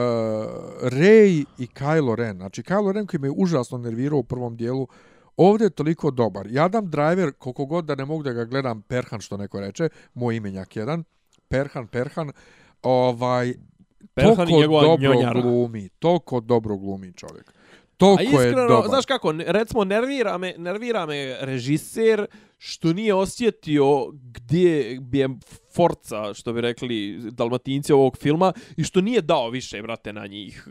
[0.83, 4.87] Rey i Kylo Ren, znači Kylo Ren koji me užasno nervirao u prvom dijelu,
[5.49, 6.47] ovdje je toliko dobar.
[6.47, 9.89] I Adam Driver, koliko god da ne mogu da ga gledam, Perhan što neko reče,
[10.15, 11.05] moj imenjak jedan,
[11.49, 12.33] Perhan, Perhan,
[12.83, 13.55] ovaj,
[14.15, 15.41] Perhan toliko dobro njonjara.
[15.41, 17.53] glumi, toliko dobro glumi čovjek.
[18.01, 18.89] Toliko iskreno, je dobar.
[18.89, 22.27] znaš kako, recimo, nervira me, nervira me režiser
[22.59, 25.29] što nije osjetio gdje bi je
[25.75, 30.69] forca, što bi rekli dalmatinci ovog filma, i što nije dao više, brate, na njih.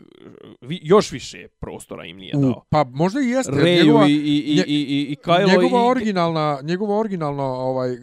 [0.60, 2.64] Vi, još više prostora im nije U, dao.
[2.70, 3.52] pa možda i jeste.
[3.54, 5.90] Reju njegova- i, i, i, nje- i, i, i Kylo njegova i...
[5.90, 7.98] originalna, njegova originalna ovaj, uh,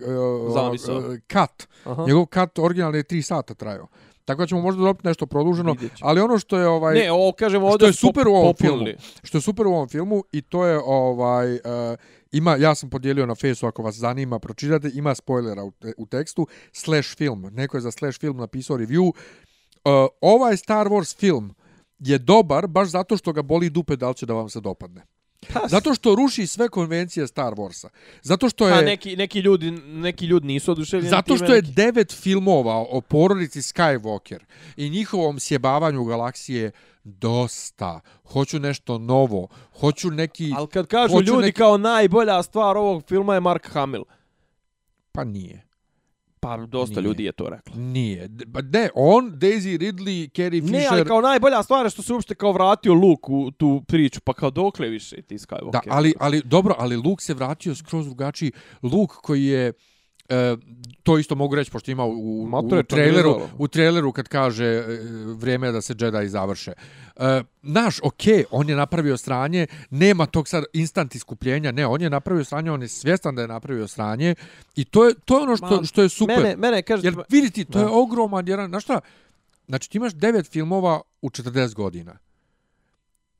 [0.53, 0.97] Zamisao.
[0.97, 2.05] uh, cut, Aha.
[2.07, 3.87] njegov cut originalni je 3 sata trajao.
[4.27, 7.63] Tako da ćemo možda dobiti nešto produženo, ali ono što je ovaj Ne, ovo kažem
[7.63, 7.77] ovdje...
[7.77, 8.85] što je su super u ovom popunili.
[8.85, 11.59] filmu, što je super u ovom filmu i to je ovaj uh,
[12.31, 16.05] ima ja sam podijelio na Facebooku ako vas zanima pročitate ima spoilera u, te, u
[16.05, 17.49] tekstu slash film.
[17.51, 19.07] Neko je za slash film napisao review.
[19.07, 19.13] Uh,
[20.21, 21.55] ovaj Star Wars film
[21.99, 25.16] je dobar baš zato što ga boli dupe da li će da vam se dopadne
[25.69, 27.87] zato što ruši sve konvencije Star Warsa
[28.21, 31.73] zato što Pa je neki, neki, ljudi, neki ljudi nisu oduševljeni Zato što je neki-
[31.73, 34.39] devet filmova o porodici Skywalker
[34.77, 36.71] i njihovom sjebavanju galaksije
[37.03, 37.99] dosta.
[38.23, 39.47] Hoću nešto novo.
[39.79, 40.53] Hoću neki...
[40.57, 44.03] Ali kad kažu ljudi neki- kao najbolja stvar ovog filma je Mark Hamill.
[45.11, 45.66] Pa nije.
[46.39, 47.07] Pa dosta Nije.
[47.07, 47.75] ljudi je to reklo.
[47.75, 48.29] Nije.
[48.53, 50.79] Pa ne, on, Daisy Ridley, Carrie Fisher...
[50.79, 54.19] Ne, ali kao najbolja stvar je što se uopšte kao vratio Luke u tu priču,
[54.23, 55.71] pa kao dokle više ti Skywalker.
[55.71, 58.51] Da, ali, ali dobro, ali Luke se vratio skroz drugačiji.
[58.83, 59.73] Luke koji je
[60.29, 60.55] E,
[61.03, 64.65] to isto mogu reći pošto ima u, u, Mature, u traileru u traileru kad kaže
[64.65, 64.83] e,
[65.37, 66.71] vrijeme je da se Jedi završe.
[67.15, 72.09] E, naš, okej, on je napravio sranje, nema tog sad instant iskupljenja, ne, on je
[72.09, 74.35] napravio sranje, on je svjestan da je napravio sranje
[74.75, 76.37] i to je, to je ono što, Ma, što je super.
[76.37, 77.07] Mene, mene kaže...
[77.07, 77.85] Jer vidite, to Da.
[77.85, 78.99] je ogroman jedan, znaš šta,
[79.67, 82.17] znači ti imaš devet filmova u 40 godina.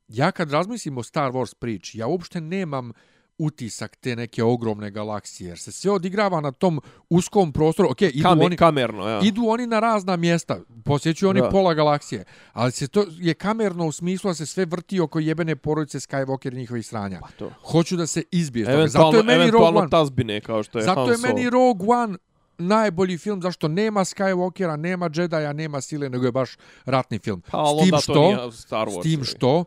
[0.08, 2.92] Ja kad razmislim o Star Wars priči, ja uopšte nemam
[3.38, 6.80] utisak te neke ogromne galaksije, jer se sve odigrava na tom
[7.10, 7.88] uskom prostoru.
[7.90, 9.20] Ok, idu, Kame, oni, kamerno, ja.
[9.24, 11.48] idu oni na razna mjesta, posjećuju oni Da.
[11.50, 15.56] pola galaksije, ali se to je kamerno u smislu da se sve vrti oko jebene
[15.56, 17.20] porodice Skywalker i njihovih sranja.
[17.20, 17.50] Pa to.
[17.62, 18.88] Hoću da se izbije.
[18.88, 22.18] Zato je meni Rogue One tazbine, kao što je Zato Han je meni Rogue One
[22.58, 27.42] najbolji film, zašto nema Skywalkera, nema Jedija, nema sile, nego je baš ratni film.
[27.50, 29.00] Pa, s tim što, Star Wars.
[29.00, 29.64] s tim što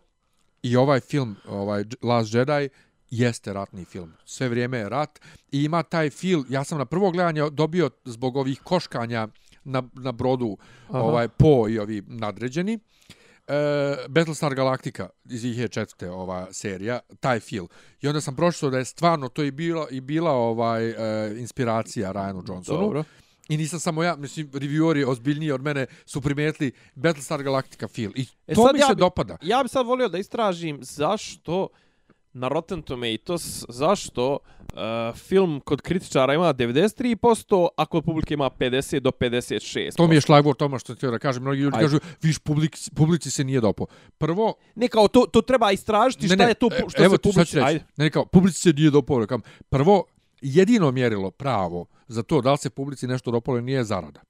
[0.63, 2.69] i ovaj film, ovaj Last Jedi,
[3.11, 4.13] jeste ratni film.
[4.25, 5.19] Sve vrijeme je rat
[5.51, 9.27] i ima taj feel, ja sam na prvo gledanje dobio zbog ovih koškanja
[9.63, 10.57] na, na brodu
[10.89, 10.99] Aha.
[10.99, 12.79] ovaj Po i ovi nadređeni.
[13.47, 13.53] E,
[14.09, 16.05] Battlestar Galactica iz 2004.
[16.05, 17.65] ova serija, taj feel.
[18.01, 20.95] I onda sam pročitao da je stvarno to i bila, i bila ovaj e,
[21.39, 22.79] inspiracija Ryanu Johnsonu.
[22.79, 23.03] Dobro.
[23.49, 28.11] I nisam samo ja, mislim, revieweri ozbiljniji od mene su primijetili Battlestar Galactica feel.
[28.15, 29.37] I E to mi ja se bi- dopada.
[29.41, 31.67] Ja bi sad volio da istražim zašto
[32.33, 34.79] na Rotten Tomatoes, zašto uh,
[35.15, 39.95] film kod kritičara ima 93%, a kod publike ima 50 do 56%.
[39.95, 41.43] To mi je šlagvor toma što ti da kažem.
[41.43, 41.85] Mnogi ljudi Ajde.
[41.85, 43.85] kažu, viš, publici, publici se nije dopo.
[44.17, 47.21] Prvo, Ne, kao to, to treba istražiti šta je to e, što evo se sad
[47.21, 47.55] publici...
[47.55, 47.65] reći.
[47.67, 47.85] Ajde.
[47.97, 49.27] Ne, kao, publici se nije dopalo.
[49.27, 50.03] Kam, prvo,
[50.41, 54.21] jedino mjerilo pravo za to da li se publici nešto dopalo nije zarada.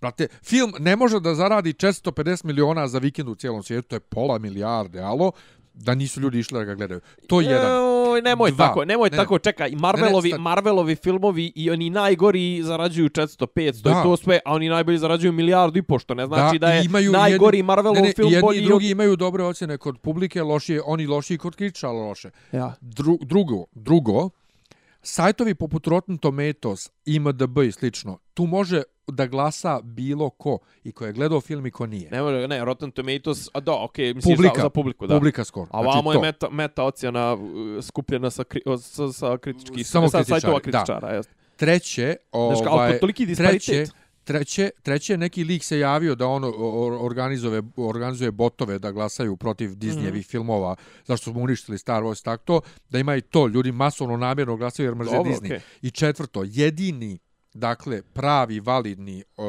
[0.00, 4.00] Brate, film ne može da zaradi 450 miliona za vikend u cijelom svijetu, to je
[4.00, 5.32] pola milijarde, alo,
[5.78, 7.00] da nisu ljudi išli da ga gledaju.
[7.26, 7.72] To je jedan.
[8.08, 8.66] Oj, nemoj Dva.
[8.66, 13.46] tako, nemoj Ne, tako, čekaj, Marvelovi, Ne, ne, Marvelovi filmovi i oni najgori zarađuju 400,
[13.46, 13.90] 500 Da.
[13.90, 16.76] i to sve, a oni najbolji zarađuju milijardu i po, što ne znači da, i
[16.76, 19.78] je imaju najgori jedni- Marvelov ne, ne, film jedni bolji i drugi imaju dobre ocjene
[19.78, 22.28] kod publike, lošije, oni lošiji kod kritičara loše.
[22.28, 22.34] od...
[22.52, 22.74] Ja.
[22.80, 24.30] Dru, drugo, drugo,
[25.02, 31.06] sajtovi poput Rotten Tomatoes, IMDb i slično, tu može da glasa bilo ko i ko
[31.06, 32.10] je gledao film i ko nije.
[32.10, 34.54] Ne može, ne, Rotten Tomatoes, a da, okej, mislim Publika.
[34.56, 35.14] za, za publiku, da.
[35.14, 35.66] Publika skoro.
[35.70, 37.40] A vamo je meta, meta ocjena uh,
[37.82, 40.62] skupljena sa, kri, sa, sa kritičkih, Samo sa kritičari, sajtova da.
[40.62, 41.30] kritičara, jest.
[41.56, 43.66] Treće, Znaš, kao, ovaj, to toliki treće, disparitet.
[43.66, 43.92] treće,
[44.82, 50.12] treće, neki lik se javio da on or- organizuje, organizuje botove da glasaju protiv Disneyevih
[50.12, 50.30] mm -hmm.
[50.30, 50.76] filmova,
[51.06, 52.60] zašto smo uništili Star Wars, tako to,
[52.90, 55.46] da ima i to, ljudi masovno namjerno glasaju jer mrze Dobro, Disney.
[55.46, 55.60] okej.
[55.82, 57.18] I četvrto, jedini,
[57.54, 59.44] dakle, pravi, validni uh,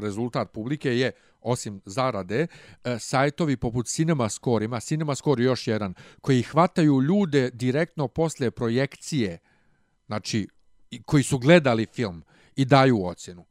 [0.00, 1.12] rezultat publike je
[1.42, 2.46] osim zarade,
[2.84, 9.38] e, sajtovi poput CinemaScore, ima CinemaScore još jedan, koji hvataju ljude direktno posle projekcije,
[10.06, 10.48] znači,
[11.04, 12.22] koji su gledali film
[12.56, 13.44] i daju ocjenu.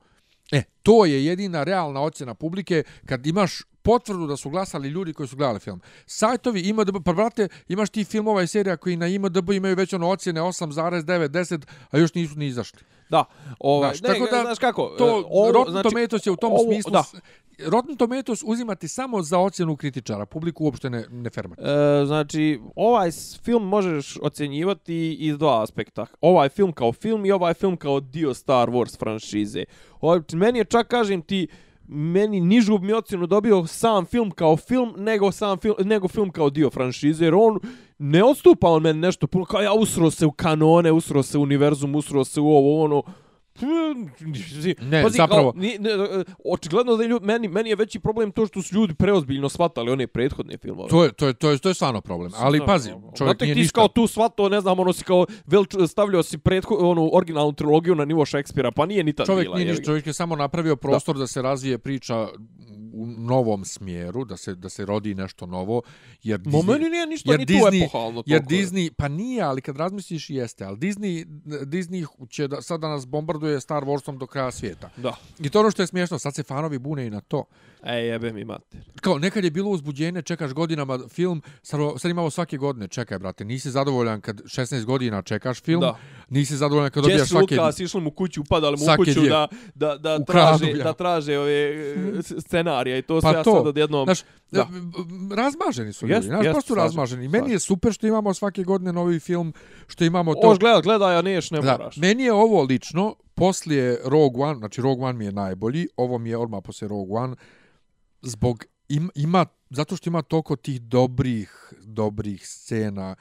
[0.51, 5.27] E, to je jedina realna ocjena publike kad imaš potvrdu da su glasali ljudi koji
[5.27, 5.81] su gledali film.
[6.05, 10.09] Sajtovi IMDb, pa brate, imaš ti filmova i serija koji na IMDb imaju već ono
[10.09, 12.79] ocjene 8,9, 10, a još nisu ni izašli.
[13.09, 13.25] Da,
[13.59, 16.35] ovaj, Znaš, ne, tako da znaš kako, To, e, ovo, Rotten znači, Tomatoes je u
[16.35, 16.91] tom ovo- smislu...
[16.91, 17.03] Da,
[17.65, 21.61] Rotten Tomatoes uzimati samo za ocjenu kritičara, publiku uopšte ne, ne fermati.
[21.61, 23.11] E, znači, ovaj
[23.43, 26.05] film možeš ocjenjivati iz dva aspekta.
[26.21, 29.63] Ovaj film kao film i ovaj film kao dio Star Wars franšize.
[30.01, 31.47] Ovaj, meni je čak, kažem ti,
[31.91, 36.49] meni nižu mi ocjenu dobio sam film kao film nego sam film nego film kao
[36.49, 37.59] dio franšize jer on
[37.97, 41.41] ne odstupa on meni nešto puno kao ja usro se u kanone usro se u
[41.41, 43.03] univerzum usro se u ovo ono.
[44.81, 45.51] Ne, Pazi, zapravo...
[45.51, 45.89] Kao, ni, ne,
[46.45, 49.91] očigledno da je ljudi, meni, meni je veći problem to što su ljudi preozbiljno shvatali
[49.91, 50.89] one prethodne filmove.
[50.89, 52.31] To je, to je, to je, to je stvarno problem.
[52.35, 53.75] Ali pazi, čovjek Znate, nije ti ništa...
[53.75, 57.95] kao tu shvatao, ne znam, ono si kao vel, stavljao si pretho, onu originalnu trilogiju
[57.95, 59.55] na nivo Šekspira, pa nije ni tad čovjek bila.
[59.55, 61.19] Nije je ništa, čovjek je samo napravio prostor da.
[61.19, 62.27] da se razvije priča
[62.93, 65.81] u novom smjeru, da se da se rodi nešto novo,
[66.23, 68.23] jer Disney, Mo meni nije ništa ni Disney, tu epohalno.
[68.25, 72.89] Jer Disney, pa nije, ali kad razmisliš jeste, ali Disney, Disney će da, sad da
[72.89, 74.89] nas bombarduje Star Warsom do kraja svijeta.
[74.97, 75.15] Da.
[75.39, 77.45] I to ono što je smiješno, sad se fanovi bune i na to.
[77.83, 78.81] E, jebe mi mater.
[79.01, 83.45] Kao, nekad je bilo uzbuđenje, čekaš godinama film, sad, sad imamo svake godine, čekaj, brate,
[83.45, 85.97] nisi zadovoljan kad 16 godina čekaš film, da.
[86.29, 87.53] nisi zadovoljan kad dobijaš svake...
[87.53, 91.39] Jesse Lucas išli mu kuću, upadali mu u kuću da, da, da, traže, da traže
[91.39, 91.73] ove
[92.45, 94.05] scenarije i to pa sve to, ja sad odjednom...
[94.05, 94.19] Znaš,
[94.51, 94.67] da.
[95.35, 97.27] razmaženi su ljudi, znaš, su razmaženi.
[97.27, 99.53] Meni je super što imamo svake godine novi film,
[99.87, 100.47] što imamo to...
[100.47, 101.97] Oš gledat, gledaj, a neš, ne moraš.
[101.97, 106.29] Meni je ovo lično, poslije Rogue One, znači Rogue One mi je najbolji, ovo mi
[106.29, 107.35] je odmah poslije Rogue One,
[108.21, 113.15] zbog im, ima zato što ima toliko tih dobrih dobrih scena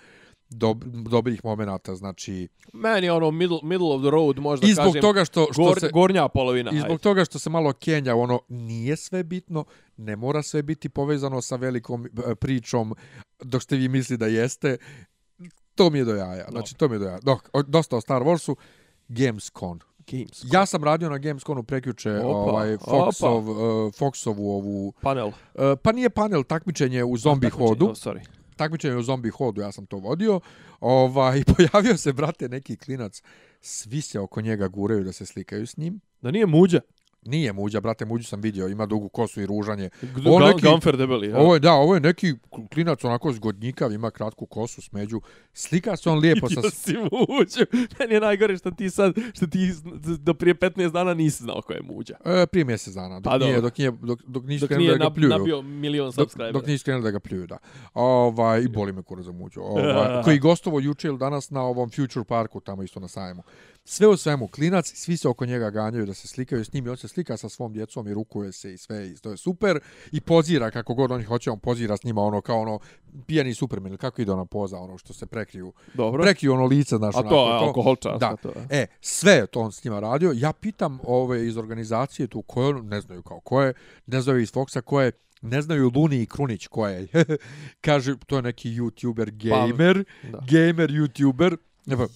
[0.50, 5.02] dob, dobrih momenata znači meni ono middle, middle of the road možda i zbog kažem
[5.02, 7.02] toga što, što gor, se, gornja polovina i zbog ajde.
[7.02, 9.64] toga što se malo Kenja ono nije sve bitno
[9.96, 12.94] ne mora sve biti povezano sa velikom e, pričom
[13.42, 14.76] dok ste vi misli da jeste
[15.74, 17.18] to mi je do jaja znači to mi je do jaja.
[17.22, 18.54] Dok dosta o Star Warsu
[19.08, 19.80] Gamescom
[20.10, 20.50] Gamescom.
[20.52, 25.26] Ja sam radio na Gamescomu prekjuče ovaj Foxov uh, Foxovu ovu panel.
[25.28, 25.34] Uh,
[25.82, 27.86] pa nije panel takmičenje u zombi hodu.
[27.86, 28.20] Oh, sorry.
[28.56, 30.40] Takmičenje u zombi hodu, ja sam to vodio.
[30.80, 33.22] Ovaj pojavio se brate neki klinac,
[33.60, 36.00] svi se oko njega guraju da se slikaju s njim.
[36.22, 36.80] Da nije muđa.
[37.22, 39.90] Nije muđa, brate, muđu sam vidio, ima dugu kosu i ružanje.
[40.26, 41.38] Ovo neki, Gamfer debeli, ja.
[41.38, 42.34] Ovo je, da, ovo je neki
[42.74, 45.20] klinac onako zgodnjikav, ima kratku kosu, smeđu.
[45.52, 46.70] Slika se on lijepo sa...
[46.70, 47.86] Si muđu.
[47.98, 49.72] Meni je najgore što ti sad, što ti
[50.18, 52.14] do prije 15 dana nisi znao ko je muđa.
[52.24, 55.04] E, prije mjesec dana, dok, pa, nije, dok, nije, dok, dok nisu dok nije da
[55.04, 55.28] ga pljuju.
[55.28, 56.52] nabio milion subscribera.
[56.52, 57.58] Dok, dok nisu krenuli da ga pljuju, da.
[57.94, 59.60] Ovaj, I boli me kura za muđu.
[59.60, 63.42] Ovaj, koji gostovo juče ili danas na ovom Future Parku, tamo isto na sajmu.
[63.90, 66.88] Sve u svemu, klinac, svi se oko njega ganjaju da se slikaju s njim i
[66.88, 69.80] on se slika sa svom djecom i rukuje se i sve i to je super.
[70.12, 72.78] I pozira kako god on hoće, on pozira s njima ono kao ono
[73.26, 75.72] pijani superman ili kako ide ona poza, ono što se prekriju.
[75.94, 76.22] Dobro.
[76.22, 77.14] Prekriju ono lice, znaš.
[77.16, 78.20] A to je alkohol čast.
[78.20, 78.36] Da.
[78.36, 78.66] To je.
[78.70, 80.32] E, sve to on s njima radio.
[80.34, 83.72] Ja pitam ove iz organizacije tu koje, ne znaju kao koje,
[84.06, 85.12] ne znaju iz Foxa koje,
[85.42, 87.08] ne znaju Luni i Krunić ko je.
[87.86, 91.56] Kaže, to je neki youtuber, gamer, pa, gamer, youtuber.
[91.86, 92.06] Ne pa,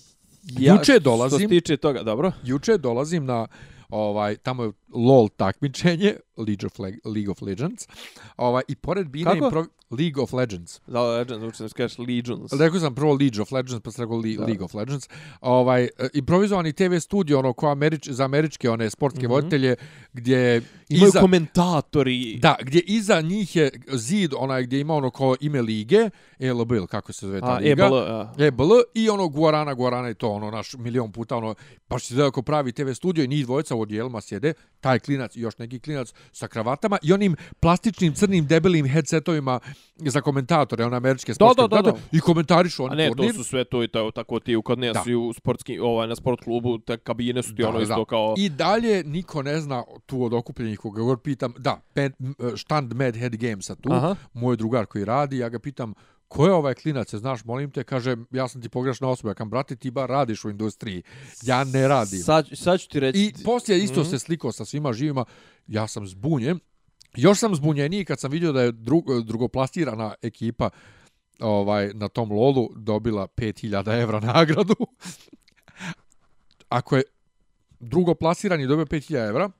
[0.42, 1.38] ja, juče dolazim.
[1.38, 2.32] Što se tiče toga, dobro.
[2.44, 3.46] Juče dolazim na
[3.88, 7.88] ovaj tamo je LOL takmičenje League of, League of Legends.
[8.36, 9.50] Ovaj i pored Bina Kako?
[9.50, 10.80] Pro League of Legends.
[10.86, 12.52] Da, Legends, učin se kažeš Legions.
[12.52, 15.08] Rekao sam prvo League of Legends, pa sam rekao League of Legends.
[15.40, 19.34] Ovaj, improvizovani TV studio, ono, ko Američ, za američke one sportske mm -hmm.
[19.34, 19.76] voditelje,
[20.12, 20.62] gdje...
[20.88, 22.38] Imaju iza, komentatori.
[22.42, 27.12] Da, gdje iza njih je zid, onaj gdje ima ono kao ime lige, ELB, kako
[27.12, 27.70] se zove ta a, liga.
[27.70, 28.34] EBL, a.
[28.38, 31.54] EBL, i ono Guarana, Guarana i to, ono, naš milion puta, ono,
[31.88, 34.52] što se zove ako pravi TV studio i njih dvojica u odijelima sjede,
[34.82, 39.60] taj klinac i još neki klinac sa kravatama i onim plastičnim, crnim, debelim headsetovima
[39.96, 41.98] za komentatore, one američke sportske da, da, da, da.
[42.12, 43.32] i komentarišu oni A ne, turnir.
[43.32, 46.16] to su sve to i to, tako ti kad ne su u sportski, ovaj, na
[46.16, 48.04] sport klubu, te kabine su ti da, ono isto da.
[48.04, 48.34] kao...
[48.38, 52.12] I dalje niko ne zna tu od okupljenih koga god pitam, da, ped,
[52.56, 54.16] štand Mad Head Gamesa tu, Aha.
[54.32, 55.94] moj drugar koji radi, ja ga pitam,
[56.32, 59.50] ko je ovaj klinac, znaš, molim te, kaže, ja sam ti pogrešna osoba, ja kam,
[59.50, 61.02] brate, ti bar radiš u industriji,
[61.42, 62.18] ja ne radim.
[62.22, 63.18] Sad, sad ću ti reći...
[63.18, 64.10] I poslije isto mm -hmm.
[64.10, 65.24] se sliko sa svima živima,
[65.66, 66.60] ja sam zbunjen,
[67.16, 70.70] još sam zbunjeniji kad sam vidio da je drug, drugoplastirana ekipa
[71.40, 74.76] ovaj na tom lolu dobila 5000 evra nagradu.
[76.68, 77.02] Ako je
[77.80, 79.50] drugoplasirani dobio 5000 evra,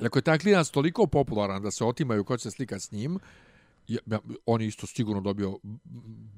[0.00, 3.18] ako je taj klinac toliko popularan da se otimaju ko će se slikati s njim,
[3.86, 4.00] ja,
[4.46, 5.58] on je isto sigurno dobio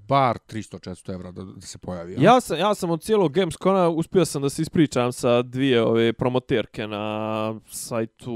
[0.08, 2.12] bar 300-400 evra da, da se pojavi.
[2.12, 2.20] Ja?
[2.22, 6.12] ja sam, ja sam od cijelog Gamescona uspio sam da se ispričam sa dvije ove
[6.12, 8.32] promoterke na sajtu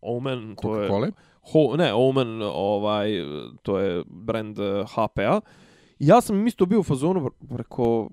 [0.00, 0.88] Omen, to je...
[0.88, 1.10] Kole?
[1.52, 3.10] Ho, ne, Omen, ovaj,
[3.62, 4.56] to je brand
[4.94, 5.40] HPA.
[5.98, 8.08] Ja sam isto bio u fazonu, rekao,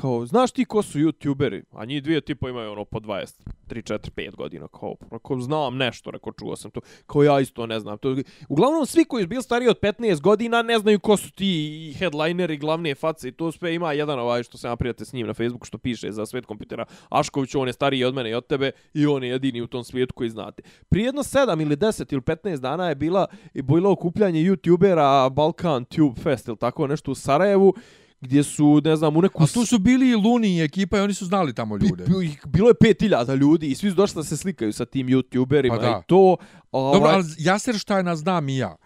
[0.00, 1.62] kao, znaš ti ko su youtuberi?
[1.72, 3.32] A njih dvije tipa imaju ono po 20,
[3.68, 4.68] 3, 4, 5 godina.
[4.68, 6.80] Kao, rekao, znam nešto, rekao, čuo sam to.
[7.06, 7.98] Kao ja isto ne znam.
[7.98, 8.16] To,
[8.48, 12.56] uglavnom, svi koji su bili stariji od 15 godina ne znaju ko su ti headlineri,
[12.56, 15.66] glavne face i to sve ima jedan ovaj što se naprijate s njim na Facebooku
[15.66, 16.84] što piše za svet kompjutera.
[17.08, 19.84] Ašković, on je stariji od mene i od tebe i on je jedini u tom
[19.84, 20.62] svijetu koji znate.
[20.88, 26.20] Prijedno 7 ili 10 ili 15 dana je bila, je bilo okupljanje youtubera Balkan Tube
[26.20, 27.74] Fest ili tako nešto u Sarajevu
[28.20, 29.42] gdje su, ne znam, u neku...
[29.42, 32.04] A tu su bili i Luni i ekipa i oni su znali tamo ljude.
[32.46, 35.88] Bilo je 5000 ljudi i svi su došli da se slikaju sa tim youtuberima pa
[35.88, 36.36] i to.
[36.72, 36.94] Ovaj...
[36.94, 38.76] Dobro, ali Jaser Štajna znam i ja.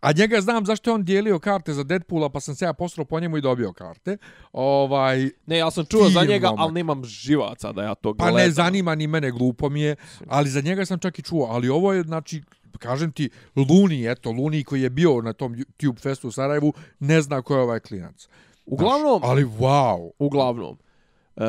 [0.00, 3.04] A njega znam zašto je on dijelio karte za Deadpoola, pa sam se ja posrao
[3.04, 4.16] po njemu i dobio karte.
[4.52, 8.34] Ovaj, ne, ja sam čuo za njega, ali nemam živaca da ja to gledam.
[8.34, 9.96] Pa ne zanima ni mene, glupo mi je,
[10.26, 11.46] ali za njega sam čak i čuo.
[11.50, 12.42] Ali ovo je, znači,
[12.78, 17.22] kažem ti, Luni, eto, Luni koji je bio na tom Tube Festu u Sarajevu, ne
[17.22, 18.28] zna ko je ovaj klinac.
[18.70, 20.10] Uglavnom, ali wow.
[20.18, 20.78] Uglavnom.
[21.36, 21.44] Uh,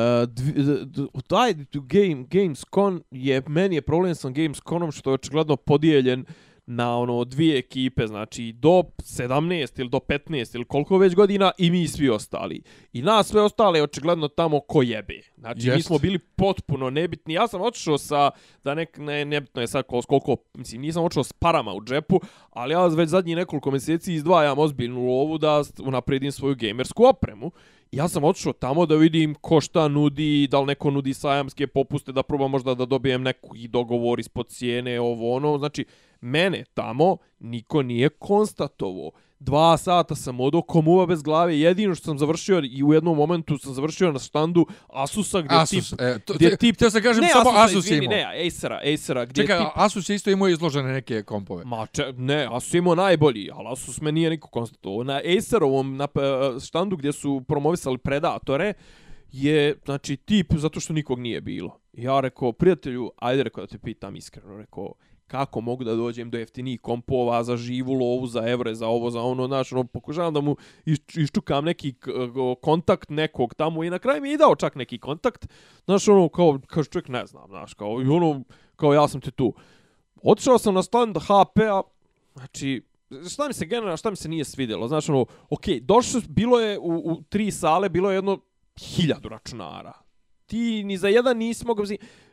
[1.26, 6.24] taj game, Gamescom je, meni je problem sa Gamescomom što je očigledno podijeljen
[6.66, 11.70] na ono dvije ekipe, znači do 17 ili do 15 ili koliko već godina i
[11.70, 12.62] mi svi ostali.
[12.92, 15.20] I nas sve ostale je očigledno tamo ko jebe.
[15.36, 15.76] Znači Jest.
[15.76, 17.34] mi smo bili potpuno nebitni.
[17.34, 18.30] Ja sam otišao sa,
[18.64, 22.20] da nek, ne, nebitno je sad koliko, mislim nisam otišao s parama u džepu,
[22.50, 27.50] ali ja već zadnji nekoliko mjeseci izdvajam ozbiljnu lovu da unapredim svoju gamersku opremu.
[27.92, 32.12] Ja sam otišao tamo da vidim ko šta nudi, da li neko nudi sajamske popuste,
[32.12, 35.58] da probam možda da dobijem neki dogovor ispod cijene, ovo ono.
[35.58, 35.84] Znači,
[36.20, 39.10] mene tamo niko nije konstatovo.
[39.38, 41.60] Dva sata sam odo komuva bez glave.
[41.60, 45.90] Jedino što sam završio i u jednom momentu sam završio na štandu Asusa gdje Asus,
[45.90, 46.00] tip...
[46.00, 49.24] E, to, gdje tip te se kažem, ne, samo Asus, Asus izvini, Ne, Acera, Acera.
[49.24, 49.68] Gdje Čekaj, tip...
[49.74, 51.64] Asus je isto imao izložene neke kompove.
[51.64, 55.04] Ma, če, ne, Asus imao najbolji, ali Asus me nije niko konstatovo.
[55.04, 58.72] Na Acerovom na e, štandu gdje su promovisali Predatore,
[59.32, 61.80] je, znači, tip zato što nikog nije bilo.
[61.92, 64.94] Ja rekao, prijatelju, ajde rekao da te pitam iskreno, rekao,
[65.30, 69.22] kako mogu da dođem do jeftinih kompova za živu lovu, za evre, za ovo, za
[69.22, 70.56] ono, znaš, ono, pokušavam da mu
[71.14, 71.94] iščukam neki
[72.60, 75.46] kontakt nekog tamo i na kraju mi je dao čak neki kontakt,
[75.84, 78.42] znaš, ono, kao, kao čovjek ne znam, znaš, kao, i ono,
[78.76, 79.54] kao ja sam ti tu.
[80.22, 81.82] Otišao sam na stand HP-a,
[82.34, 82.82] znači,
[83.30, 86.60] šta mi se generalno, šta mi se nije svidjelo, znaš, ono, okej, okay, došlo, bilo
[86.60, 88.38] je u, u tri sale, bilo je jedno
[88.80, 89.92] hiljadu računara.
[90.46, 91.84] Ti ni za jedan nisi mogao,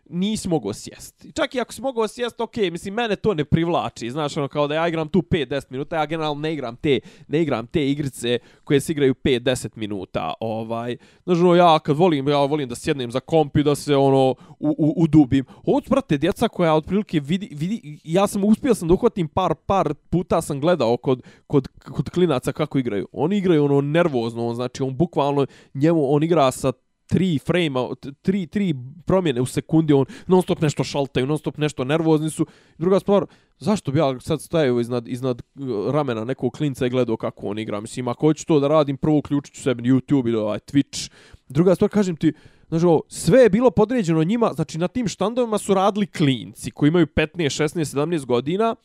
[0.09, 1.31] nisi mogao sjesti.
[1.31, 4.09] Čak i ako si mogao sjest, ok, mislim, mene to ne privlači.
[4.09, 7.41] Znaš, ono, kao da ja igram tu 5-10 minuta, ja generalno ne igram te, ne
[7.41, 10.33] igram te igrice koje se igraju 5-10 minuta.
[10.39, 13.95] Ovaj, znaš, ono, ja kad volim, ja volim da sjednem za komp i da se,
[13.95, 15.45] ono, u, u, udubim.
[15.63, 19.55] Ovo su, brate, djeca koja otprilike vidi, vidi, ja sam uspio sam da uhvatim par,
[19.65, 23.07] par puta sam gledao kod, kod, kod klinaca kako igraju.
[23.11, 26.71] Oni igraju, ono, nervozno, on, znači, on bukvalno, njemu, on igra sa
[27.07, 27.79] tri frame
[28.21, 28.73] tri, tri
[29.05, 32.45] promjene u sekundi, on non stop nešto šaltaju, non stop nešto nervozni su.
[32.77, 33.25] Druga stvar,
[33.59, 37.59] zašto bi ja sad stajao iznad, iznad uh, ramena nekog klinca i gledao kako on
[37.59, 37.81] igra?
[37.81, 41.11] Mislim, ako hoću to da radim, prvo uključit ću sebi YouTube ili ovaj Twitch.
[41.49, 42.33] Druga stvar, kažem ti,
[42.69, 46.87] Znači, ovo, sve je bilo podređeno njima, znači na tim štandovima su radili klinci koji
[46.87, 48.75] imaju 15, 16, 17 godina,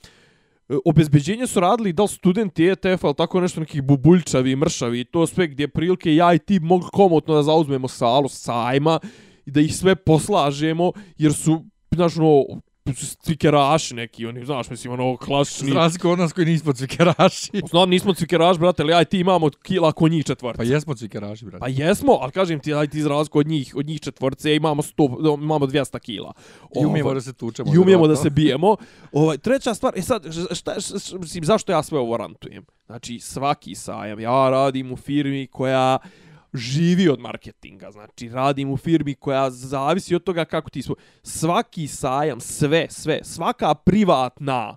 [0.68, 5.04] E, obezbeđenje su radili da li studenti ETF, ali tako nešto nekih bubuljčavi, mršavi i
[5.04, 9.00] to sve gdje prilike ja i ti mogli komotno da zauzmemo salu sajma
[9.46, 11.64] i da ih sve poslažemo jer su,
[11.94, 12.44] znaš, no,
[13.22, 15.70] cvikeraši neki, oni, znaš, mislim, ono, klasični...
[15.70, 17.50] Zraziko od nas koji nismo cvikeraši.
[17.70, 20.56] Znam, nismo cvikeraši, brate, ali aj ti imamo kila ko njih četvrca.
[20.56, 21.60] Pa jesmo cvikeraši, brate.
[21.60, 25.08] Pa jesmo, ali kažem ti, aj ti zraziko od njih, od njih četvrce, imamo, sto,
[25.42, 26.32] imamo 200 kila.
[26.76, 27.74] I umijemo ovaj, da se tučemo.
[27.74, 28.76] I umijemo da se bijemo.
[29.12, 32.64] Ovaj, treća stvar, e sad, šta, šta, mislim, zašto ja sve ovo rantujem?
[32.86, 35.98] Znači, svaki sajam, ja radim u firmi koja
[36.54, 40.94] živi od marketinga, znači radim u firmi koja zavisi od toga kako ti smo.
[41.22, 44.76] Svaki sajam, sve, sve, svaka privatna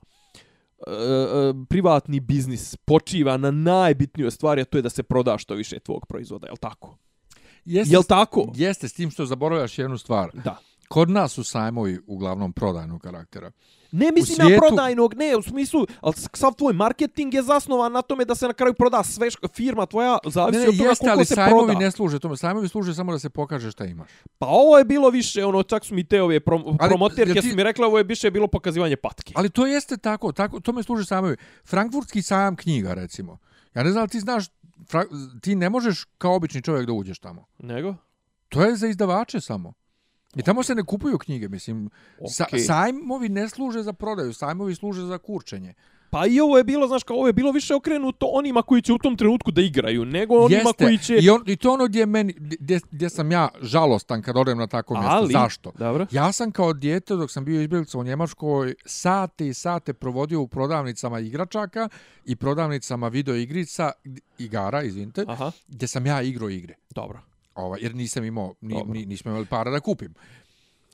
[0.78, 5.80] uh, privatni biznis počiva na najbitnijoj stvari, a to je da se proda što više
[5.80, 6.98] tvog proizvoda, je li tako?
[7.66, 8.52] Jeste, je li tako?
[8.56, 10.32] Jeste, s tim što zaboravljaš jednu stvar.
[10.34, 10.58] Da.
[10.88, 13.52] Kod nas su sajmovi uglavnom prodajnog karaktera.
[13.96, 14.52] Ne mislim svijetu...
[14.52, 18.48] na prodajnog, ne, u smislu, ali sav tvoj marketing je zasnovan na tome da se
[18.48, 21.50] na kraju proda sve firma tvoja, zavisi ne, ne, od toga jeste, koliko se proda.
[21.50, 24.10] sajmovi ne služe tome, sajmovi služe samo da se pokaže šta imaš.
[24.38, 27.50] Pa ovo je bilo više, ono, čak su mi te ove prom ali, promoterke ti...
[27.50, 29.34] su mi rekla, ovo je više bilo pokazivanje patke.
[29.36, 31.36] Ali to jeste tako, tako to me služe sajmovi.
[31.66, 33.38] Frankfurtski sajam knjiga, recimo.
[33.76, 34.46] Ja ne znam, ti znaš,
[34.90, 35.06] fra...
[35.42, 37.46] ti ne možeš kao obični čovjek da uđeš tamo.
[37.58, 37.96] Nego?
[38.50, 39.74] To je za izdavače samo.
[40.36, 41.90] I tamo se ne kupuju knjige, mislim.
[42.20, 42.28] Okay.
[42.30, 45.74] Sa, sajmovi ne služe za prodaju, sajmovi služe za kurčenje.
[46.10, 48.94] Pa i ovo je bilo, znaš, kao ovo je bilo više okrenuto onima koji će
[48.94, 50.86] u tom trenutku da igraju, nego onima Jeste.
[50.86, 51.18] koji će...
[51.18, 54.68] I, on, I to ono gdje, meni, gdje, gdje sam ja žalostan kad odem na
[54.68, 55.12] tako mjesto.
[55.12, 55.72] Ali, Zašto?
[55.78, 56.08] Dobro.
[56.12, 60.48] Ja sam kao dijete dok sam bio izbjeglica u Njemačkoj sate i sate provodio u
[60.48, 61.90] prodavnicama igračaka
[62.26, 63.92] i prodavnicama videoigrica,
[64.38, 66.76] igara, izvinite, Aha, gdje sam ja igrao igre.
[66.90, 67.35] dobro.
[67.56, 70.14] Ovaj, jer nisam imao, ni, ni, nismo imali para da kupim.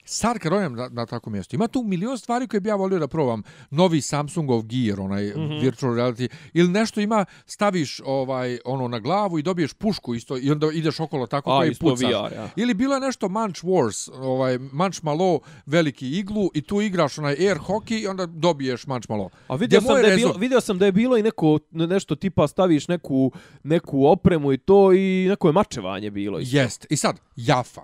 [0.05, 2.99] Sad kad odem na, na tako mjesto, ima tu milion stvari koje bi ja volio
[2.99, 3.43] da probam.
[3.69, 5.39] Novi Samsungov Gear, onaj mm.
[5.39, 5.61] -hmm.
[5.61, 10.51] virtual reality, ili nešto ima, staviš ovaj ono na glavu i dobiješ pušku isto i
[10.51, 12.09] onda ideš okolo tako A, kao i pucaš.
[12.09, 12.49] VR, ja.
[12.55, 17.33] Ili bilo je nešto Munch Wars, ovaj Munch Malo, veliki iglu i tu igraš onaj
[17.33, 19.29] air hockey i onda dobiješ Munch Malo.
[19.47, 22.47] A vidio sam, da je bilo, vidio sam da je bilo i neko nešto tipa
[22.47, 23.31] staviš neku,
[23.63, 26.39] neku opremu i to i neko je mačevanje bilo.
[26.39, 26.57] isto.
[26.57, 26.85] Jest.
[26.89, 27.81] I sad, Jafa.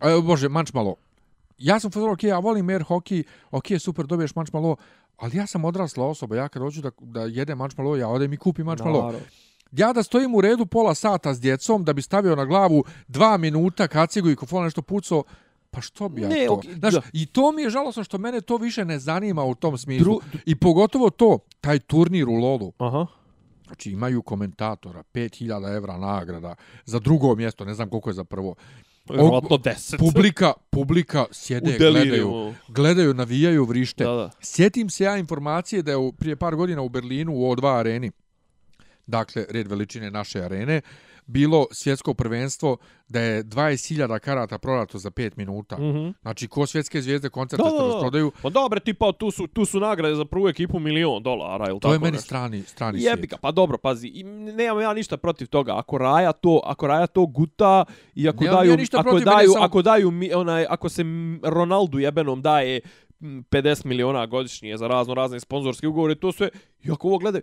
[0.00, 0.96] E, bože, manč malo.
[1.60, 4.76] Ja sam fotograf, ok, ja volim air hockey, ok, super, dobiješ manč malo,
[5.16, 8.32] ali ja sam odrasla osoba, ja kad hoću da, da jedem manč malo, ja odem
[8.32, 8.98] i kupim manč malo.
[8.98, 9.18] Naravno.
[9.72, 13.36] Ja da stojim u redu pola sata s djecom, da bi stavio na glavu dva
[13.36, 15.22] minuta kacigu i kofol nešto pucao,
[15.70, 16.52] pa što bi ja Ne, to?
[16.52, 17.00] ok, Znaš, da.
[17.12, 20.14] I to mi je žalosno što mene to više ne zanima u tom smislu.
[20.14, 22.72] Dru- I pogotovo to, taj turnir u Lolu.
[22.78, 23.06] Aha.
[23.66, 26.54] Znači imaju komentatora, 5000 evra nagrada
[26.84, 28.54] za drugo mjesto, ne znam koliko je za prvo.
[29.10, 29.98] Vjerojatno 10.
[29.98, 34.04] Publika, publika sjede, gledaju, gledaju, navijaju, vrište.
[34.04, 34.30] Da, da.
[34.40, 38.10] Sjetim se ja informacije da je u, prije par godina u Berlinu u O2 areni,
[39.06, 40.80] dakle, red veličine naše arene,
[41.30, 42.76] bilo svjetsko prvenstvo
[43.08, 45.76] da je 20.000 karata prodato za 5 minuta.
[45.78, 45.88] Mm.
[45.90, 46.08] Mhm.
[46.22, 47.84] Znači, ko svjetske zvijezde Da, da, da.
[47.84, 51.76] rasprodaju, Pa dobre, tipa tu su, tu su nagrade za prvu ekipu milion dolara, ili
[51.76, 52.26] to tako je meni nešto.
[52.26, 53.30] strani, strani Jebi svijet.
[53.30, 55.76] ga, pa dobro, pazi, i nemam ja ništa protiv toga.
[55.76, 57.84] Ako Raja to, ako Raja to guta
[58.14, 61.04] i ako Nemam daju ja ako protiv, meni daju samo- ako daju onaj ako se
[61.42, 62.80] Ronaldu jebenom daje
[63.20, 66.48] 50 miliona godišnje za razno razne sponzorske ugovore, to sve
[66.82, 67.42] i ako ovo gledaju,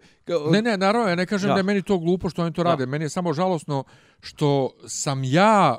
[0.52, 1.52] Ne, ne, naravno, ja ne kažem Da.
[1.52, 1.54] da.
[1.54, 2.70] da je meni to glupo što oni to Da.
[2.70, 2.86] rade.
[2.86, 3.84] Meni je samo žalosno
[4.20, 5.78] što sam ja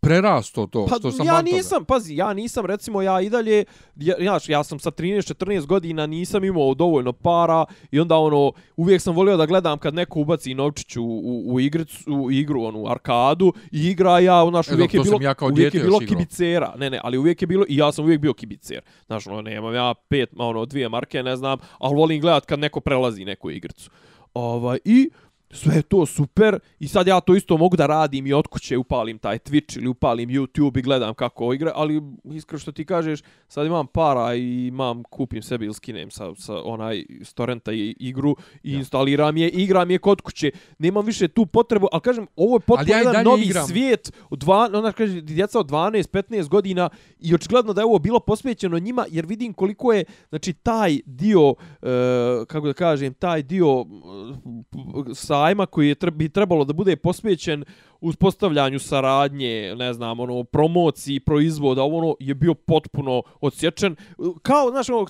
[0.00, 1.56] prerasto to, Pa što sam ja van toga.
[1.56, 3.64] nisam, pazi, ja nisam, recimo, ja i dalje,
[3.96, 9.02] ja, ja, ja sam sa 13-14 godina, nisam imao dovoljno para i onda, ono, uvijek
[9.02, 12.86] sam volio da gledam kad neko ubaci novčić u, u, u, igricu, u igru, onu,
[12.88, 16.08] arkadu, i igra ja, znaš, E, uvijek je bilo, ja kao uvijek je bilo igrao.
[16.18, 19.42] kibicera, ne, ne, ali uvijek je bilo, i ja sam uvijek bio kibicer, znaš, ono,
[19.42, 23.50] nemam ja pet, ono, dvije marke, ne znam, ali volim gledat kad neko prelazi neku
[23.50, 23.90] igricu.
[24.34, 25.10] Ovaj, i
[25.50, 28.78] sve je to super i sad ja to isto mogu da radim i od kuće
[28.78, 33.20] upalim taj Twitch ili upalim YouTube i gledam kako igra, ali iskreno što ti kažeš,
[33.48, 37.96] sad imam para i imam, kupim sebi ili skinem sa, sa onaj s torrenta i
[37.98, 40.50] igru i instaliram je, igram je kod kuće.
[40.78, 43.66] Nemam više tu potrebu, ali kažem, ovo je potpuno ja jedan novi igram.
[43.66, 48.20] svijet, od dva, ona kaže, djeca od 12-15 godina i očigledno da je ovo bilo
[48.20, 53.86] posvećeno njima, jer vidim koliko je, znači, taj dio, e, kako da kažem, taj dio
[55.10, 57.64] e, sajma koji je tre- bi trebalo da bude posvećen
[58.00, 63.96] uspostavljanju saradnje, ne znam, ono, promociji proizvoda, ovo ono, je bio potpuno odsječen.
[64.42, 65.06] Kao, znaš, ono,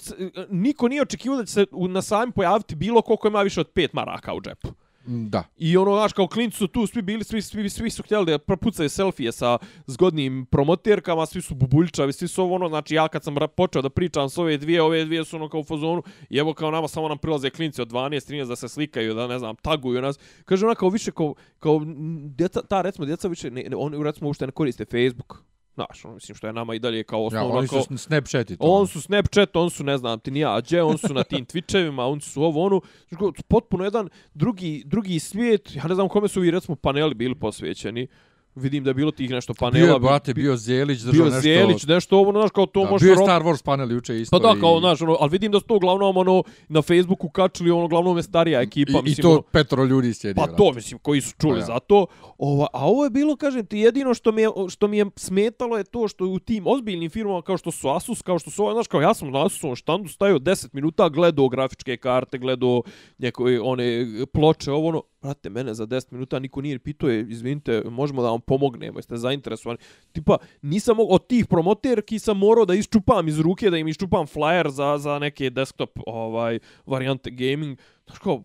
[0.51, 3.93] niko nije očekivao da će se na sajmu pojaviti bilo koliko ima više od pet
[3.93, 4.69] maraka u džepu.
[5.07, 5.45] Da.
[5.57, 8.39] I ono, znaš, kao klinci su tu, svi bili, svi, svi, svi su htjeli da
[8.39, 13.25] propucaju selfije sa zgodnim promoterkama, svi su bubuljčavi, svi su ovo ono, znači ja kad
[13.25, 16.39] sam počeo da pričam s ove dvije, ove dvije su ono kao u fazonu, i
[16.39, 19.39] evo kao nama samo nam prilaze klinci od 12, 13 da se slikaju, da ne
[19.39, 20.19] znam, taguju nas.
[20.45, 21.81] Kaže ona kao više kao, kao
[22.25, 25.50] djeca, ta recimo djeca više, ne, oni recimo uopšte ne koriste Facebook.
[25.81, 27.83] Znaš, ono, mislim što je nama i dalje kao Ja, osnovno oni kao...
[27.83, 28.65] su Snapchat i to.
[28.67, 31.47] On su Snapchat, on su ne znam ti ni ja, gdje, on su na tim
[31.53, 32.81] Twitchevima, on su ovo ono,
[33.11, 35.77] Znaš kao, potpuno jedan drugi drugi svijet.
[35.77, 38.07] Ja ne znam kome su vi recimo paneli bili posvećeni.
[38.55, 39.87] Vidim da je bilo tih nešto panela.
[39.87, 41.41] bio je, brate, bio Zelić, držao bio nešto...
[41.41, 44.21] Zelić, nešto ovo, znaš, kao to da, može bio je ro- Star Wars panel juče
[44.21, 44.39] isto.
[44.39, 47.29] Pa da, kao, i, znaš, ono, ali vidim da su to uglavnom, ono, na Facebooku
[47.29, 50.37] kačili, ono, uglavnom je starija ekipa, i, i mislim, to ono, petro ljudi sjedi.
[50.37, 51.67] Pa to, mislim, koji su čuli Pa ja.
[51.67, 52.07] za to.
[52.39, 55.77] Ova, a ovo je bilo, kažem ti, jedino što mi, je, što mi je smetalo
[55.77, 58.73] je to što u tim ozbiljnim firmama kao što su Asus, kao što su ovo,
[58.73, 62.83] znaš, kao ja sam na Asusovom štandu stajao 10 minuta, gledao grafičke karte, gledao
[63.19, 67.83] njekove one ploče, ovo ono, brate, mene za 10 minuta niko nije pitao je, izvinite,
[67.91, 69.79] možemo da vam pomognemo, jeste zainteresovani.
[70.13, 74.27] Tipa, nisam mog, od tih promoterki sam morao da isčupam iz ruke, da im isčupam
[74.27, 77.79] flyer za, za neke desktop ovaj varijante gaming.
[78.07, 78.43] Znaš kao,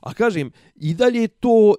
[0.00, 1.74] a kažem, i dalje je to,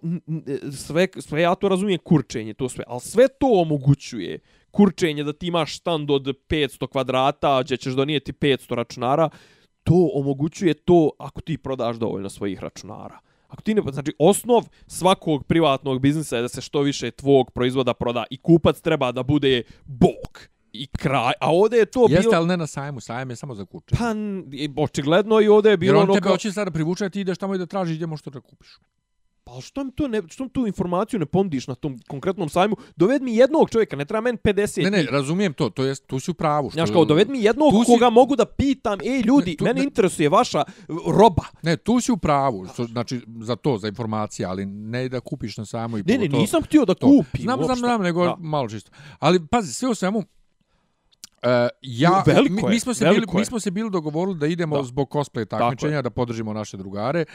[0.72, 4.40] sve, sve ja to razumijem, kurčenje, to sve, ali sve to omogućuje
[4.72, 9.30] kurčenje da ti imaš stand od 500 kvadrata, gdje ćeš donijeti 500 računara,
[9.84, 13.20] to omogućuje to ako ti prodaš dovoljno svojih računara.
[13.52, 17.94] Ako ti ne, znači osnov svakog privatnog biznisa je da se što više tvog proizvoda
[17.94, 21.34] proda i kupac treba da bude bog i kraj.
[21.42, 22.38] A ovdje je to Jeste, bilo...
[22.38, 23.96] ali ne na sajmu, sajam je samo za kuće.
[24.00, 24.14] Pa,
[24.82, 26.34] očigledno i ovdje je Jer bilo on ono tebe kao...
[26.34, 28.78] hoće sada privuče, ti ideš tamo i da tražiš gdje možeš to da kupiš.
[29.44, 32.76] Pa što mi to ne, što mi tu informaciju ne ponudiš na tom konkretnom sajmu?
[32.96, 34.84] Doved mi jednog čovjeka, ne treba meni 50.
[34.84, 36.70] Ne, ne, razumijem to, to jest, tu si u pravu.
[36.70, 39.58] Što, Znaš kao, doved mi jednog tu si- koga mogu da pitam, ej ljudi, Ne,
[39.58, 40.64] tu- mene ne- interesuje vaša
[41.08, 41.44] roba.
[41.64, 45.58] Ne, tu si u pravu, što, znači za to, za informacije, ali ne da kupiš
[45.58, 47.08] na sajmu i Ne, ne, pogotovo nisam htio da to.
[47.08, 47.42] kupim.
[47.42, 47.80] Znam, znam, uopšte.
[47.80, 48.36] znam, nego Da.
[48.40, 48.92] malo čisto.
[49.20, 50.24] Ali, pazi, sve u svemu,
[51.44, 51.48] Uh,
[51.82, 53.46] ja, Veliko mi, je, mi, smo se bili, veliko mi je.
[53.46, 54.84] smo se bili dogovorili da idemo Da.
[54.84, 57.20] zbog cosplay takmičenja, da podržimo naše drugare.
[57.20, 57.26] E,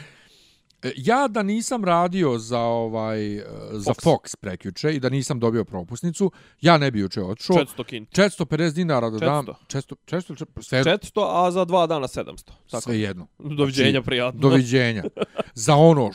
[0.95, 4.35] Ja da nisam radio za ovaj e, za Fox.
[4.35, 6.31] Prekjuče i da nisam dobio propusnicu,
[6.61, 7.55] ja ne bi juče otišao.
[7.55, 8.21] 400 kinti.
[8.21, 9.45] 450 dinara da dam.
[9.45, 9.53] 400.
[9.67, 12.51] 400, 400, sve, 400, a za dva dana 700.
[12.71, 12.81] Tako.
[12.81, 13.27] sve jedno.
[13.39, 14.39] Doviđenja, Znači, prijatno.
[14.39, 15.03] Doviđenja.
[15.53, 16.11] za ono.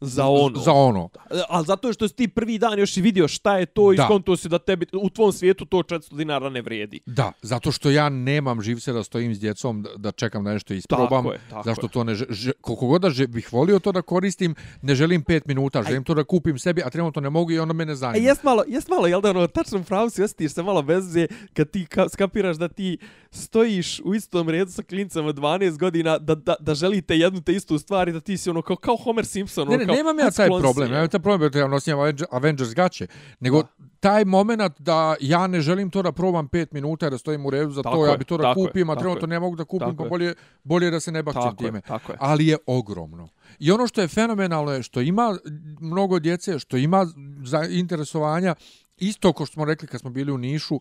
[0.00, 0.60] Za ono.
[0.60, 1.08] Za ono.
[1.48, 4.36] Ali zato što si ti prvi dan još i vidio šta je to i skonto
[4.36, 7.00] si da tebi, u tvom svijetu to 400 dinara ne vrijedi.
[7.06, 10.74] Da, zato što ja nemam živce da stojim s djecom, da, da čekam da nešto
[10.74, 11.24] isprobam.
[11.24, 11.90] Tako je, tako zašto je.
[11.90, 15.40] to ne že, koliko god da že, bih volio to da koristim, ne želim 5
[15.46, 18.26] minuta, želim to da kupim sebi, a trenutno ne mogu i onda mene zanima.
[18.26, 21.70] jest malo, jest malo, jel da ono, tačno pravu si osjetiš se malo veze kad
[21.70, 22.98] ti ka, skapiraš da ti
[23.30, 27.78] stojiš u istom redu sa klincama 12 godina, da, da, da želite jednu te istu
[27.78, 29.65] stvar i da ti si ono kao, kao Homer Simpson.
[29.66, 30.92] Ne, ono, ne, kao, nemam ja "A, taj problem.
[30.92, 33.06] je." Ja taj problem ja nosim Avenger- Avengers gaće,
[33.40, 33.68] nego Da.
[34.00, 34.46] taj moment
[34.78, 37.96] da ja ne želim to da probam 5 minuta da stojim u redu za Tako
[37.96, 40.04] to, je, ja bi to da je, kupim, a trenutno ne mogu da kupim, pa
[40.04, 40.08] je.
[40.08, 40.34] bolje,
[40.64, 41.80] bolje da se ne bakćem Tako je, time.
[41.80, 42.18] tako je.
[42.20, 43.28] Ali je ogromno.
[43.58, 45.38] I ono što je fenomenalno je što ima
[45.80, 47.06] mnogo djece, što ima
[47.42, 48.54] za interesovanja,
[48.98, 50.80] isto kao što smo rekli kad smo bili u Nišu,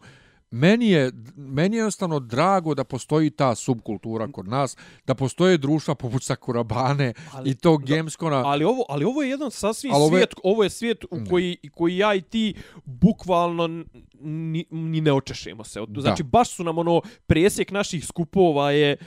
[0.56, 4.77] meni je, meni je jednostavno drago da postoji ta subkultura kod nas,
[5.07, 8.44] da postoje društva poput Sakurabane Ali- i tog Gameskona.
[8.45, 11.18] Ali ovo, ali ovo je jedan sasvim Ali ovo je- svijet, ovo je svijet u
[11.30, 12.53] koji, koji ja i ti
[12.86, 13.84] bukvalno
[14.19, 15.80] ni, ni ne očešemo se.
[15.88, 16.02] Da.
[16.02, 18.98] Znači, baš su nam ono, presjek naših skupova je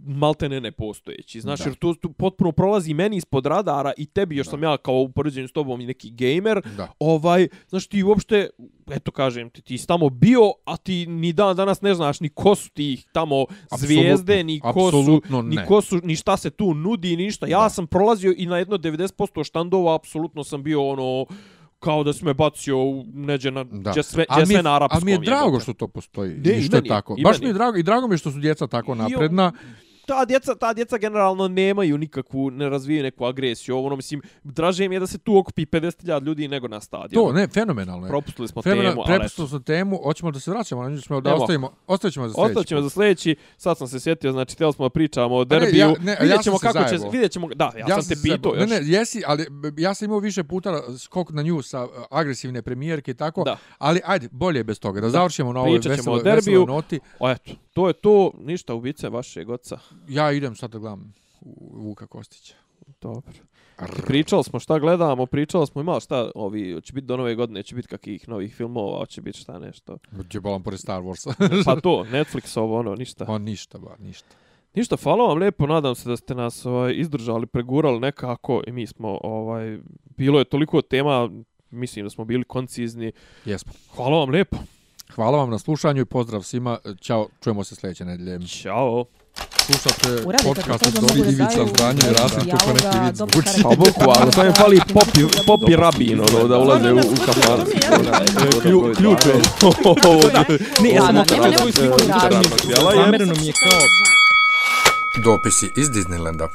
[0.00, 1.40] maltene nepostojeći.
[1.40, 1.68] Znači, Da.
[1.68, 5.08] jer to, to potpuno prolazi meni ispod radara i tebi, još sam ja kao u
[5.08, 6.88] poređenju s tobom i neki gamer, Da.
[6.98, 8.50] ovaj, znači ti uopšte,
[8.88, 12.28] eto kažem ti, ti si tamo bio, a ti ni dan danas ne znaš ni
[12.28, 16.74] ko su ti tamo zvijezde, ni ko su, ni ko su, ni šta se tu
[16.74, 17.46] nudi, ništa.
[17.46, 17.68] Ja Da.
[17.68, 19.08] sam prolazio i na jedno 90%
[19.44, 21.26] štandova apsolutno sam bio ono
[21.78, 24.02] kao da si me bacio u neđe na Da.
[24.02, 24.96] sve, Ali gdje mi je- sve na arapskom.
[24.98, 25.62] Ali mi je drago jebote.
[25.62, 26.30] što to postoji.
[26.34, 27.14] Ne, I i što je tako.
[27.18, 27.44] i Baš meni.
[27.44, 29.52] mi je drago i drago mi je što su djeca tako I napredna.
[30.08, 33.78] Ta djeca, ta djeca generalno nemaju nikakvu, ne razvijaju neku agresiju.
[33.78, 37.26] Ono, mislim, draže mi je da se tu okupi 50.000 ljudi nego na stadionu.
[37.26, 38.10] To, ne, fenomenalno je.
[38.10, 41.30] Propustili smo Fenomenalno, temu, ali prepustili smo temu, hoćemo da se vraćamo, ne ćemo da
[41.30, 41.42] Nemo.
[41.42, 42.48] ostavimo, ostavit ćemo za sljedeći.
[42.48, 45.54] Ostavit ćemo za sljedeći, sad sam se sjetio, znači, htjeli smo da pričamo o Pa
[45.54, 45.80] ne, derbiju.
[45.80, 48.22] ja- ne, ja vidjet ćemo se kako će, vidjet ćemo, da, ja, sam sam te
[48.24, 48.60] pitao još.
[48.60, 50.68] Ne, ne, jesi, ali ja sam imao više puta
[50.98, 53.56] skok na nju sa uh, agresivne premijerke i tako, Da.
[53.78, 55.00] ali ajde, bolje je bez toga.
[55.00, 56.34] Da, završimo na ovoj veseloj, derbiju.
[56.60, 57.00] veseloj noti.
[57.18, 59.78] O, eto, to je to, ništa ubice vašeg oca.
[60.08, 61.14] Ja idem sad da gledam
[61.72, 62.54] Vuka Kostića.
[63.00, 63.32] Dobro.
[64.06, 67.74] Pričali smo šta gledamo, pričali smo imali šta, ovi, će biti do nove godine, će
[67.74, 69.98] biti kakih novih filmova, će biti šta nešto.
[70.10, 71.32] Gdje bolam pored Star Warsa.
[71.66, 73.24] Pa to, Netflix ovo, ono, ništa.
[73.24, 74.36] pa ništa, ba, ništa.
[74.74, 78.86] Ništa, hvala vam lijepo, nadam se da ste nas ovaj, izdržali, pregurali nekako i mi
[78.86, 79.78] smo, ovaj,
[80.16, 81.30] bilo je toliko tema,
[81.70, 83.12] mislim da smo bili koncizni.
[83.44, 83.72] Jesmo.
[83.96, 84.56] Hvala vam lijepo.
[85.14, 86.78] Hvala vam na slušanju i pozdrav svima.
[87.00, 88.46] Ćao, čujemo se sljedeće nedelje.
[88.46, 89.04] Ćao.
[89.60, 93.62] Slušate Uradite podcast to, od da Ivica Zdanje i Rasim, kako neki vid dobro zvuči.
[93.62, 97.60] Pa bukvalno, to je fali popi, popi rabin, ono, da ulaze u, u kafan.
[98.62, 99.32] Klju- Ključ je.
[100.80, 103.80] Ne, ja, literarnog literarnog djela je- Zamereno mi je kao
[105.24, 106.48] Dopisi iz Disneylanda.